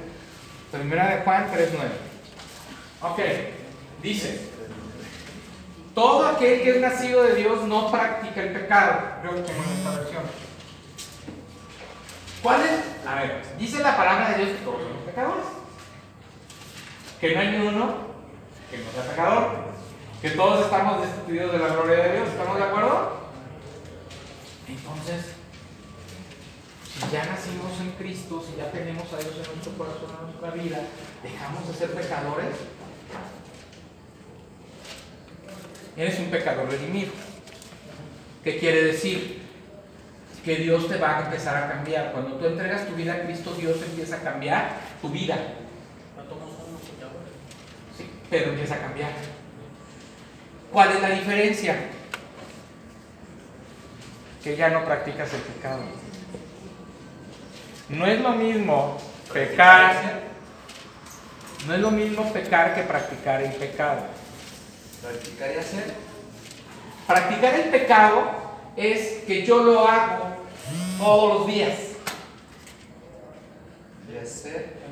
Primera 0.70 1.16
de 1.16 1.23
Juan 1.23 1.51
3.9. 1.53 3.11
Ok, 3.11 3.18
dice, 4.03 4.49
todo 5.95 6.27
aquel 6.27 6.62
que 6.62 6.70
es 6.70 6.81
nacido 6.81 7.25
de 7.25 7.35
Dios 7.35 7.62
no 7.64 7.91
practica 7.91 8.43
el 8.43 8.53
pecado. 8.53 9.01
Yo 9.25 9.31
tengo 9.31 9.62
en 9.62 9.79
esta 9.79 9.91
versión. 9.91 10.23
¿Cuál 12.43 12.61
es? 12.62 13.07
A 13.07 13.14
ver, 13.16 13.43
dice 13.59 13.83
la 13.83 13.97
palabra 13.97 14.31
de 14.31 14.45
Dios 14.45 14.59
que 14.59 14.64
todos 14.64 14.83
somos 14.83 15.03
pecadores. 15.05 15.45
Que 17.20 17.35
no 17.35 17.41
hay 17.41 17.49
ni 17.49 17.66
uno 17.66 17.95
que 18.70 18.79
no 18.79 18.93
sea 18.93 19.11
pecador. 19.11 19.51
Que 20.23 20.31
todos 20.31 20.64
estamos 20.64 21.03
destituidos 21.03 21.53
de 21.53 21.59
la 21.59 21.68
gloria 21.68 21.97
de 21.97 22.12
Dios. 22.14 22.29
¿Estamos 22.29 22.57
de 22.57 22.64
acuerdo? 22.64 23.22
Ya 27.13 27.27
nacimos 27.27 27.79
en 27.81 27.91
Cristo, 27.93 28.43
si 28.45 28.57
ya 28.57 28.71
tenemos 28.71 29.05
a 29.13 29.19
Dios 29.19 29.37
en 29.37 29.53
nuestro 29.53 29.73
corazón, 29.77 30.11
en 30.19 30.27
nuestra 30.27 30.51
vida, 30.51 30.81
dejamos 31.23 31.69
de 31.69 31.75
ser 31.75 31.91
pecadores. 31.91 32.57
Eres 35.95 36.19
un 36.21 36.31
pecador 36.31 36.71
redimido. 36.71 37.13
¿Qué 38.43 38.59
quiere 38.59 38.85
decir? 38.85 39.43
Que 40.43 40.57
Dios 40.57 40.89
te 40.89 40.97
va 40.97 41.19
a 41.19 41.25
empezar 41.27 41.63
a 41.63 41.69
cambiar. 41.69 42.13
Cuando 42.13 42.37
tú 42.37 42.47
entregas 42.47 42.89
tu 42.89 42.95
vida 42.95 43.13
a 43.13 43.23
Cristo, 43.25 43.55
Dios 43.55 43.77
empieza 43.83 44.17
a 44.17 44.21
cambiar 44.21 44.81
tu 45.03 45.11
vida. 45.11 45.37
Sí, 47.97 48.11
pero 48.31 48.53
empieza 48.53 48.77
a 48.77 48.79
cambiar. 48.79 49.11
¿Cuál 50.73 50.93
es 50.93 51.03
la 51.03 51.11
diferencia? 51.11 51.77
Que 54.43 54.57
ya 54.57 54.71
no 54.71 54.85
practicas 54.87 55.33
el 55.35 55.41
pecado. 55.43 55.83
No 57.93 58.07
es 58.07 58.20
lo 58.20 58.30
mismo 58.30 58.97
pecar, 59.32 60.22
no 61.66 61.74
es 61.74 61.80
lo 61.80 61.90
mismo 61.90 62.32
pecar 62.32 62.74
que 62.74 62.82
practicar 62.82 63.43
el 63.43 63.53
pecado. 63.53 64.01
Practicar 65.03 65.53
y 65.55 65.59
hacer. 65.59 65.95
Practicar 67.07 67.55
el 67.55 67.68
pecado 67.68 68.22
es 68.76 69.24
que 69.26 69.45
yo 69.45 69.62
lo 69.62 69.86
hago 69.86 70.36
todos 70.99 71.38
los 71.38 71.47
días. 71.47 71.78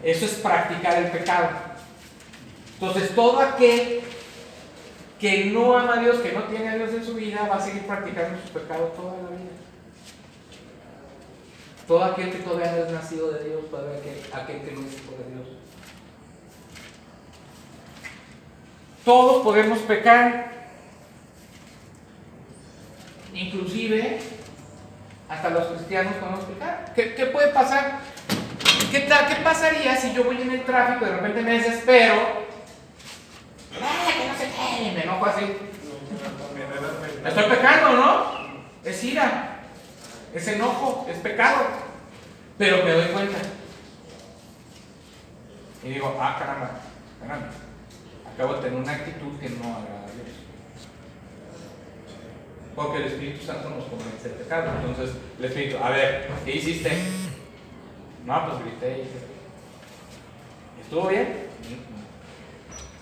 Eso 0.03 0.25
es 0.27 0.33
practicar 0.43 0.99
el 0.99 1.11
pecado. 1.11 1.49
Entonces, 2.75 3.15
todo 3.15 3.41
aquel 3.41 4.01
que 5.19 5.47
no 5.47 5.77
ama 5.77 5.95
a 5.95 6.01
Dios, 6.01 6.19
que 6.19 6.33
no 6.33 6.45
tiene 6.45 6.69
a 6.69 6.75
Dios 6.75 6.91
en 6.91 7.05
su 7.05 7.15
vida, 7.15 7.47
va 7.51 7.57
a 7.57 7.61
seguir 7.61 7.87
practicando 7.87 8.39
su 8.47 8.53
pecado 8.53 8.87
toda 8.97 9.13
la 9.23 9.31
vida. 9.31 9.60
Todo 11.91 12.05
aquel 12.05 12.31
que 12.31 12.39
todavía 12.39 12.71
no 12.71 12.85
es 12.85 12.93
nacido 12.93 13.33
de 13.33 13.49
Dios, 13.49 13.69
todavía 13.69 13.99
aquel, 13.99 14.23
aquel 14.33 14.61
que 14.63 14.71
no 14.71 14.81
es 14.87 14.95
hijo 14.95 15.11
de 15.19 15.35
Dios. 15.35 15.49
Todos 19.05 19.43
podemos 19.43 19.81
pecar. 19.81 20.53
Inclusive, 23.35 24.21
hasta 25.29 25.51
los 25.51 25.67
cristianos 25.67 26.15
podemos 26.15 26.45
pecar. 26.45 26.93
¿Qué, 26.95 27.27
puede 27.27 27.49
pasar? 27.49 27.99
¿Qué, 28.93 29.01
tal- 29.01 29.27
¿Qué 29.27 29.43
pasaría 29.43 29.97
si 29.97 30.15
yo 30.15 30.23
voy 30.23 30.41
en 30.43 30.53
el 30.53 30.65
tráfico 30.65 31.05
y 31.07 31.09
de 31.09 31.17
repente 31.17 31.43
me 31.43 31.55
desespero? 31.55 32.15
¡Ah, 33.83 34.07
que 34.07 34.29
no 34.29 34.39
qué! 34.39 34.89
Y 34.91 34.95
me 34.95 35.03
enojo 35.03 35.27
así. 35.27 35.57
Estoy 37.27 37.45
pecando, 37.51 37.93
¿no? 37.95 38.33
Es 38.85 39.03
ira, 39.03 39.50
es 40.35 40.49
enojo, 40.49 41.07
es 41.11 41.19
pecado. 41.19 41.65
Pero 42.59 42.85
me 42.85 42.93
doy 42.93 43.07
cuenta. 43.07 43.39
Y 45.83 45.89
digo, 45.89 46.17
ah, 46.21 46.37
caramba, 46.39 46.81
caramba. 47.21 47.49
Acabo 48.35 48.55
de 48.55 48.61
tener 48.61 48.79
una 48.79 48.93
actitud 48.93 49.39
que 49.41 49.49
no 49.51 49.65
agrada 49.65 50.05
a 50.05 50.13
Dios. 50.13 50.37
Porque 52.77 52.99
el 52.99 53.05
Espíritu 53.05 53.45
Santo 53.45 53.71
nos 53.71 53.85
convence 53.85 54.29
del 54.29 54.39
pecado. 54.39 54.71
Entonces, 54.79 55.17
el 55.39 55.45
Espíritu, 55.45 55.79
a 55.79 55.91
ver, 55.91 56.31
¿qué 56.45 56.57
hiciste? 56.57 56.91
No, 58.27 58.47
pues 58.47 58.63
grité 58.63 59.05
y 59.05 60.83
¿estuvo 60.83 61.09
bien? 61.09 61.49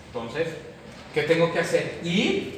Entonces, 0.07 0.49
¿qué 1.13 1.23
tengo 1.23 1.53
que 1.53 1.59
hacer? 1.59 1.99
Ir 2.03 2.58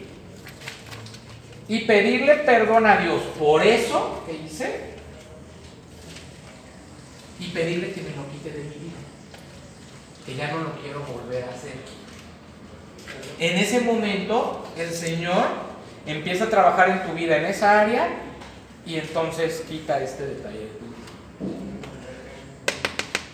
y 1.70 1.82
pedirle 1.82 2.34
perdón 2.38 2.84
a 2.84 2.96
Dios 2.96 3.22
por 3.38 3.64
eso 3.64 4.24
que 4.26 4.32
hice 4.32 4.90
y 7.38 7.46
pedirle 7.50 7.92
que 7.92 8.00
me 8.02 8.10
lo 8.10 8.28
quite 8.28 8.50
de 8.50 8.64
mi 8.64 8.74
vida, 8.74 8.98
que 10.26 10.34
ya 10.34 10.50
no 10.50 10.64
lo 10.64 10.72
quiero 10.80 10.98
volver 11.04 11.44
a 11.44 11.50
hacer. 11.50 11.74
En 13.38 13.56
ese 13.56 13.82
momento, 13.82 14.66
el 14.76 14.90
Señor 14.90 15.44
empieza 16.06 16.46
a 16.46 16.50
trabajar 16.50 16.90
en 16.90 17.04
tu 17.04 17.12
vida 17.12 17.36
en 17.36 17.44
esa 17.44 17.82
área 17.82 18.08
y 18.84 18.96
entonces 18.96 19.64
quita 19.68 20.02
este 20.02 20.26
detalle 20.26 20.58
de 20.58 20.66
tu 20.66 20.86
vida. 20.86 21.54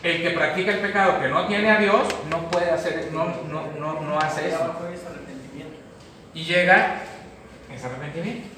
El 0.03 0.23
que 0.23 0.31
practica 0.33 0.73
el 0.73 0.81
pecado 0.81 1.21
que 1.23 1.29
no 1.29 1.47
tiene 1.47 1.71
a 1.71 1.79
Dios 1.79 2.03
no 2.29 2.51
puede 2.51 2.71
hacer, 2.71 3.09
no, 3.13 3.25
no, 3.49 3.73
no, 3.79 4.03
no 4.03 4.19
hace 4.19 4.49
eso. 4.49 4.75
Y 6.35 6.45
llega 6.45 7.03
ese 7.75 7.87
arrepentimiento. 7.87 8.49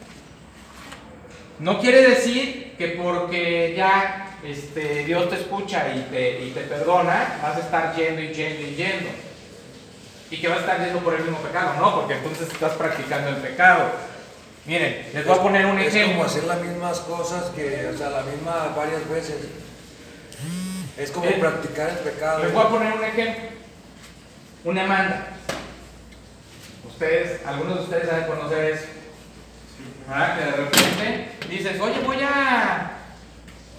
No 1.60 1.80
quiere 1.80 2.02
decir 2.08 2.74
que 2.78 2.88
porque 2.88 3.74
ya 3.76 4.36
este, 4.44 5.04
Dios 5.04 5.28
te 5.28 5.36
escucha 5.36 5.92
y 5.94 6.02
te, 6.10 6.44
y 6.44 6.50
te 6.50 6.60
perdona, 6.60 7.38
vas 7.42 7.56
a 7.56 7.60
estar 7.60 7.96
yendo 7.96 8.22
y 8.22 8.28
yendo 8.32 8.62
y 8.62 8.74
yendo. 8.76 9.10
Y 10.30 10.36
que 10.40 10.46
vas 10.48 10.58
a 10.58 10.60
estar 10.60 10.84
yendo 10.84 11.00
por 11.00 11.14
el 11.14 11.22
mismo 11.22 11.38
pecado. 11.38 11.74
No, 11.80 11.94
porque 11.96 12.14
entonces 12.14 12.48
estás 12.52 12.72
practicando 12.74 13.30
el 13.30 13.36
pecado. 13.36 13.90
Miren, 14.66 15.06
les 15.14 15.24
voy 15.26 15.38
a 15.38 15.42
poner 15.42 15.66
un 15.66 15.78
Es 15.78 15.88
ejemplo. 15.88 16.16
como 16.18 16.24
hacer 16.26 16.44
las 16.44 16.60
mismas 16.60 16.98
cosas 17.00 17.44
que, 17.56 17.86
o 17.92 17.96
sea, 17.96 18.10
la 18.10 18.22
misma 18.22 18.74
varias 18.76 19.08
veces. 19.08 19.36
Es 20.96 21.10
como 21.10 21.26
Eh, 21.26 21.36
practicar 21.40 21.90
el 21.90 21.96
pecado. 21.98 22.44
Les 22.44 22.52
voy 22.52 22.62
a 22.64 22.68
poner 22.68 22.92
un 22.92 23.04
ejemplo. 23.04 23.44
Una 24.64 24.84
manda. 24.84 25.26
Ustedes, 26.86 27.40
algunos 27.46 27.76
de 27.78 27.82
ustedes 27.84 28.08
saben 28.08 28.26
conocer 28.26 28.64
eso. 28.74 28.84
¿Verdad? 30.08 30.38
Que 30.38 30.44
de 30.44 30.50
repente 30.52 31.28
dices, 31.50 31.80
oye, 31.80 32.00
voy 32.00 32.16
a, 32.22 32.92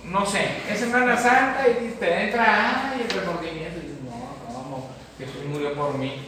no 0.03 0.25
sé, 0.25 0.61
es 0.69 0.79
Semana 0.79 1.17
Santa 1.17 1.67
y 1.67 1.95
te 1.99 2.25
entra, 2.25 2.91
ay, 2.91 3.01
el 3.01 3.09
remordimiento. 3.09 3.79
Y 3.79 3.87
dices, 3.87 4.03
no, 4.03 4.69
no, 4.69 4.87
Jesús 5.17 5.43
murió 5.45 5.73
por 5.73 5.97
mí. 5.97 6.23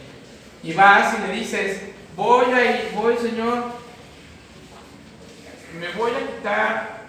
Y 0.64 0.72
vas 0.72 1.14
y 1.18 1.26
le 1.26 1.32
dices, 1.34 1.82
voy 2.16 2.52
a 2.52 2.64
ir, 2.64 2.92
voy, 2.96 3.16
Señor, 3.16 3.72
me 5.78 5.92
voy 5.92 6.10
a 6.10 6.26
quitar 6.26 7.02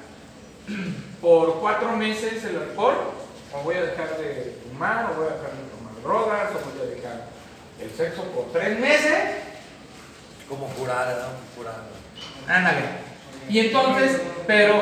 por 1.21 1.59
cuatro 1.59 1.97
meses 1.97 2.43
el 2.43 2.57
alcohol, 2.57 3.11
o 3.53 3.61
voy 3.63 3.75
a 3.75 3.83
dejar 3.85 4.17
de 4.17 4.57
fumar, 4.69 5.11
o 5.11 5.15
voy 5.15 5.27
a 5.27 5.35
dejar 5.35 5.51
de 5.51 5.63
tomar 5.77 6.01
drogas, 6.03 6.49
o 6.51 6.69
voy 6.69 6.87
a 6.87 6.95
dejar 6.95 7.25
el 7.79 7.89
sexo 7.89 8.23
por 8.25 8.51
tres 8.51 8.79
meses. 8.79 9.37
Como 10.47 10.67
curar, 10.67 11.07
¿no? 11.07 11.55
Curar. 11.55 12.02
Ándale. 12.47 12.81
Y 13.49 13.59
entonces, 13.59 14.21
pero, 14.47 14.81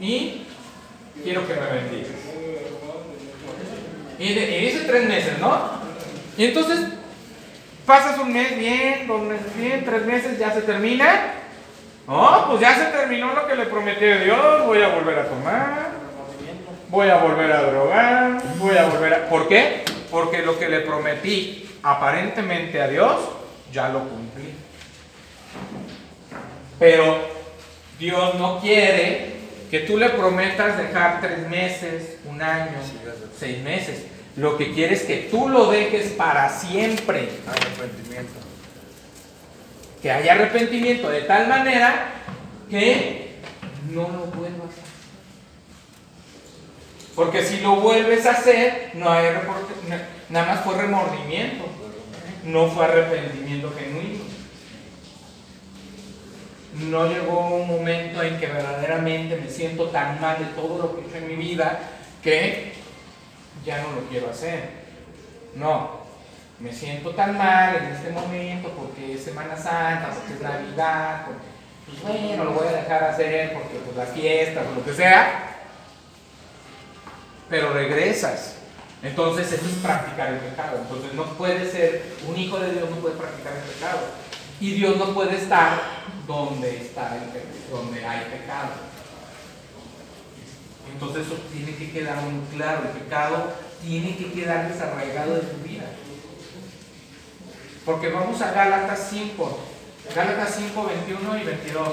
y 0.00 0.46
quiero 1.22 1.46
que 1.46 1.54
me 1.54 1.66
bendigas. 1.66 2.16
Y, 4.18 4.32
dice 4.32 4.84
tres 4.86 5.08
meses, 5.08 5.38
¿no? 5.38 5.58
Y 6.38 6.46
entonces, 6.46 6.80
pasas 7.84 8.18
un 8.18 8.32
mes 8.32 8.58
bien, 8.58 9.06
dos 9.06 9.22
meses 9.22 9.56
bien, 9.56 9.84
tres 9.84 10.06
meses, 10.06 10.38
ya 10.38 10.52
se 10.52 10.62
termina. 10.62 11.32
No, 12.06 12.46
pues 12.48 12.60
ya 12.60 12.74
se 12.74 12.84
terminó 12.96 13.34
lo 13.34 13.46
que 13.46 13.56
le 13.56 13.66
prometí 13.66 14.04
a 14.04 14.18
Dios, 14.18 14.66
voy 14.66 14.80
a 14.80 14.88
volver 14.88 15.18
a 15.18 15.28
tomar, 15.28 15.88
voy 16.88 17.08
a 17.08 17.16
volver 17.16 17.50
a 17.50 17.62
drogar, 17.62 18.42
voy 18.58 18.76
a 18.76 18.84
volver 18.84 19.14
a... 19.14 19.28
¿Por 19.28 19.48
qué? 19.48 19.82
Porque 20.10 20.42
lo 20.42 20.56
que 20.58 20.68
le 20.68 20.80
prometí 20.80 21.68
aparentemente 21.82 22.80
a 22.80 22.88
Dios, 22.88 23.16
ya 23.72 23.88
lo 23.88 24.08
cumplí. 24.08 24.45
Pero 26.78 27.18
Dios 27.98 28.34
no 28.34 28.60
quiere 28.60 29.36
que 29.70 29.80
tú 29.80 29.96
le 29.98 30.10
prometas 30.10 30.78
dejar 30.78 31.20
tres 31.20 31.48
meses, 31.48 32.18
un 32.26 32.40
año, 32.40 32.72
seis 33.38 33.62
meses. 33.62 34.04
lo 34.36 34.58
que 34.58 34.74
quiere 34.74 34.94
es 34.94 35.02
que 35.04 35.28
tú 35.30 35.48
lo 35.48 35.70
dejes 35.70 36.12
para 36.12 36.50
siempre. 36.50 37.30
Arrepentimiento. 37.46 38.34
Que 40.02 40.10
haya 40.10 40.34
arrepentimiento 40.34 41.08
de 41.08 41.22
tal 41.22 41.48
manera 41.48 42.12
que 42.68 43.36
no 43.90 44.02
lo 44.02 44.26
vuelvas 44.26 44.66
a 44.66 44.82
hacer. 44.82 44.96
Porque 47.14 47.42
si 47.42 47.60
lo 47.60 47.76
vuelves 47.76 48.26
a 48.26 48.32
hacer, 48.32 48.90
no 48.92 49.10
hay 49.10 49.30
nada 50.28 50.54
más 50.54 50.64
fue 50.64 50.76
remordimiento, 50.76 51.64
no 52.44 52.70
fue 52.70 52.84
arrepentimiento 52.84 53.72
genuino. 53.76 54.24
No 56.80 57.06
llegó 57.06 57.56
un 57.56 57.68
momento 57.68 58.22
en 58.22 58.38
que 58.38 58.46
verdaderamente 58.46 59.36
me 59.36 59.48
siento 59.48 59.86
tan 59.88 60.20
mal 60.20 60.38
de 60.38 60.44
todo 60.60 60.78
lo 60.78 60.94
que 60.94 61.02
he 61.02 61.08
hecho 61.08 61.16
en 61.16 61.28
mi 61.28 61.36
vida 61.36 61.78
que 62.22 62.72
ya 63.64 63.82
no 63.82 63.92
lo 63.92 64.08
quiero 64.08 64.30
hacer. 64.30 64.70
No, 65.54 66.00
me 66.58 66.72
siento 66.72 67.10
tan 67.10 67.36
mal 67.38 67.76
en 67.76 67.84
este 67.84 68.10
momento 68.10 68.70
porque 68.70 69.14
es 69.14 69.24
Semana 69.24 69.56
Santa, 69.56 70.10
porque 70.14 70.34
es 70.34 70.40
Navidad, 70.40 71.26
porque, 71.26 71.46
pues 71.86 72.02
bueno, 72.02 72.44
lo 72.44 72.52
voy 72.52 72.68
a 72.68 72.72
dejar 72.72 73.04
hacer 73.04 73.54
porque 73.54 73.78
pues 73.84 73.96
las 73.96 74.10
fiestas 74.10 74.66
o 74.70 74.74
lo 74.74 74.84
que 74.84 74.92
sea, 74.92 75.56
pero 77.48 77.72
regresas. 77.72 78.56
Entonces 79.02 79.52
eso 79.52 79.66
es 79.66 79.74
practicar 79.76 80.32
el 80.32 80.38
pecado. 80.40 80.78
Entonces 80.78 81.14
no 81.14 81.24
puede 81.34 81.70
ser, 81.70 82.16
un 82.26 82.36
hijo 82.36 82.58
de 82.58 82.72
Dios 82.72 82.90
no 82.90 82.96
puede 82.96 83.16
practicar 83.16 83.52
el 83.54 83.62
pecado. 83.62 83.98
Y 84.58 84.72
Dios 84.72 84.96
no 84.96 85.12
puede 85.12 85.36
estar 85.36 85.78
donde 86.26 86.76
está 86.76 87.16
el 87.16 87.70
donde 87.70 88.04
hay 88.04 88.20
pecado. 88.30 88.70
Entonces 90.92 91.26
eso 91.26 91.36
tiene 91.52 91.76
que 91.76 91.90
quedar 91.90 92.16
muy 92.22 92.44
claro. 92.56 92.82
El 92.82 93.00
pecado 93.00 93.52
tiene 93.82 94.16
que 94.16 94.32
quedar 94.32 94.68
desarraigado 94.68 95.34
de 95.34 95.40
tu 95.40 95.68
vida. 95.68 95.84
Porque 97.84 98.08
vamos 98.08 98.40
a 98.42 98.52
Gálatas 98.52 99.08
5. 99.10 99.58
Gálatas 100.14 100.54
5, 100.56 100.86
21 100.86 101.38
y 101.38 101.44
22. 101.44 101.88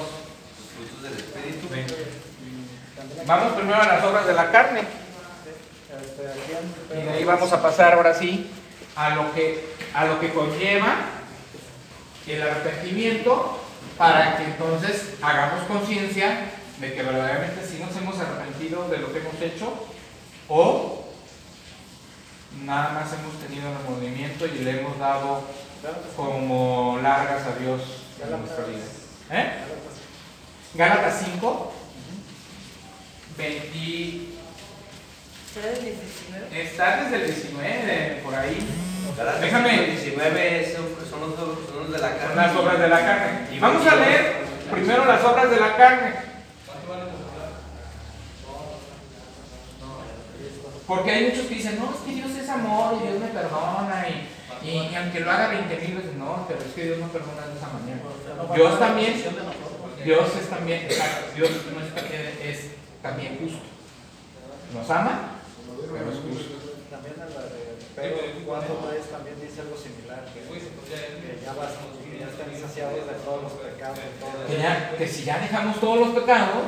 Frutos 0.76 1.02
del 1.02 1.12
Espíritu. 1.12 1.68
Ven. 1.70 1.86
Vamos 3.26 3.52
primero 3.54 3.80
a 3.80 3.86
las 3.86 4.04
obras 4.04 4.26
de 4.26 4.32
la 4.32 4.50
carne. 4.50 4.82
Y 6.90 7.02
de 7.02 7.10
ahí 7.10 7.24
vamos 7.24 7.52
a 7.52 7.62
pasar 7.62 7.94
ahora 7.94 8.14
sí 8.14 8.50
a 8.96 9.10
lo 9.10 9.32
que, 9.34 9.74
a 9.92 10.04
lo 10.06 10.20
que 10.20 10.32
conlleva 10.32 10.96
el 12.26 12.42
arrepentimiento 12.42 13.63
para 13.96 14.36
que 14.36 14.44
entonces 14.44 15.14
hagamos 15.22 15.64
conciencia 15.64 16.50
de 16.80 16.94
que 16.94 17.02
verdaderamente 17.02 17.66
sí 17.66 17.78
nos 17.78 17.96
hemos 17.96 18.18
arrepentido 18.18 18.88
de 18.88 18.98
lo 18.98 19.12
que 19.12 19.20
hemos 19.20 19.40
hecho 19.40 19.86
o 20.48 21.04
nada 22.64 22.90
más 22.90 23.12
hemos 23.12 23.38
tenido 23.40 23.72
remordimiento 23.78 24.46
y 24.46 24.58
le 24.58 24.80
hemos 24.80 24.98
dado 24.98 25.42
como 26.16 26.98
largas 27.02 27.46
a 27.46 27.56
Dios 27.58 27.82
en 28.22 28.30
nuestra 28.40 28.64
vida. 28.64 28.84
¿Eh? 29.30 29.52
Gálatas 30.74 31.22
5, 31.34 31.72
20, 33.36 34.34
¿Será 35.52 35.68
del 35.68 35.84
19? 35.84 36.62
está 36.62 37.04
desde 37.04 37.16
el 37.16 37.34
19, 37.34 38.20
por 38.24 38.34
ahí. 38.34 38.93
Déjame. 39.40 39.86
19 39.86 40.74
son, 40.74 40.84
los, 40.98 41.08
son 41.08 41.82
los 41.82 41.92
de 41.92 41.98
la 41.98 42.08
Son 42.08 42.18
carne. 42.18 42.36
las 42.36 42.56
obras 42.56 42.78
de 42.80 42.88
la 42.88 43.00
carne. 43.00 43.48
Y 43.52 43.58
vamos 43.58 43.86
a 43.86 43.94
leer 43.96 44.36
primero 44.70 45.04
las 45.04 45.24
obras 45.24 45.50
de 45.50 45.60
la 45.60 45.76
carne. 45.76 46.12
Porque 50.86 51.10
hay 51.10 51.28
muchos 51.30 51.46
que 51.46 51.54
dicen, 51.54 51.78
no, 51.78 51.90
es 51.94 52.00
que 52.04 52.12
Dios 52.14 52.30
es 52.30 52.48
amor 52.48 52.98
y 53.00 53.06
Dios 53.08 53.18
me 53.20 53.28
perdona. 53.28 54.04
Y, 54.08 54.28
y- 54.68 54.88
y 54.92 54.94
aunque 54.94 55.20
lo 55.20 55.30
haga 55.30 55.48
20 55.48 55.76
mil 55.78 55.96
veces, 55.96 56.14
no, 56.16 56.44
pero 56.46 56.60
es 56.60 56.72
que 56.74 56.84
Dios 56.84 56.98
no 56.98 57.08
perdona 57.08 57.46
de 57.46 57.56
esa 57.56 57.68
manera. 57.72 58.54
Dios 58.54 58.78
también, 58.78 59.14
Dios 60.04 60.28
es 60.38 60.50
también, 60.50 60.82
exacto, 60.82 61.26
Dios 61.34 61.50
no 61.72 61.80
es, 61.80 62.56
es 62.58 62.70
también 63.02 63.38
justo. 63.40 63.60
Nos 64.74 64.90
ama, 64.90 65.36
pero 65.90 66.10
es 66.10 66.18
justo. 66.18 66.54
De 67.94 68.02
Pedro 68.02 68.42
4.3 68.42 69.06
también 69.10 69.36
dice 69.40 69.60
algo 69.62 69.76
similar, 69.78 70.24
que, 70.34 70.40
que 70.42 71.44
ya, 71.44 71.52
vas, 71.54 71.72
que 72.02 72.18
ya 72.18 72.26
están 72.26 72.50
saciados 72.60 73.06
de 73.06 73.14
todos 73.24 73.42
los 73.44 73.52
pecados. 73.52 73.98
de 73.98 74.10
todo. 74.18 74.46
Que, 74.48 74.56
ya- 74.58 74.96
que 74.98 75.06
si 75.06 75.24
ya 75.24 75.38
dejamos 75.38 75.78
todos 75.80 75.98
los 75.98 76.10
pecados, 76.10 76.64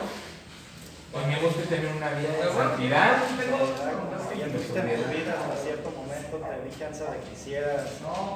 tenemos 1.13 1.55
que 1.57 1.63
tener 1.63 1.93
una 1.97 2.11
vida 2.15 2.31
de 2.31 2.53
santidad. 2.53 3.11
Ya 3.27 4.47
tuviste 4.47 4.79
en 4.79 5.03
tu 5.03 5.09
vida 5.11 5.33
hasta 5.35 5.57
cierto 5.63 5.91
momento, 5.91 6.37
te 6.39 6.55
di 6.63 6.71
chance 6.79 7.03
de 7.03 7.19
que 7.27 7.33
hicieras 7.35 7.83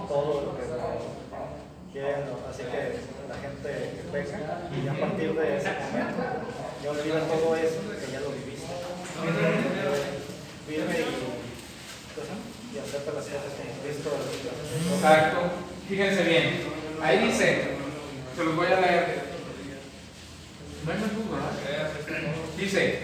todo 0.08 0.42
lo 0.46 0.56
que 0.58 0.64
quieren, 1.92 2.24
así 2.50 2.62
que 2.62 2.98
la 3.30 3.36
gente 3.38 3.70
que 3.70 4.02
peca, 4.10 4.38
y 4.74 4.88
a 4.88 4.94
partir 4.98 5.34
de 5.34 5.56
ese 5.58 5.70
momento, 5.70 6.22
ya 6.82 6.90
olvida 6.90 7.20
todo 7.28 7.54
eso, 7.56 7.78
que 7.86 8.12
ya 8.12 8.20
lo 8.20 8.30
viviste. 8.30 8.66
Vive 10.66 11.00
y, 11.00 11.04
pues, 12.14 12.26
y 12.74 12.78
acepta 12.78 13.12
las 13.12 13.24
cosas 13.24 13.52
como 13.58 13.82
Cristo. 13.82 14.10
Exacto. 14.94 15.38
Fíjense 15.88 16.22
bien. 16.22 16.62
Ahí 17.02 17.18
dice, 17.26 17.76
se 18.36 18.44
los 18.44 18.56
voy 18.56 18.66
a 18.66 18.80
leer. 18.80 19.30
No 20.84 20.92
hay 20.92 20.98
luz, 20.98 21.30
¿verdad? 21.30 21.90
Dice, 22.56 23.00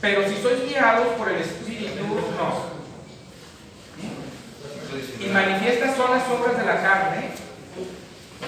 pero 0.00 0.28
si 0.28 0.42
sois 0.42 0.68
guiados 0.68 1.14
por 1.16 1.28
el 1.28 1.40
Espíritu, 1.40 2.04
no. 2.04 2.78
Y 5.20 5.26
manifiestas 5.28 5.96
son 5.96 6.10
las 6.10 6.28
obras 6.28 6.56
de 6.58 6.64
la 6.64 6.82
carne, 6.82 7.30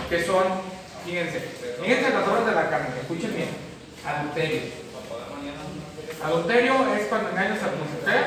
que 0.08 0.24
son, 0.24 0.44
fíjense, 1.04 1.40
fíjense 1.82 2.10
las 2.10 2.28
obras 2.28 2.46
de 2.46 2.52
la 2.52 2.70
carne, 2.70 2.88
escuchen 3.00 3.34
bien, 3.34 3.48
adulterio. 4.06 4.60
Adulterio 6.22 6.94
es 6.94 7.06
cuando 7.06 7.30
engañas 7.30 7.62
a 7.62 7.70
tu 7.70 7.76
mujer 7.76 8.24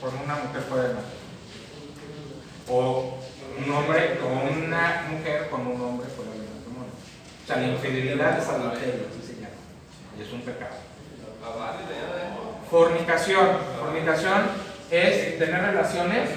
con 0.00 0.14
una 0.24 0.34
mujer 0.36 0.62
matrimonio. 0.70 1.15
O 2.68 3.18
un 3.58 3.72
hombre 3.72 4.18
con 4.18 4.32
una 4.32 5.06
mujer 5.10 5.48
con 5.48 5.66
un 5.66 5.80
hombre 5.80 6.08
fuera 6.08 6.32
de 6.32 6.38
matrimonio. 6.38 6.92
O 7.42 7.46
sea, 7.46 7.56
la 7.58 7.68
infidelidad 7.68 8.38
es 8.38 8.48
adulterio, 8.48 9.06
así 9.10 9.26
se 9.26 9.34
llama. 9.40 9.54
Y 10.18 10.22
es 10.22 10.32
un 10.32 10.40
pecado. 10.42 10.74
Fornicación. 12.70 13.46
Fornicación 13.80 14.42
es 14.90 15.38
tener 15.38 15.62
relaciones 15.62 16.30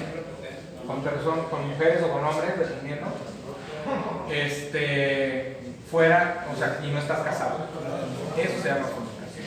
con 0.86 1.02
personas, 1.02 1.46
con 1.46 1.68
mujeres 1.68 2.02
o 2.02 2.12
con 2.12 2.24
hombres, 2.24 2.58
dependiendo. 2.58 3.06
Este, 4.30 5.58
fuera, 5.90 6.46
o 6.52 6.56
sea, 6.56 6.80
y 6.84 6.90
no 6.90 6.98
estás 6.98 7.20
casado. 7.20 7.66
Eso 8.38 8.62
se 8.62 8.68
llama 8.68 8.86
fornicación. 8.86 9.46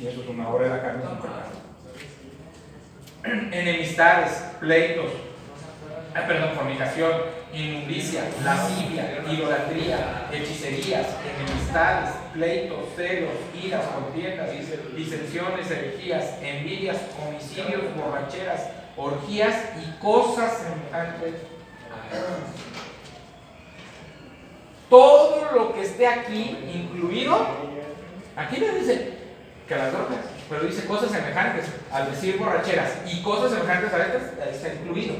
Y 0.00 0.06
eso 0.06 0.22
es 0.22 0.28
una 0.28 0.48
obra 0.48 0.64
de 0.64 0.70
la 0.70 0.82
carne, 0.82 1.04
es 1.04 1.10
un 1.10 1.18
pecado. 1.18 1.52
Enemistades, 3.52 4.32
pleitos, 4.58 5.12
ah, 6.14 6.26
perdón, 6.26 6.50
fornicación, 6.54 7.12
inmundicia, 7.54 8.24
lascivia, 8.44 9.22
idolatría, 9.30 10.28
hechicerías, 10.32 11.06
enemistades, 11.24 12.10
pleitos, 12.32 12.78
celos, 12.96 13.32
iras, 13.62 13.84
contiendas, 13.86 14.50
disensiones, 14.96 15.70
herejías, 15.70 16.36
envidias, 16.42 16.98
homicidios, 17.20 17.82
borracheras, 17.96 18.68
orgías 18.96 19.56
y 19.80 20.00
cosas 20.00 20.58
semejantes. 20.58 21.34
Todo 24.88 25.50
lo 25.54 25.72
que 25.72 25.82
esté 25.82 26.06
aquí 26.06 26.56
incluido, 26.74 27.46
aquí 28.36 28.56
le 28.58 28.78
dice 28.78 29.18
que 29.66 29.74
las 29.74 29.90
drogas, 29.90 30.18
pero 30.50 30.64
dice 30.64 30.84
cosas 30.84 31.10
semejantes, 31.10 31.66
al 31.90 32.10
decir 32.10 32.38
borracheras 32.38 32.98
y 33.06 33.22
cosas 33.22 33.52
semejantes 33.52 33.92
a 33.94 34.06
estas, 34.06 34.54
está 34.54 34.74
incluido. 34.74 35.14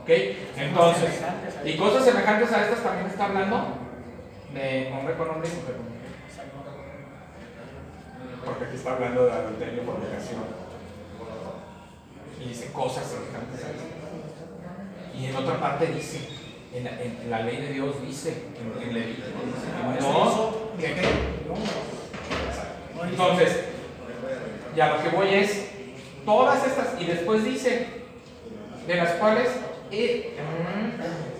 ¿Ok? 0.00 0.10
Entonces, 0.56 1.22
y 1.64 1.76
cosas 1.76 2.04
semejantes 2.04 2.52
a 2.52 2.62
estas 2.62 2.82
también 2.82 3.06
está 3.06 3.26
hablando 3.26 3.56
de 4.54 4.92
hombre 4.92 5.14
con 5.16 5.28
hombre 5.30 5.48
y 5.48 5.56
mujer 5.56 5.74
con 5.76 5.84
mujer. 5.84 5.98
Porque 8.44 8.64
aquí 8.64 8.76
está 8.76 8.92
hablando 8.92 9.26
de 9.26 9.32
adulterio 9.32 9.82
y 9.82 9.86
fornicación. 9.86 10.40
Y 12.40 12.48
dice 12.48 12.72
cosas 12.72 13.04
semejantes 13.06 13.64
a 13.64 13.70
estas. 13.70 13.86
Y 15.14 15.26
en 15.26 15.36
otra 15.36 15.60
parte 15.60 15.86
dice, 15.88 16.28
en 16.72 16.84
la, 16.84 17.02
en 17.02 17.30
la 17.30 17.42
ley 17.42 17.56
de 17.56 17.72
Dios 17.72 18.00
dice, 18.06 18.44
en, 18.56 18.82
en 18.82 18.94
Levítico 18.94 19.26
dice 19.44 19.66
que 19.66 20.00
no, 20.00 20.52
¿qué 20.78 20.94
qué? 20.94 21.08
Entonces, 23.10 23.64
ya 24.76 24.94
lo 24.94 25.02
que 25.02 25.08
voy 25.08 25.34
es, 25.34 25.66
todas 26.24 26.64
estas, 26.64 27.00
y 27.00 27.04
después 27.06 27.44
dice, 27.44 27.97
de 28.88 28.96
las 28.96 29.10
cuales, 29.12 29.48
eh, 29.90 30.34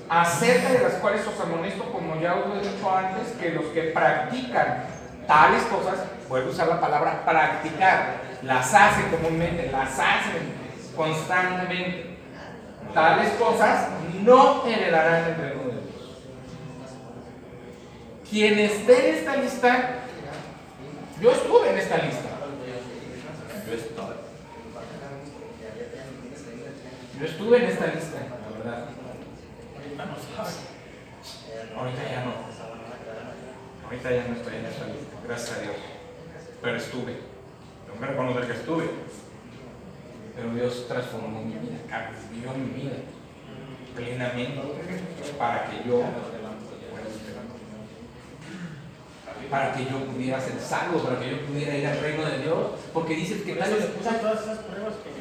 acerca 0.09 0.71
de 0.71 0.81
las 0.81 0.93
cuales 0.95 1.27
os 1.27 1.41
amonesto, 1.41 1.91
como 1.91 2.21
ya 2.21 2.35
os 2.35 2.57
he 2.57 2.69
dicho 2.69 2.95
antes, 2.95 3.33
que 3.41 3.51
los 3.53 3.65
que 3.67 3.85
practican 3.85 4.85
tales 5.27 5.63
cosas, 5.65 6.01
vuelvo 6.29 6.51
a 6.51 6.53
usar 6.53 6.69
la 6.69 6.79
palabra 6.79 7.25
practicar, 7.25 8.17
las 8.43 8.75
hacen 8.75 9.07
comúnmente, 9.11 9.71
las 9.73 9.99
hacen 9.99 10.53
constantemente. 10.95 12.19
Tales 12.93 13.31
cosas 13.33 13.89
no 14.23 14.67
heredarán 14.67 15.25
el 15.25 15.37
reino 15.37 15.63
de 15.65 15.73
Dios. 15.73 16.19
Quien 18.29 18.59
esté 18.59 19.09
en 19.09 19.15
esta 19.17 19.37
lista, 19.37 19.91
yo 21.19 21.33
estuve 21.33 21.71
en 21.71 21.79
esta 21.79 21.97
lista. 21.97 22.29
Yo 23.67 23.75
estoy. 23.75 24.08
Yo 27.19 27.27
estuve 27.27 27.57
en 27.59 27.65
esta 27.65 27.87
lista, 27.87 28.19
la 28.21 28.59
verdad. 28.59 28.89
Ahorita 31.77 32.03
ya 32.11 32.25
no. 32.25 32.33
Ahorita 33.85 34.11
ya 34.11 34.29
no 34.29 34.35
estoy 34.37 34.57
en 34.57 34.67
esta 34.67 34.87
lista, 34.87 35.17
gracias 35.27 35.59
a 35.59 35.61
Dios. 35.63 35.77
Pero 36.63 36.77
estuve. 36.77 37.17
Tengo 37.87 38.01
que 38.01 38.07
reconocer 38.07 38.47
que 38.47 38.53
estuve. 38.53 38.91
Pero 40.37 40.55
Dios 40.55 40.87
transformó 40.87 41.41
mi 41.41 41.55
vida, 41.55 41.79
cambió 41.89 42.53
mi 42.55 42.83
vida 42.83 42.97
plenamente 43.97 44.63
para 45.37 45.65
que 45.65 45.89
yo 45.89 46.05
para 49.51 49.73
que 49.73 49.85
yo 49.87 50.05
pudiera 50.05 50.41
ser 50.41 50.61
salvo, 50.61 51.03
para 51.03 51.19
que 51.19 51.31
yo 51.31 51.47
pudiera 51.47 51.77
ir 51.77 51.87
al 51.87 51.99
reino 51.99 52.25
de 52.25 52.39
Dios, 52.39 52.67
porque 52.93 53.15
dice 53.17 53.43
que 53.43 53.55
tal 53.55 53.71
puso 53.71 54.11
todas 54.21 54.43
esas 54.43 54.59
pruebas 54.59 54.95
que 55.03 55.18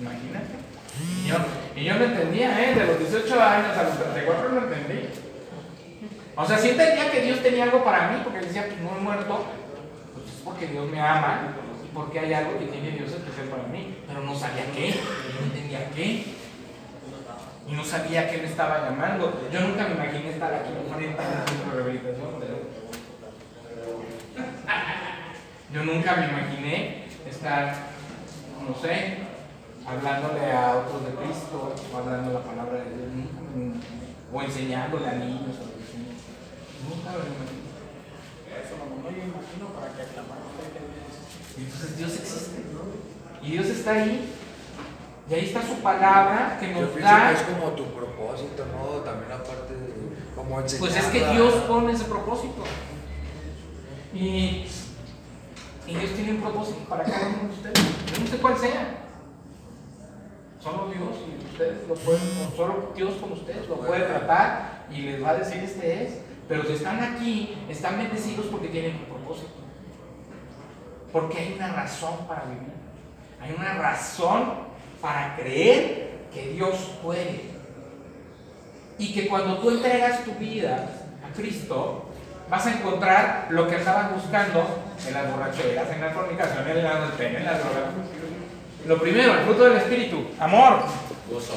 Imagínate. 0.00 0.54
Y 1.00 1.28
yo, 1.28 1.36
yo 1.76 1.94
no 1.98 2.04
entendía, 2.04 2.62
¿eh? 2.62 2.74
De 2.74 2.86
los 2.86 2.98
18 2.98 3.42
años 3.42 3.76
a 3.76 3.82
los 3.84 3.98
34 3.98 4.48
no 4.50 4.60
entendí. 4.66 5.08
O 6.36 6.46
sea, 6.46 6.58
sí 6.58 6.70
entendía 6.70 7.10
que 7.10 7.20
Dios 7.22 7.42
tenía 7.42 7.64
algo 7.64 7.84
para 7.84 8.10
mí, 8.10 8.20
porque 8.24 8.40
decía, 8.40 8.66
pues 8.66 8.80
no 8.80 8.96
he 8.96 9.00
muerto, 9.00 9.46
pues 10.12 10.26
es 10.26 10.42
porque 10.44 10.66
Dios 10.66 10.90
me 10.90 11.00
ama, 11.00 11.54
y 11.84 11.94
porque 11.94 12.18
hay 12.18 12.32
algo 12.32 12.58
que 12.58 12.66
tiene 12.66 12.90
Dios 12.90 13.12
especial 13.12 13.48
para 13.48 13.64
mí. 13.64 13.98
Pero 14.06 14.20
no 14.22 14.34
sabía 14.34 14.64
qué, 14.74 14.94
no 15.38 15.46
entendía 15.46 15.90
qué. 15.94 16.34
Y 17.66 17.72
no 17.72 17.84
sabía 17.84 18.30
qué 18.30 18.38
me 18.38 18.44
estaba 18.44 18.90
llamando. 18.90 19.48
Yo 19.52 19.60
nunca 19.60 19.88
me 19.88 19.94
imaginé 19.94 20.30
estar 20.30 20.52
aquí 20.52 20.70
frente 20.92 21.22
centro 21.22 21.70
de 21.70 21.82
rehabilitación. 21.82 22.34
Yo 25.74 25.82
nunca 25.82 26.14
me 26.14 26.28
imaginé 26.28 27.04
estar, 27.28 27.74
no 28.62 28.74
sé, 28.80 29.18
hablándole 29.84 30.52
a 30.52 30.76
otros 30.76 31.02
de 31.04 31.10
Cristo, 31.18 31.74
o 31.92 31.96
hablando 31.98 32.32
la 32.32 32.44
palabra 32.46 32.78
de 32.78 32.94
Dios, 32.94 33.10
nunca 33.10 33.40
me- 33.56 34.38
o 34.38 34.42
enseñándole 34.42 35.08
a 35.08 35.14
niños. 35.14 35.56
o. 35.58 35.66
Nunca 36.86 37.10
me 37.10 37.18
lo 37.18 37.26
imaginé. 37.26 37.64
eso 38.54 38.76
mandó, 38.78 39.10
yo 39.10 39.18
imagino, 39.34 39.66
para 39.74 39.90
que 39.94 40.02
aclamara 40.02 40.42
usted 40.46 40.70
que 40.70 40.82
Dios 40.94 41.58
Y 41.58 41.62
entonces 41.64 41.98
Dios 41.98 42.12
existe. 42.20 42.62
Y 43.42 43.50
Dios 43.50 43.66
está 43.66 43.90
ahí. 43.94 44.32
Y 45.28 45.34
ahí 45.34 45.44
está 45.46 45.60
su 45.62 45.74
palabra 45.82 46.56
que 46.60 46.72
Yo 46.72 46.80
nos 46.82 46.90
pienso 46.90 47.10
da. 47.10 47.28
que 47.30 47.34
es 47.34 47.42
como 47.42 47.70
tu 47.72 47.84
propósito, 47.86 48.64
¿no? 48.70 49.00
También 49.02 49.32
aparte 49.32 49.74
de 49.74 49.92
como 50.36 50.60
enseñar. 50.60 50.80
Pues 50.80 50.96
es 50.96 51.06
que 51.06 51.30
Dios 51.32 51.54
pone 51.66 51.92
ese 51.92 52.04
propósito. 52.04 52.62
Y, 54.14 54.66
y 55.86 55.94
Dios 55.94 56.12
tiene 56.12 56.32
un 56.32 56.40
propósito 56.40 56.80
para 56.88 57.04
cada 57.04 57.26
uno 57.28 57.48
de 57.48 57.54
ustedes. 57.54 58.12
Yo 58.12 58.20
no 58.20 58.26
sé 58.26 58.36
cuál 58.38 58.58
sea. 58.58 59.00
Solo 60.60 60.86
Dios 60.86 61.10
y 61.28 61.44
ustedes 61.44 61.86
lo 61.86 61.94
pueden, 61.94 62.56
solo 62.56 62.92
Dios 62.96 63.14
con 63.20 63.32
ustedes 63.32 63.68
lo 63.68 63.76
puede 63.76 64.04
tratar 64.04 64.86
y 64.90 65.02
les 65.02 65.22
va 65.22 65.30
a 65.30 65.34
decir 65.34 65.62
este 65.62 66.04
es. 66.04 66.20
Pero 66.48 66.64
si 66.64 66.72
están 66.74 67.02
aquí, 67.02 67.56
están 67.68 67.98
bendecidos 67.98 68.46
porque 68.46 68.68
tienen 68.68 68.96
un 68.96 69.04
propósito. 69.04 69.52
Porque 71.12 71.38
hay 71.38 71.54
una 71.54 71.72
razón 71.72 72.26
para 72.26 72.44
vivir. 72.44 72.72
Hay 73.40 73.54
una 73.56 73.74
razón 73.74 74.54
para 75.00 75.36
creer 75.36 76.18
que 76.32 76.48
Dios 76.48 76.92
puede. 77.02 77.42
Y 78.98 79.12
que 79.12 79.28
cuando 79.28 79.58
tú 79.58 79.70
entregas 79.70 80.24
tu 80.24 80.32
vida 80.32 80.88
a 81.26 81.34
Cristo, 81.34 82.10
vas 82.48 82.66
a 82.66 82.72
encontrar 82.72 83.48
lo 83.50 83.68
que 83.68 83.76
estabas 83.76 84.14
buscando 84.14 84.83
en 85.06 85.14
las 85.14 85.30
borracheras, 85.32 85.90
en 85.90 86.00
las 86.00 86.12
fornicaciones, 86.14 86.76
en 86.76 86.84
las 86.84 87.10
pena, 87.12 87.38
en 87.38 87.44
las 87.44 87.58
drogas. 87.58 87.82
Lo 88.86 88.98
primero, 88.98 89.32
el 89.32 89.44
fruto 89.44 89.64
del 89.64 89.76
Espíritu, 89.78 90.26
amor, 90.38 90.80
Gozo, 91.30 91.54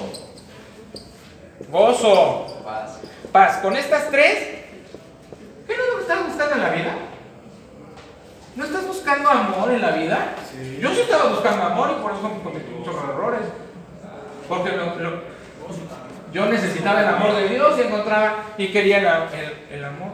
gozo, 1.70 2.62
paz. 2.64 3.00
paz. 3.32 3.58
Con 3.58 3.76
estas 3.76 4.10
tres, 4.10 4.38
¿qué 5.68 5.76
no 5.78 5.84
es 5.84 5.90
lo 5.90 5.96
que 5.98 6.02
estás 6.04 6.26
buscando 6.26 6.56
en 6.56 6.62
la 6.62 6.70
vida? 6.70 6.96
¿No 8.56 8.66
estás 8.66 8.88
buscando 8.88 9.30
amor 9.30 9.72
en 9.72 9.82
la 9.82 9.92
vida? 9.92 10.34
Yo 10.80 10.90
sí 10.94 11.02
estaba 11.02 11.30
buscando 11.30 11.64
amor 11.64 11.96
y 11.98 12.02
por 12.02 12.12
eso 12.14 12.22
cometí 12.44 12.72
muchos 12.72 12.96
errores. 12.96 13.42
Porque 14.48 14.72
lo- 14.72 14.96
lo- 14.96 15.22
yo 16.34 16.46
necesitaba 16.46 17.02
el 17.02 17.08
amor 17.08 17.36
de 17.36 17.50
Dios 17.50 17.78
y 17.78 17.82
encontraba 17.82 18.36
y 18.58 18.68
quería 18.72 18.98
el, 19.00 19.06
el- 19.40 19.78
el 19.78 19.86
amor. 19.86 20.10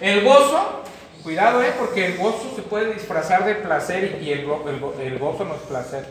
El 0.00 0.24
gozo, 0.24 0.82
cuidado, 1.22 1.62
eh, 1.62 1.72
porque 1.78 2.06
el 2.06 2.18
gozo 2.18 2.52
se 2.54 2.62
puede 2.62 2.94
disfrazar 2.94 3.44
de 3.44 3.56
placer 3.56 4.20
y 4.22 4.32
el, 4.32 4.40
el 4.40 4.82
el 5.00 5.18
gozo 5.18 5.44
no 5.44 5.54
es 5.54 5.60
placer. 5.62 6.06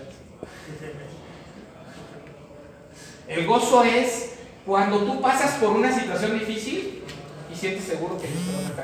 El 3.27 3.45
gozo 3.45 3.83
es 3.83 4.33
cuando 4.65 4.99
tú 4.99 5.21
pasas 5.21 5.55
por 5.55 5.69
una 5.69 5.93
situación 5.97 6.37
difícil 6.37 7.03
y 7.51 7.55
sientes 7.55 7.85
seguro 7.85 8.17
que 8.17 8.27
Dios 8.27 8.45
te. 8.75 8.83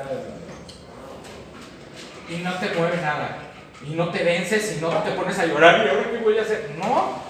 Y 2.34 2.38
no 2.38 2.54
te 2.54 2.74
mueve 2.74 2.96
nada. 2.98 3.38
Y 3.86 3.90
no 3.90 4.10
te 4.10 4.24
vences 4.24 4.76
y 4.76 4.80
no 4.80 4.88
te 5.02 5.12
pones 5.12 5.38
a 5.38 5.46
llorar. 5.46 5.86
¿Y 5.86 5.88
ahora 5.88 6.10
qué 6.10 6.18
voy 6.18 6.36
a 6.38 6.42
hacer? 6.42 6.72
No, 6.78 7.22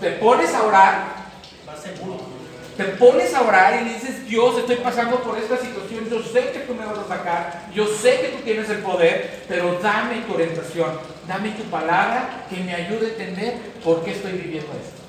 te 0.00 0.10
pones 0.12 0.52
a 0.54 0.64
orar 0.64 1.24
va 1.68 1.76
seguro. 1.76 2.23
Te 2.76 2.84
pones 2.84 3.32
a 3.34 3.42
orar 3.42 3.80
y 3.80 3.84
le 3.84 3.94
dices, 3.94 4.26
Dios, 4.26 4.58
estoy 4.58 4.76
pasando 4.76 5.20
por 5.22 5.38
esta 5.38 5.56
situación, 5.56 6.08
yo 6.10 6.22
sé 6.22 6.50
que 6.50 6.60
tú 6.60 6.74
me 6.74 6.84
vas 6.84 6.98
a 6.98 7.06
sacar, 7.06 7.70
yo 7.72 7.86
sé 7.86 8.20
que 8.20 8.28
tú 8.28 8.42
tienes 8.42 8.68
el 8.68 8.78
poder, 8.78 9.44
pero 9.48 9.78
dame 9.80 10.22
tu 10.22 10.34
orientación, 10.34 10.98
dame 11.28 11.50
tu 11.50 11.62
palabra 11.64 12.46
que 12.50 12.56
me 12.56 12.74
ayude 12.74 13.06
a 13.06 13.10
entender 13.10 13.58
por 13.84 14.04
qué 14.04 14.12
estoy 14.12 14.32
viviendo 14.32 14.72
esto. 14.72 15.02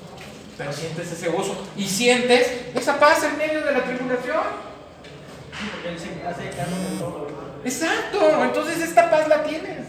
Pero 0.56 0.72
sientes 0.72 1.12
ese 1.12 1.28
gozo 1.28 1.56
y 1.76 1.86
sientes 1.86 2.50
esa 2.74 2.98
paz 2.98 3.24
en 3.24 3.36
medio 3.36 3.64
de 3.64 3.72
la 3.72 3.84
tribulación. 3.84 4.44
Exacto, 7.64 8.44
entonces 8.44 8.80
esta 8.80 9.10
paz 9.10 9.28
la 9.28 9.42
tienes. 9.42 9.86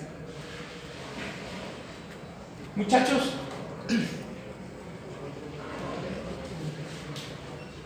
Muchachos, 2.75 3.33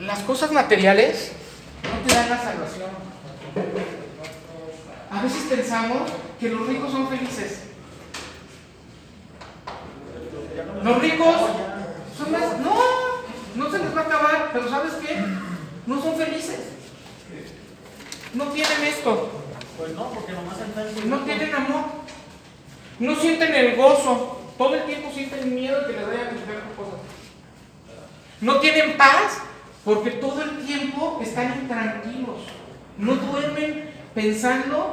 las 0.02 0.20
cosas 0.20 0.52
materiales 0.52 1.32
no 1.84 2.08
te 2.08 2.16
dan 2.16 2.30
la 2.30 2.38
salvación. 2.42 2.90
A 5.12 5.22
veces 5.22 5.44
pensamos 5.50 6.10
que 6.40 6.50
los 6.50 6.68
ricos 6.68 6.92
son 6.92 7.08
felices. 7.08 7.64
Los 10.84 11.02
ricos 11.02 11.36
son 12.18 12.32
más... 12.32 12.60
No, 12.60 12.76
no 13.56 13.72
se 13.72 13.80
les 13.80 13.96
va 13.96 14.02
a 14.02 14.06
acabar, 14.06 14.50
pero 14.54 14.70
¿sabes 14.70 14.94
qué? 14.94 15.18
No 15.86 16.02
son 16.02 16.16
felices. 16.16 16.60
No 18.34 18.46
tienen 18.46 18.84
esto. 18.84 19.30
Pues 19.78 19.94
no, 19.94 20.10
porque 20.12 20.32
nomás 20.32 20.58
No 21.06 21.20
tienen 21.20 21.54
amor. 21.54 21.86
No 23.00 23.16
sienten 23.16 23.54
el 23.54 23.76
gozo. 23.76 24.40
Todo 24.58 24.76
el 24.76 24.84
tiempo 24.86 25.12
sienten 25.14 25.54
miedo 25.54 25.82
de 25.82 25.88
que 25.88 26.00
les 26.00 26.08
vayan 26.08 26.28
a 26.28 26.32
suceder 26.32 26.64
cosas. 26.76 27.00
No 28.40 28.60
tienen 28.60 28.98
paz 28.98 29.42
porque 29.84 30.12
todo 30.12 30.44
el 30.44 30.66
tiempo 30.66 31.20
están 31.22 31.62
intranquilos. 31.62 32.38
No 32.98 33.16
duermen 33.16 33.90
pensando 34.14 34.92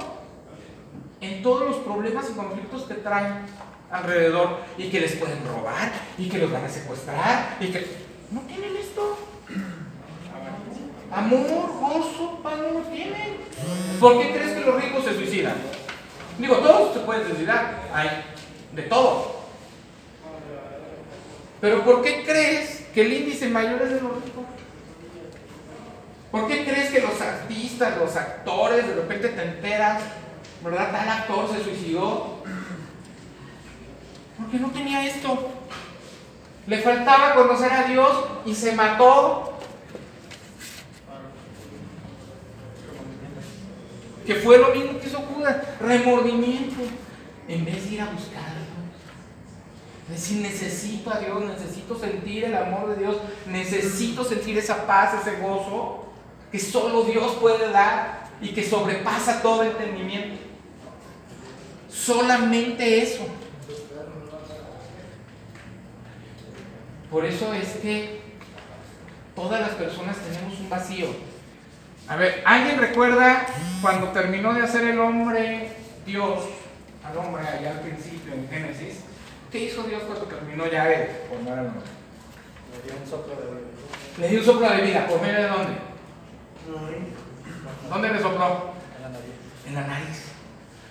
en 1.20 1.42
todos 1.42 1.68
los 1.68 1.76
problemas 1.78 2.30
y 2.30 2.34
conflictos 2.34 2.82
que 2.84 2.94
traen 2.94 3.46
alrededor 3.90 4.60
y 4.76 4.88
que 4.88 5.00
les 5.00 5.12
pueden 5.16 5.38
robar 5.46 5.92
y 6.16 6.28
que 6.28 6.38
los 6.38 6.52
van 6.52 6.64
a 6.64 6.68
secuestrar 6.68 7.56
y 7.60 7.68
que 7.68 7.86
no 8.30 8.40
tienen 8.42 8.76
esto. 8.76 9.18
Amor, 11.10 11.72
gozo, 11.80 12.40
paz 12.42 12.58
no 12.58 12.80
lo 12.80 12.86
tienen. 12.86 13.38
¿Por 13.98 14.20
qué 14.20 14.32
crees 14.32 14.52
que 14.52 14.60
los 14.60 14.82
ricos 14.82 15.04
se 15.04 15.14
suicidan? 15.14 15.54
Digo, 16.38 16.56
todos 16.56 16.94
se 16.94 17.00
pueden 17.00 17.26
suicidar. 17.26 17.88
Hay 17.92 18.08
de 18.72 18.82
todo. 18.82 19.38
Pero 21.60 21.84
¿por 21.84 22.02
qué 22.02 22.24
crees 22.24 22.86
que 22.94 23.00
el 23.00 23.12
índice 23.12 23.48
mayor 23.48 23.82
es 23.82 23.90
de 23.90 24.00
los 24.00 24.22
ricos? 24.22 24.44
¿Por 26.30 26.46
qué 26.46 26.64
crees 26.64 26.90
que 26.90 27.00
los 27.00 27.20
artistas, 27.20 27.96
los 27.96 28.14
actores, 28.14 28.86
de 28.86 28.94
repente 28.94 29.28
te 29.28 29.42
enteras, 29.42 30.02
¿verdad? 30.62 30.92
Tal 30.92 31.08
actor 31.08 31.48
se 31.50 31.64
suicidó. 31.64 32.42
Porque 34.36 34.58
no 34.58 34.70
tenía 34.70 35.06
esto. 35.06 35.50
Le 36.66 36.82
faltaba 36.82 37.34
conocer 37.34 37.72
a 37.72 37.84
Dios 37.84 38.24
y 38.44 38.54
se 38.54 38.72
mató. 38.72 39.58
Que 44.26 44.34
fue 44.34 44.58
lo 44.58 44.74
mismo 44.74 45.00
que 45.00 45.08
hizo 45.08 45.20
Judas, 45.20 45.56
remordimiento. 45.80 46.82
en 47.48 47.64
vez 47.64 47.88
de 47.88 47.94
ir 47.94 48.00
a 48.02 48.10
buscarlo. 48.10 48.58
Decir, 50.10 50.42
necesito 50.42 51.10
a 51.10 51.18
Dios, 51.18 51.42
necesito 51.44 51.98
sentir 51.98 52.44
el 52.44 52.54
amor 52.54 52.90
de 52.90 52.96
Dios, 52.96 53.16
necesito 53.46 54.22
sentir 54.24 54.58
esa 54.58 54.86
paz, 54.86 55.14
ese 55.22 55.40
gozo 55.40 56.07
que 56.50 56.58
solo 56.58 57.04
Dios 57.04 57.32
puede 57.40 57.70
dar 57.70 58.28
y 58.40 58.48
que 58.50 58.64
sobrepasa 58.64 59.42
todo 59.42 59.64
entendimiento. 59.64 60.40
Solamente 61.90 63.02
eso. 63.02 63.26
Por 67.10 67.24
eso 67.24 67.54
es 67.54 67.68
que 67.76 68.20
todas 69.34 69.60
las 69.60 69.70
personas 69.70 70.16
tenemos 70.18 70.58
un 70.58 70.68
vacío. 70.68 71.06
A 72.06 72.16
ver, 72.16 72.42
¿alguien 72.44 72.78
recuerda 72.78 73.46
cuando 73.82 74.08
terminó 74.08 74.54
de 74.54 74.62
hacer 74.62 74.84
el 74.84 74.98
hombre 74.98 75.72
Dios, 76.06 76.44
al 77.04 77.16
hombre 77.18 77.46
allá 77.46 77.72
al 77.72 77.80
principio 77.80 78.32
en 78.34 78.48
Génesis? 78.48 79.00
¿Qué 79.50 79.60
hizo 79.60 79.82
Dios 79.84 80.02
cuando 80.02 80.26
terminó 80.26 80.66
ya 80.66 80.84
de 80.86 81.24
formar 81.28 81.58
al 81.58 81.66
hombre? 81.66 81.82
Me 82.72 82.90
dio 82.90 83.00
un 83.02 83.10
soplo 83.10 83.34
de 83.34 83.50
vida. 83.50 83.68
Le 84.18 84.28
dio 84.28 84.38
un 84.40 84.44
soplo 84.44 84.70
de 84.70 84.82
vida, 84.82 85.06
¿por 85.06 85.20
medio 85.22 85.42
de 85.42 85.48
dónde? 85.48 85.87
¿Dónde 87.88 88.08
le 88.08 88.20
sopló? 88.20 88.72
En 88.96 89.02
la 89.02 89.08
nariz. 89.08 89.34
En 89.66 89.74
la 89.74 89.86
nariz. 89.86 90.32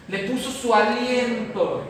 Le 0.07 0.19
puso 0.29 0.51
su 0.51 0.73
aliento. 0.73 1.83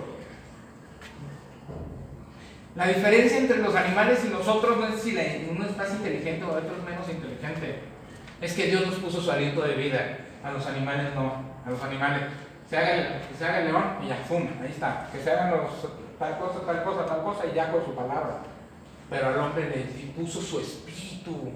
La 2.76 2.88
diferencia 2.88 3.38
entre 3.38 3.58
los 3.58 3.74
animales 3.76 4.24
y 4.26 4.30
nosotros 4.30 4.78
no 4.78 4.88
es 4.88 5.02
si 5.02 5.16
uno 5.50 5.66
es 5.66 5.78
más 5.78 5.92
inteligente 5.92 6.44
o 6.44 6.50
otro 6.50 6.76
es 6.78 6.84
menos 6.84 7.10
inteligente. 7.10 7.80
Es 8.40 8.54
que 8.54 8.68
Dios 8.68 8.86
nos 8.86 8.96
puso 8.96 9.22
su 9.22 9.32
aliento 9.32 9.62
de 9.62 9.76
vida. 9.76 10.18
A 10.44 10.52
los 10.52 10.66
animales 10.68 11.16
no. 11.16 11.44
A 11.66 11.70
los 11.70 11.84
animales. 11.84 12.24
Que 12.70 12.76
se 13.38 13.46
haga 13.46 13.60
el 13.62 13.68
león 13.68 13.84
y 14.04 14.10
ya, 14.10 14.22
¡pum! 14.28 14.48
Ahí 14.62 14.70
está. 14.70 15.10
Que 15.12 15.20
se 15.20 15.32
hagan 15.32 15.52
los, 15.52 15.72
tal 16.20 16.38
cosa, 16.38 16.66
tal 16.66 16.84
cosa, 16.84 17.06
tal 17.06 17.24
cosa 17.24 17.46
y 17.46 17.56
ya 17.56 17.72
con 17.72 17.84
su 17.84 17.96
palabra. 17.96 18.42
Pero 19.10 19.28
al 19.28 19.40
hombre 19.40 19.70
le 19.70 20.12
puso 20.12 20.42
su 20.42 20.60
espíritu. 20.60 21.52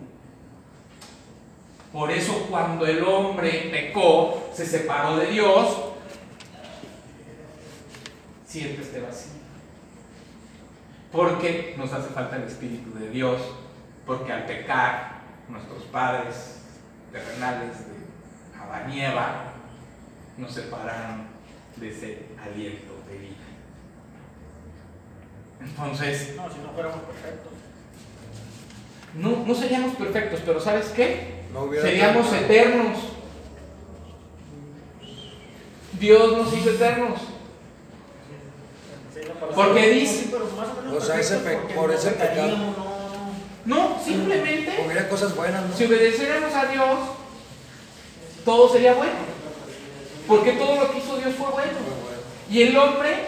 Por 1.91 2.09
eso 2.09 2.47
cuando 2.49 2.85
el 2.85 3.03
hombre 3.03 3.69
pecó, 3.71 4.49
se 4.53 4.65
separó 4.65 5.17
de 5.17 5.27
Dios, 5.27 5.77
siente 8.45 8.81
este 8.81 9.01
vacío. 9.01 9.31
Porque 11.11 11.75
nos 11.77 11.91
hace 11.91 12.09
falta 12.09 12.37
el 12.37 12.43
Espíritu 12.43 12.93
de 12.97 13.09
Dios, 13.09 13.41
porque 14.05 14.31
al 14.31 14.45
pecar, 14.45 15.19
nuestros 15.49 15.83
padres 15.83 16.59
terrenales 17.11 17.79
de 17.79 18.57
Adán 18.57 18.89
y 18.89 19.01
Eva 19.01 19.51
nos 20.37 20.53
separaron 20.53 21.27
de 21.75 21.89
ese 21.89 22.25
aliento 22.41 22.93
de 23.09 23.17
vida. 23.17 23.35
Entonces, 25.59 26.35
No, 26.37 26.49
si 26.49 26.59
no 26.59 26.71
fuéramos 26.73 27.01
perfectos. 27.01 27.51
no, 29.15 29.45
no 29.45 29.53
seríamos 29.53 29.95
perfectos, 29.95 30.39
pero 30.45 30.59
¿sabes 30.61 30.87
qué? 30.95 31.40
No 31.53 31.61
hubiera 31.63 31.85
Seríamos 31.85 32.33
eternos. 32.33 32.97
Dios 35.99 36.37
nos 36.37 36.53
hizo 36.57 36.69
eternos. 36.71 37.19
Porque 39.53 39.89
dice- 39.91 40.29
o 40.95 41.01
sea, 41.01 41.19
ese 41.19 41.37
por 41.75 41.91
ese 41.91 42.11
pecado. 42.11 42.57
no, 43.65 43.99
simplemente 44.03 44.83
Hubiera 44.85 45.09
cosas 45.09 45.35
buenas, 45.35 45.67
¿no? 45.69 45.75
si 45.75 45.85
obedeciéramos 45.85 46.53
a 46.53 46.65
Dios, 46.67 46.99
todo 48.45 48.69
sería 48.71 48.93
bueno. 48.93 49.13
Porque 50.27 50.53
todo 50.53 50.75
lo 50.75 50.91
que 50.91 50.99
hizo 50.99 51.17
Dios 51.17 51.35
fue 51.35 51.49
bueno. 51.49 51.71
Y 52.49 52.61
el 52.63 52.77
hombre 52.77 53.27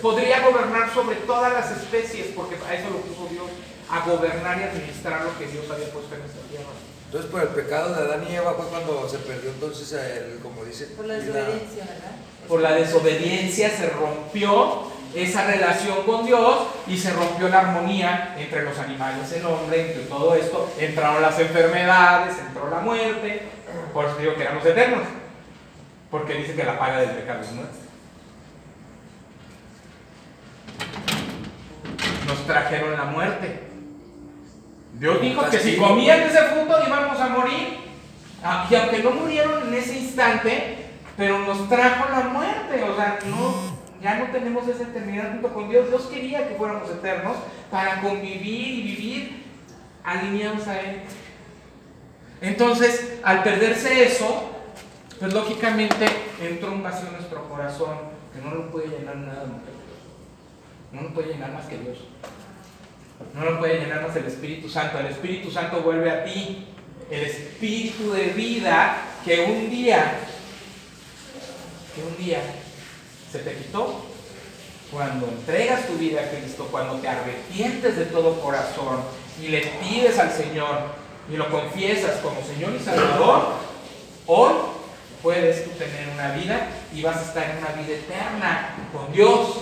podría 0.00 0.40
gobernar 0.48 0.92
sobre 0.94 1.16
todas 1.16 1.52
las 1.52 1.70
especies, 1.70 2.28
porque 2.34 2.56
a 2.66 2.74
eso 2.74 2.90
lo 2.90 2.98
puso 2.98 3.28
Dios, 3.30 3.46
a 3.90 4.00
gobernar 4.08 4.58
y 4.60 4.62
administrar 4.64 5.24
lo 5.24 5.38
que 5.38 5.46
Dios 5.46 5.64
había 5.70 5.90
puesto 5.92 6.14
en 6.14 6.22
esta 6.22 6.40
tierra. 6.48 6.70
Entonces, 7.10 7.28
por 7.28 7.42
el 7.42 7.48
pecado 7.48 7.92
de 7.92 8.02
Adán 8.02 8.24
y 8.30 8.36
Eva 8.36 8.54
fue 8.54 8.66
cuando 8.66 9.08
se 9.08 9.18
perdió 9.18 9.50
entonces, 9.50 9.92
el, 9.94 10.38
como 10.38 10.64
dice, 10.64 10.86
Por 10.96 11.06
la 11.06 11.14
desobediencia, 11.14 11.84
¿verdad? 11.84 12.12
Por 12.46 12.60
la 12.60 12.72
desobediencia 12.76 13.68
se 13.68 13.90
rompió 13.90 14.82
esa 15.12 15.44
relación 15.44 16.04
con 16.06 16.24
Dios 16.24 16.68
y 16.86 16.96
se 16.96 17.12
rompió 17.12 17.48
la 17.48 17.62
armonía 17.62 18.36
entre 18.38 18.62
los 18.62 18.78
animales, 18.78 19.32
el 19.32 19.44
hombre, 19.44 19.88
entre 19.88 20.04
todo 20.04 20.36
esto. 20.36 20.72
Entraron 20.78 21.20
las 21.20 21.36
enfermedades, 21.40 22.38
entró 22.38 22.70
la 22.70 22.78
muerte. 22.78 23.42
Por 23.92 24.04
eso 24.04 24.16
digo 24.18 24.36
que 24.36 24.42
éramos 24.42 24.64
eternos. 24.64 25.02
Porque 26.12 26.34
dice 26.34 26.54
que 26.54 26.62
la 26.62 26.78
paga 26.78 27.00
del 27.00 27.10
pecado 27.10 27.40
es 27.40 27.50
muerte. 27.50 27.78
Nos 32.28 32.46
trajeron 32.46 32.92
la 32.92 33.04
muerte. 33.06 33.69
Dios 35.00 35.18
dijo 35.22 35.48
que 35.48 35.58
si 35.58 35.78
comían 35.78 36.20
ese 36.20 36.38
fruto 36.42 36.76
íbamos 36.86 37.18
a 37.18 37.28
morir. 37.30 37.78
Ah, 38.44 38.66
Y 38.70 38.74
aunque 38.74 39.02
no 39.02 39.12
murieron 39.12 39.66
en 39.66 39.74
ese 39.74 39.98
instante, 39.98 40.76
pero 41.16 41.38
nos 41.38 41.70
trajo 41.70 42.10
la 42.10 42.28
muerte. 42.28 42.84
O 42.84 42.94
sea, 42.94 43.18
no, 43.26 43.54
ya 44.02 44.16
no 44.16 44.26
tenemos 44.26 44.68
esa 44.68 44.82
eternidad 44.82 45.32
junto 45.32 45.54
con 45.54 45.70
Dios. 45.70 45.88
Dios 45.88 46.02
quería 46.02 46.46
que 46.46 46.54
fuéramos 46.56 46.90
eternos 46.90 47.38
para 47.70 48.02
convivir 48.02 48.68
y 48.68 48.82
vivir 48.82 49.44
alineados 50.04 50.68
a 50.68 50.78
Él. 50.80 51.00
Entonces, 52.42 53.20
al 53.24 53.42
perderse 53.42 54.04
eso, 54.04 54.50
pues 55.18 55.32
lógicamente 55.32 56.06
entró 56.42 56.72
un 56.72 56.82
vacío 56.82 57.08
en 57.08 57.14
nuestro 57.14 57.48
corazón 57.48 57.96
que 58.34 58.42
no 58.46 58.54
lo 58.54 58.70
puede 58.70 58.88
llenar 58.88 59.16
nada 59.16 59.44
más. 59.46 59.60
No 60.92 61.08
lo 61.08 61.14
puede 61.14 61.28
llenar 61.28 61.52
más 61.52 61.64
que 61.64 61.78
Dios. 61.78 62.00
No 63.34 63.44
lo 63.44 63.58
puede 63.58 63.80
llenar 63.80 64.06
más 64.06 64.16
el 64.16 64.26
Espíritu 64.26 64.68
Santo. 64.68 64.98
El 64.98 65.06
Espíritu 65.06 65.50
Santo 65.50 65.80
vuelve 65.80 66.10
a 66.10 66.24
ti. 66.24 66.66
El 67.10 67.22
Espíritu 67.22 68.12
de 68.12 68.26
vida 68.26 68.96
que 69.24 69.44
un 69.44 69.70
día, 69.70 70.20
que 71.94 72.02
un 72.02 72.16
día 72.16 72.40
se 73.30 73.40
te 73.40 73.54
quitó. 73.54 74.06
Cuando 74.90 75.28
entregas 75.28 75.86
tu 75.86 75.94
vida 75.94 76.20
a 76.20 76.28
Cristo, 76.28 76.66
cuando 76.70 76.94
te 76.96 77.08
arrepientes 77.08 77.96
de 77.96 78.06
todo 78.06 78.40
corazón 78.40 79.02
y 79.40 79.48
le 79.48 79.60
pides 79.60 80.18
al 80.18 80.32
Señor 80.32 80.78
y 81.32 81.36
lo 81.36 81.48
confiesas 81.48 82.16
como 82.16 82.42
Señor 82.42 82.72
y 82.74 82.84
Salvador, 82.84 83.52
hoy 84.26 84.52
puedes 85.22 85.64
tú 85.64 85.70
tener 85.78 86.08
una 86.12 86.32
vida 86.32 86.68
y 86.92 87.02
vas 87.02 87.18
a 87.18 87.22
estar 87.22 87.50
en 87.50 87.58
una 87.58 87.68
vida 87.80 87.98
eterna 87.98 88.74
con 88.92 89.12
Dios. 89.12 89.59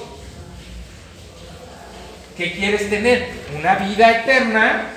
¿Qué 2.39 2.53
quieres 2.53 2.89
tener? 2.89 3.29
Una 3.59 3.75
vida 3.75 4.21
eterna. 4.21 4.91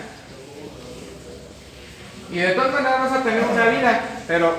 Y 2.32 2.38
de 2.38 2.52
todas 2.52 2.72
maneras 2.72 3.00
vas 3.02 3.14
a 3.14 3.24
tener 3.24 3.44
una 3.44 3.66
vida, 3.66 4.02
pero 4.28 4.54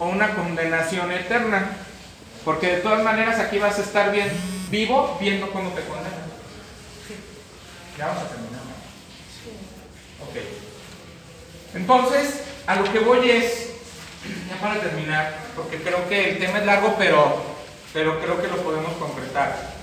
o 0.00 0.08
una 0.08 0.34
condenación 0.34 1.12
eterna. 1.12 1.76
Porque 2.44 2.74
de 2.74 2.76
todas 2.78 3.04
maneras 3.04 3.38
aquí 3.38 3.58
vas 3.58 3.78
a 3.78 3.82
estar 3.82 4.10
bien 4.10 4.28
vivo 4.68 5.16
viendo 5.20 5.48
cómo 5.52 5.70
te 5.70 5.82
condenan. 5.82 6.26
Ya 7.96 8.08
vamos 8.08 8.24
a 8.24 8.28
terminar. 8.30 8.60
Ok. 10.28 10.36
Entonces, 11.72 12.40
a 12.66 12.74
lo 12.74 12.92
que 12.92 12.98
voy 12.98 13.30
es, 13.30 13.70
ya 14.50 14.60
para 14.60 14.80
terminar, 14.80 15.38
porque 15.54 15.80
creo 15.80 16.08
que 16.08 16.30
el 16.30 16.38
tema 16.38 16.58
es 16.58 16.66
largo, 16.66 16.96
pero, 16.98 17.44
pero 17.92 18.20
creo 18.20 18.42
que 18.42 18.48
lo 18.48 18.56
podemos 18.56 18.92
concretar. 18.96 19.75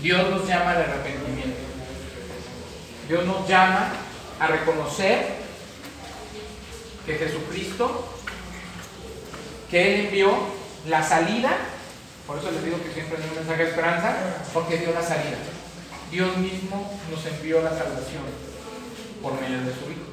Dios 0.00 0.30
nos 0.30 0.46
llama 0.46 0.70
al 0.72 0.82
arrepentimiento. 0.82 1.58
Dios 3.08 3.24
nos 3.24 3.48
llama 3.48 3.90
a 4.38 4.46
reconocer 4.46 5.26
que 7.06 7.14
Jesucristo, 7.14 8.06
que 9.70 9.94
Él 9.94 10.06
envió 10.06 10.30
la 10.86 11.02
salida, 11.02 11.50
por 12.26 12.38
eso 12.38 12.50
les 12.50 12.64
digo 12.64 12.76
que 12.82 12.92
siempre 12.92 13.16
hay 13.16 13.28
un 13.28 13.36
mensaje 13.36 13.64
de 13.64 13.70
esperanza, 13.70 14.14
porque 14.52 14.76
dio 14.76 14.92
la 14.92 15.02
salida. 15.02 15.38
Dios 16.10 16.36
mismo 16.36 16.98
nos 17.10 17.26
envió 17.26 17.62
la 17.62 17.70
salvación 17.70 18.22
por 19.22 19.40
medio 19.40 19.58
de 19.60 19.72
su 19.72 19.90
Hijo. 19.90 20.08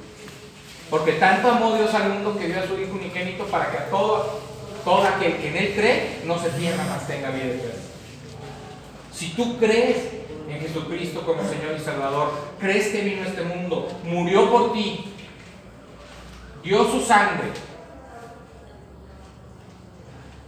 Porque 0.90 1.14
tanto 1.14 1.52
amó 1.52 1.76
Dios 1.76 1.94
al 1.94 2.10
mundo 2.10 2.38
que 2.38 2.48
dio 2.48 2.60
a 2.60 2.68
su 2.68 2.80
Hijo 2.80 2.94
unigénito 2.94 3.46
para 3.46 3.72
que 3.72 3.78
a 3.78 3.90
todo, 3.90 4.42
todo 4.84 5.04
aquel 5.04 5.38
que 5.38 5.50
en 5.50 5.58
Él 5.58 5.74
cree 5.76 6.22
no 6.26 6.42
se 6.42 6.50
pierda, 6.50 6.84
más 6.86 7.08
tenga 7.08 7.32
vida 7.32 7.46
eterna. 7.46 7.85
Si 9.16 9.30
tú 9.30 9.57
crees 9.57 10.09
en 10.49 10.59
Jesucristo 10.59 11.26
como 11.26 11.41
Señor 11.41 11.78
y 11.78 11.80
Salvador, 11.80 12.34
crees 12.59 12.89
que 12.89 13.01
vino 13.01 13.24
a 13.24 13.28
este 13.28 13.43
mundo, 13.43 13.88
murió 14.03 14.51
por 14.51 14.74
ti, 14.74 15.13
dio 16.61 16.84
su 16.91 16.99
sangre 16.99 17.47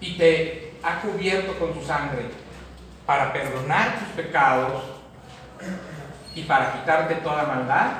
y 0.01 0.17
te 0.17 0.73
ha 0.83 0.99
cubierto 0.99 1.57
con 1.57 1.73
su 1.73 1.81
sangre 1.85 2.23
para 3.05 3.31
perdonar 3.31 3.99
tus 3.99 4.25
pecados 4.25 4.83
y 6.35 6.41
para 6.41 6.73
quitarte 6.73 7.15
toda 7.15 7.43
maldad, 7.43 7.91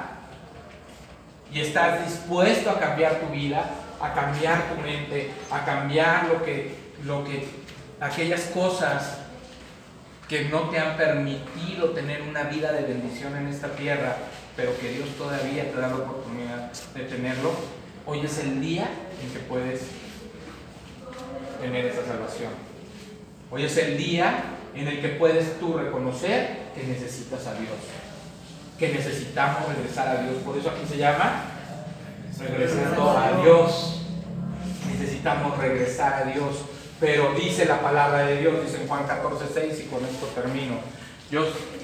y 1.49 1.61
estás 1.61 2.05
dispuesto 2.05 2.69
a 2.71 2.77
cambiar 2.77 3.21
tu 3.21 3.27
vida, 3.27 3.63
a 4.01 4.13
cambiar 4.13 4.63
tu 4.63 4.81
mente, 4.81 5.31
a 5.49 5.63
cambiar 5.63 6.25
lo 6.27 6.43
que, 6.43 6.75
lo 7.05 7.23
que 7.23 7.47
aquellas 8.01 8.41
cosas 8.47 9.26
que 10.27 10.45
no 10.45 10.69
te 10.69 10.79
han 10.79 10.97
permitido 10.97 11.91
tener 11.91 12.21
una 12.21 12.43
vida 12.43 12.73
de 12.73 12.83
bendición 12.83 13.35
en 13.37 13.47
esta 13.47 13.69
tierra, 13.69 14.17
pero 14.55 14.77
que 14.77 14.91
Dios 14.91 15.09
todavía 15.17 15.71
te 15.71 15.79
da 15.79 15.87
la 15.87 15.95
oportunidad 15.95 16.71
de 16.93 17.03
tenerlo, 17.03 17.51
hoy 18.05 18.21
es 18.21 18.37
el 18.39 18.59
día 18.59 18.89
en 19.23 19.31
que 19.31 19.39
puedes 19.39 19.81
tener 21.61 21.85
esa 21.85 22.05
salvación. 22.05 22.51
Hoy 23.49 23.63
es 23.63 23.77
el 23.77 23.97
día 23.97 24.43
en 24.75 24.87
el 24.87 25.01
que 25.01 25.09
puedes 25.09 25.59
tú 25.59 25.77
reconocer 25.77 26.67
que 26.75 26.83
necesitas 26.83 27.47
a 27.47 27.53
Dios, 27.53 27.77
que 28.77 28.89
necesitamos 28.89 29.67
regresar 29.73 30.09
a 30.09 30.21
Dios. 30.23 30.35
Por 30.43 30.57
eso 30.57 30.69
aquí 30.69 30.85
se 30.87 30.97
llama 30.97 31.45
regresando 32.37 33.17
a 33.17 33.41
Dios. 33.41 34.01
Necesitamos 34.91 35.57
regresar 35.57 36.13
a 36.13 36.25
Dios. 36.25 36.65
Pero 36.99 37.33
dice 37.33 37.65
la 37.65 37.79
palabra 37.79 38.25
de 38.25 38.39
Dios, 38.39 38.63
dice 38.63 38.81
en 38.81 38.87
Juan 38.87 39.05
14, 39.05 39.45
6, 39.53 39.83
y 39.85 39.87
con 39.87 40.03
esto 40.03 40.25
termino. 40.27 40.75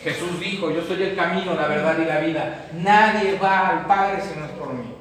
Jesús 0.03 0.39
dijo, 0.39 0.71
yo 0.71 0.81
soy 0.81 1.03
el 1.03 1.15
camino, 1.15 1.53
la 1.53 1.67
verdad 1.67 1.97
y 1.99 2.05
la 2.05 2.19
vida. 2.19 2.67
Nadie 2.73 3.37
va 3.37 3.69
al 3.69 3.85
Padre 3.85 4.21
si 4.21 4.39
no 4.39 4.45
es 4.45 4.51
por 4.51 4.73
mí. 4.73 4.93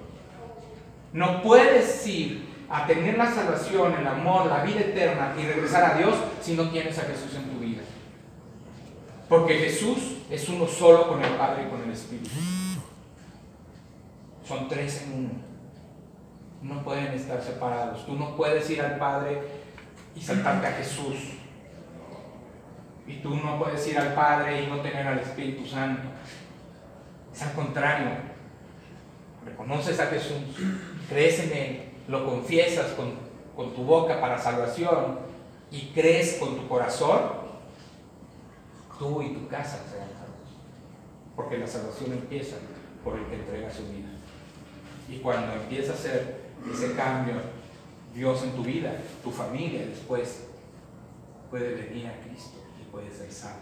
No 1.12 1.42
puedes 1.42 2.06
ir 2.06 2.48
a 2.68 2.86
tener 2.86 3.16
la 3.16 3.32
salvación, 3.32 3.94
el 3.98 4.06
amor, 4.06 4.46
la 4.46 4.62
vida 4.62 4.80
eterna 4.80 5.34
y 5.38 5.46
regresar 5.46 5.92
a 5.92 5.98
Dios 5.98 6.14
si 6.40 6.54
no 6.54 6.70
tienes 6.70 6.98
a 6.98 7.02
Jesús 7.02 7.34
en 7.36 7.44
tu 7.50 7.58
vida. 7.58 7.82
Porque 9.28 9.54
Jesús 9.58 9.98
es 10.30 10.48
uno 10.48 10.66
solo 10.66 11.08
con 11.08 11.22
el 11.22 11.30
Padre 11.32 11.64
y 11.66 11.70
con 11.70 11.82
el 11.82 11.90
Espíritu. 11.90 12.30
Son 14.46 14.68
tres 14.68 15.02
en 15.02 15.12
uno. 15.12 15.30
No 16.62 16.82
pueden 16.82 17.12
estar 17.12 17.42
separados. 17.42 18.04
Tú 18.06 18.14
no 18.14 18.36
puedes 18.36 18.68
ir 18.70 18.80
al 18.80 18.98
Padre 18.98 19.61
y 20.14 20.20
saltarte 20.20 20.66
a 20.66 20.72
Jesús. 20.72 21.16
Y 23.06 23.16
tú 23.16 23.34
no 23.34 23.58
puedes 23.58 23.86
ir 23.88 23.98
al 23.98 24.14
Padre 24.14 24.62
y 24.62 24.66
no 24.66 24.80
tener 24.80 25.06
al 25.06 25.18
Espíritu 25.18 25.66
Santo. 25.66 26.08
Es 27.32 27.42
al 27.42 27.52
contrario. 27.52 28.10
Reconoces 29.44 29.98
a 29.98 30.06
Jesús, 30.06 30.38
crees 31.08 31.40
en 31.40 31.52
Él, 31.52 31.82
lo 32.06 32.24
confiesas 32.24 32.92
con, 32.92 33.14
con 33.56 33.74
tu 33.74 33.82
boca 33.82 34.20
para 34.20 34.38
salvación 34.38 35.18
y 35.72 35.90
crees 35.92 36.34
con 36.34 36.56
tu 36.56 36.68
corazón, 36.68 37.22
tú 38.98 39.20
y 39.20 39.30
tu 39.30 39.48
casa 39.48 39.78
serán 39.90 40.10
salvos. 40.10 40.52
Porque 41.34 41.58
la 41.58 41.66
salvación 41.66 42.12
empieza 42.12 42.56
por 43.02 43.18
el 43.18 43.26
que 43.26 43.34
entrega 43.34 43.68
su 43.70 43.82
vida. 43.88 44.10
Y 45.08 45.18
cuando 45.18 45.54
empieza 45.54 45.92
a 45.92 45.94
hacer 45.94 46.42
ese 46.72 46.94
cambio, 46.94 47.34
Dios 48.14 48.42
en 48.42 48.52
tu 48.52 48.62
vida, 48.62 48.94
tu 49.22 49.30
familia 49.30 49.86
después 49.86 50.44
puede 51.50 51.74
venir 51.74 52.06
a 52.06 52.20
Cristo 52.20 52.62
y 52.80 52.90
puede 52.90 53.10
ser 53.10 53.32
salvo. 53.32 53.60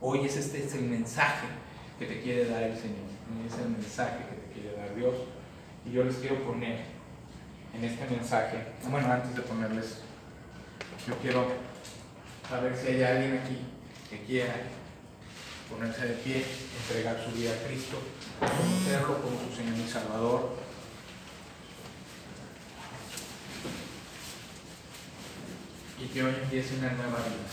Hoy 0.00 0.26
es 0.26 0.36
este 0.36 0.64
es 0.64 0.74
el 0.74 0.82
mensaje 0.82 1.46
que 1.98 2.06
te 2.06 2.20
quiere 2.20 2.46
dar 2.46 2.64
el 2.64 2.76
Señor, 2.76 3.06
es 3.46 3.58
el 3.58 3.70
mensaje 3.70 4.18
que 4.28 4.34
te 4.34 4.52
quiere 4.52 4.76
dar 4.76 4.94
Dios. 4.96 5.14
Y 5.86 5.92
yo 5.92 6.04
les 6.04 6.16
quiero 6.16 6.42
poner 6.44 6.80
en 7.74 7.84
este 7.84 8.06
mensaje, 8.14 8.58
bueno, 8.90 9.10
antes 9.12 9.34
de 9.34 9.42
ponerles, 9.42 9.98
yo 11.06 11.14
quiero 11.22 11.46
saber 12.48 12.76
si 12.76 12.88
hay 12.88 13.02
alguien 13.02 13.38
aquí 13.38 13.58
que 14.10 14.24
quiera 14.24 14.54
ponerse 15.70 16.06
de 16.06 16.14
pie, 16.14 16.44
entregar 16.82 17.16
su 17.24 17.30
vida 17.36 17.52
a 17.52 17.66
Cristo, 17.66 17.96
conocerlo 18.40 19.22
como 19.22 19.38
su 19.40 19.56
Señor 19.56 19.78
y 19.78 19.88
Salvador. 19.88 20.61
Y 26.02 26.06
que 26.06 26.22
hoy 26.24 26.34
empiece 26.34 26.74
una 26.78 26.90
nueva 26.92 27.18
vida. 27.22 27.46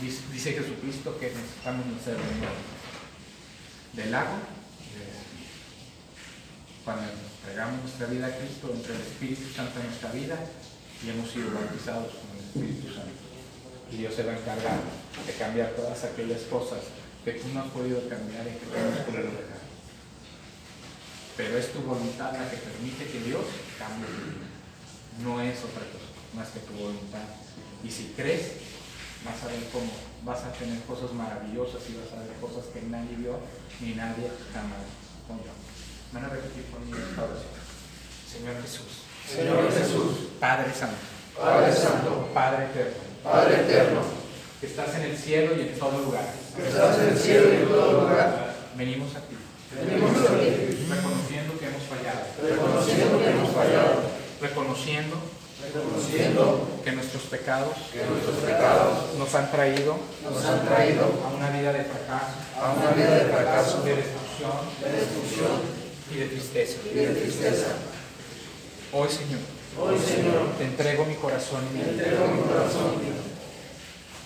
Dice, 0.00 0.52
Jesucristo 0.52 1.18
que 1.18 1.34
necesitamos 1.34 1.86
nacer 1.86 2.14
de 2.14 2.34
nuevo, 2.38 2.62
del 3.94 4.14
agua 4.14 4.38
y 4.78 4.94
del 4.94 5.10
Espíritu. 5.10 5.58
Cuando 6.84 7.02
entregamos 7.10 7.82
nuestra 7.82 8.06
vida 8.06 8.26
a 8.28 8.38
Cristo, 8.38 8.70
entre 8.72 8.94
el 8.94 9.02
Espíritu 9.02 9.50
Santo 9.50 9.80
en 9.80 9.86
nuestra 9.90 10.12
vida 10.12 10.38
y 11.02 11.10
hemos 11.10 11.26
sido 11.30 11.50
bautizados 11.50 12.14
con 12.14 12.30
el 12.38 12.44
Espíritu 12.46 12.94
Santo. 12.94 13.18
Y 13.90 13.96
Dios 13.96 14.14
se 14.14 14.22
va 14.22 14.32
a 14.34 14.38
encargar 14.38 14.78
de 15.26 15.32
cambiar 15.32 15.74
todas 15.74 16.04
aquellas 16.04 16.42
cosas 16.42 16.78
que 17.24 17.32
tú 17.32 17.48
no 17.52 17.62
has 17.66 17.70
podido 17.74 17.98
cambiar 18.08 18.46
y 18.46 18.54
que 18.54 18.66
tú 18.70 18.78
no 18.78 18.94
has 18.94 19.02
podido 19.02 19.34
dejar. 19.34 19.66
Pero 21.36 21.58
es 21.58 21.72
tu 21.72 21.80
voluntad 21.82 22.30
la 22.38 22.48
que 22.48 22.58
permite 22.58 23.10
que 23.10 23.26
Dios 23.26 23.42
cambie 23.76 24.06
tu 24.06 24.22
vida. 24.30 24.46
No 25.26 25.42
es 25.42 25.58
otra 25.58 25.82
cosa 25.90 26.07
más 26.38 26.48
que 26.54 26.60
tu 26.60 26.72
voluntad. 26.74 27.26
Y 27.82 27.90
si 27.90 28.14
crees, 28.16 28.62
vas 29.26 29.42
a 29.42 29.46
ver 29.50 29.62
cómo 29.72 29.90
vas 30.24 30.42
a 30.46 30.52
tener 30.52 30.78
cosas 30.82 31.12
maravillosas 31.12 31.82
y 31.90 31.98
vas 31.98 32.10
a 32.14 32.22
ver 32.22 32.38
cosas 32.40 32.70
que 32.72 32.82
nadie 32.82 33.16
vio 33.18 33.38
ni 33.80 33.94
nadie 33.94 34.30
jamás 34.54 34.86
oyó. 35.28 35.52
Van 36.12 36.24
a 36.24 36.28
repetir 36.28 36.64
conmigo 36.70 36.98
esta 36.98 37.22
oración. 37.26 37.58
Señor 38.30 38.54
Jesús. 38.62 39.04
Señor 39.28 39.72
Jesús, 39.72 40.32
Padre 40.40 40.72
Santo. 40.72 40.96
Padre 41.36 41.72
Santo, 41.74 42.28
Padre 42.32 42.64
Eterno. 42.66 42.98
Padre 43.22 43.54
Eterno, 43.62 44.00
Que 44.60 44.66
estás 44.66 44.94
en 44.96 45.02
el 45.02 45.16
cielo 45.16 45.54
y 45.56 45.60
en 45.68 45.78
todo 45.78 45.98
lugar. 46.02 46.26
que 46.56 46.66
estás 46.66 46.98
en 46.98 47.08
el 47.10 47.18
cielo 47.18 47.52
y 47.52 47.56
en 47.62 47.68
todo 47.68 48.00
lugar, 48.02 48.54
Venimos 48.74 49.14
a 49.16 49.20
ti. 49.20 49.36
venimos 49.74 50.10
a 50.16 50.38
ti, 50.38 50.86
Reconociendo 50.88 51.58
que 51.58 51.66
hemos 51.66 51.82
fallado. 51.84 52.20
reconociendo 52.42 53.18
que 53.18 53.30
hemos 53.30 53.50
fallado, 53.54 54.02
Reconociendo 54.40 55.16
reconociendo 55.62 56.68
que 56.84 56.92
nuestros 56.92 57.22
pecados 57.24 57.74
que 57.92 58.04
nuestros 58.04 58.36
pecados 58.36 59.14
nos 59.18 59.34
han 59.34 59.50
traído 59.50 59.96
nos 60.22 60.44
han 60.44 60.64
traído 60.64 61.04
a 61.24 61.34
una 61.36 61.50
vida 61.50 61.72
de 61.72 61.84
fracaso, 61.84 62.34
a 62.60 62.72
una 62.72 62.90
vida 62.92 63.14
de 63.16 63.24
fracaso, 63.32 63.82
de 63.82 63.96
destrucción 63.96 64.52
de 64.82 64.92
destrucción 64.92 65.78
y 66.10 66.16
de 66.18 66.26
tristeza. 66.26 66.78
y 66.90 66.94
de 66.94 67.06
tristeza. 67.08 67.66
Hoy, 68.92 69.08
Señor, 69.08 69.40
Hoy, 69.78 69.98
Señor, 69.98 70.56
te 70.56 70.64
entrego 70.64 71.04
mi 71.04 71.14
corazón 71.16 71.60
y 71.70 71.76
mi 71.76 71.82
entrego 71.82 72.26
mi 72.28 72.40
corazón. 72.42 72.94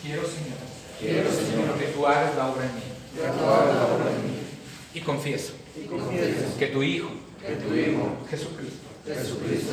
Quiero, 0.02 0.22
Señor, 0.22 0.58
Quiero, 1.00 1.28
Señor, 1.30 1.74
que 1.78 1.86
tú 1.86 2.06
hagas 2.06 2.36
la 2.36 2.48
obra 2.50 2.64
en 2.66 2.74
mí. 2.76 2.82
que 3.14 3.20
tú 3.22 3.44
hagas 3.50 3.74
la 3.74 3.84
obra 3.86 4.10
en 4.10 4.22
mí 4.30 4.38
Y 4.94 5.00
confieso 5.00 5.52
y 5.76 5.86
confieso 5.86 6.56
que 6.59 6.66
tu 6.68 6.82
Hijo, 6.82 7.09
que 7.40 7.54
tu 7.56 7.74
Hijo, 7.74 8.16
Jesucristo, 8.30 8.86
Jesucristo, 9.06 9.72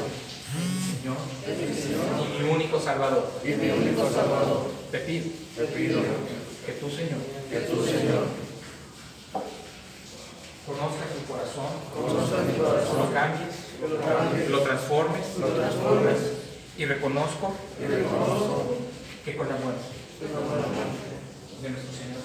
Señor, 0.50 1.18
y 1.46 2.44
mi 2.44 2.50
único 2.50 2.80
Salvador, 2.80 3.32
y 3.44 3.50
mi 3.50 3.70
único 3.72 4.10
Salvador. 4.10 4.72
te 4.92 5.00
pido 5.00 5.26
Te 5.56 5.64
pido. 5.66 6.00
que 6.66 6.72
tú, 6.74 6.90
Señor, 6.90 7.20
que 7.52 7.60
tú, 7.62 7.86
Señor, 7.86 8.26
conozcas 10.66 11.10
mi 11.18 11.24
corazón, 11.26 11.70
conozcas 11.94 12.46
mi 12.46 12.54
corazón, 12.54 12.98
lo 12.98 13.14
cambies, 13.14 13.56
lo 13.82 14.00
cambies, 14.02 14.50
lo 14.50 14.60
transformes 14.62 15.26
lo 15.40 15.48
transformes. 15.48 16.20
y 16.78 16.86
reconozco 16.86 17.54
y 17.82 17.86
reconozco 17.86 18.76
que 19.26 19.36
con 19.38 19.50
la 19.50 19.56
muerte 19.56 19.86
de 21.62 21.70
nuestro 21.70 21.94
Señor 21.94 22.20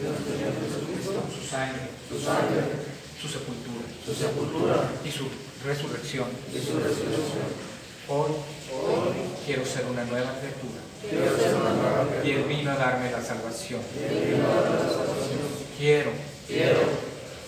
Jesucristo, 0.00 1.22
su 1.34 1.42
sangre, 1.46 1.90
su 2.08 2.18
sangre, 2.18 2.62
su 3.20 3.28
sepultura 3.28 3.84
su 4.04 4.14
sepultura 4.14 4.90
y 5.04 5.10
su 5.10 5.24
resurrección, 5.64 6.26
hoy 8.08 8.30
quiero 9.46 9.64
ser 9.64 9.84
una 9.90 10.04
nueva 10.04 10.32
criatura 10.38 10.80
y. 12.24 12.30
Él 12.30 12.44
vino 12.44 12.70
a 12.70 12.76
darme 12.76 13.10
la 13.10 13.22
salvación. 13.22 13.80
Quiero 15.78 16.10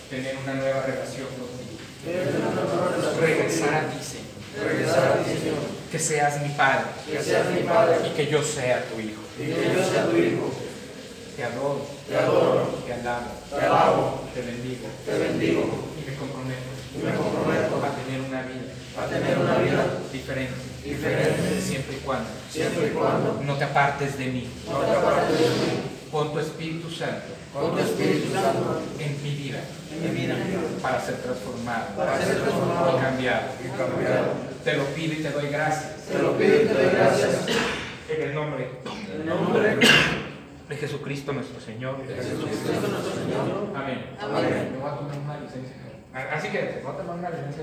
tener 0.09 0.37
una 0.43 0.53
nueva 0.55 0.81
relación 0.81 1.27
contigo. 1.27 1.77
Regresar 3.19 3.73
a 3.75 3.87
ti, 3.89 3.97
Señor. 4.03 4.23
Que 5.91 5.99
seas 5.99 6.41
mi 6.41 6.49
Padre 6.49 6.85
Que 7.11 7.23
seas 7.23 7.49
mi 7.49 7.61
Padre 7.61 7.97
y 8.07 8.09
que 8.15 8.27
yo 8.27 8.43
sea 8.43 8.85
tu 8.85 8.99
Hijo. 8.99 9.21
y 9.39 9.45
que 9.45 9.73
yo 9.75 9.83
sea 9.83 10.05
tu 10.09 10.17
Hijo. 10.17 10.51
Te 11.35 11.43
adoro, 11.43 11.87
Te 12.07 12.15
adoro, 12.17 12.67
te 12.85 12.93
alabo, 12.93 13.31
te 13.49 13.65
alabo, 13.65 14.21
te 14.35 14.41
bendigo 14.41 14.87
te 15.03 15.17
bendigo 15.17 15.63
y 16.95 17.03
me 17.03 17.13
comprometo 17.13 17.51
y 17.51 17.63
me 17.63 17.69
comprometo 17.69 17.85
a 17.85 17.95
tener 17.95 18.21
una 18.21 18.41
vida 18.43 18.73
a 18.93 19.05
tener 19.07 19.37
una 19.37 19.57
vida 19.57 19.85
diferente, 20.11 20.53
diferente 20.83 21.61
siempre 21.61 21.97
y 21.97 21.99
cuando 22.05 22.29
siempre 22.49 22.87
y 22.87 22.89
cuando 22.91 23.41
no 23.43 23.55
te 23.55 23.63
apartes 23.63 24.17
de 24.17 24.27
mí. 24.27 24.47
no 24.69 24.79
te 24.79 24.91
apartes 24.91 25.39
de 25.39 25.45
mí. 25.49 25.93
Pon 26.11 26.31
tu 26.31 26.37
Espíritu 26.37 26.91
Santo 26.91 27.33
Con 27.51 27.71
tu 27.71 27.79
Espíritu 27.79 28.31
Santo 28.31 28.81
en 28.99 29.23
mi 29.23 29.31
vida 29.31 29.61
en 29.91 30.03
mi 30.03 30.21
vida 30.21 30.35
para 30.79 31.01
ser 31.01 31.15
transformado 31.15 31.95
para 31.97 32.19
ser 32.19 32.37
y 32.37 32.41
transformado 32.41 32.99
cambiado. 32.99 33.47
y 33.65 33.67
cambiado. 33.75 34.25
Te 34.63 34.77
lo 34.77 34.85
pido 34.93 35.13
y 35.13 35.23
te 35.23 35.31
doy 35.31 35.49
gracias 35.49 36.05
Te 36.11 36.19
lo 36.19 36.37
pido 36.37 36.55
y 36.55 36.65
te 36.67 36.73
doy 36.73 36.91
gracias 36.93 37.29
en 38.09 38.21
el 38.21 38.35
nombre 38.35 38.69
en 38.85 39.21
el 39.21 39.25
nombre 39.25 39.77
de 40.69 40.75
Jesucristo 40.77 41.33
nuestro 41.33 41.59
Señor. 41.59 41.97
de 42.05 42.15
Jesucristo 42.15 42.71
nuestro 42.71 43.13
Señor. 43.13 43.75
Amén. 43.75 44.05
Amén. 44.19 44.71
Me 44.71 45.82
Así 46.13 46.49
que, 46.49 46.81
una 47.13 47.29
licencia. 47.29 47.61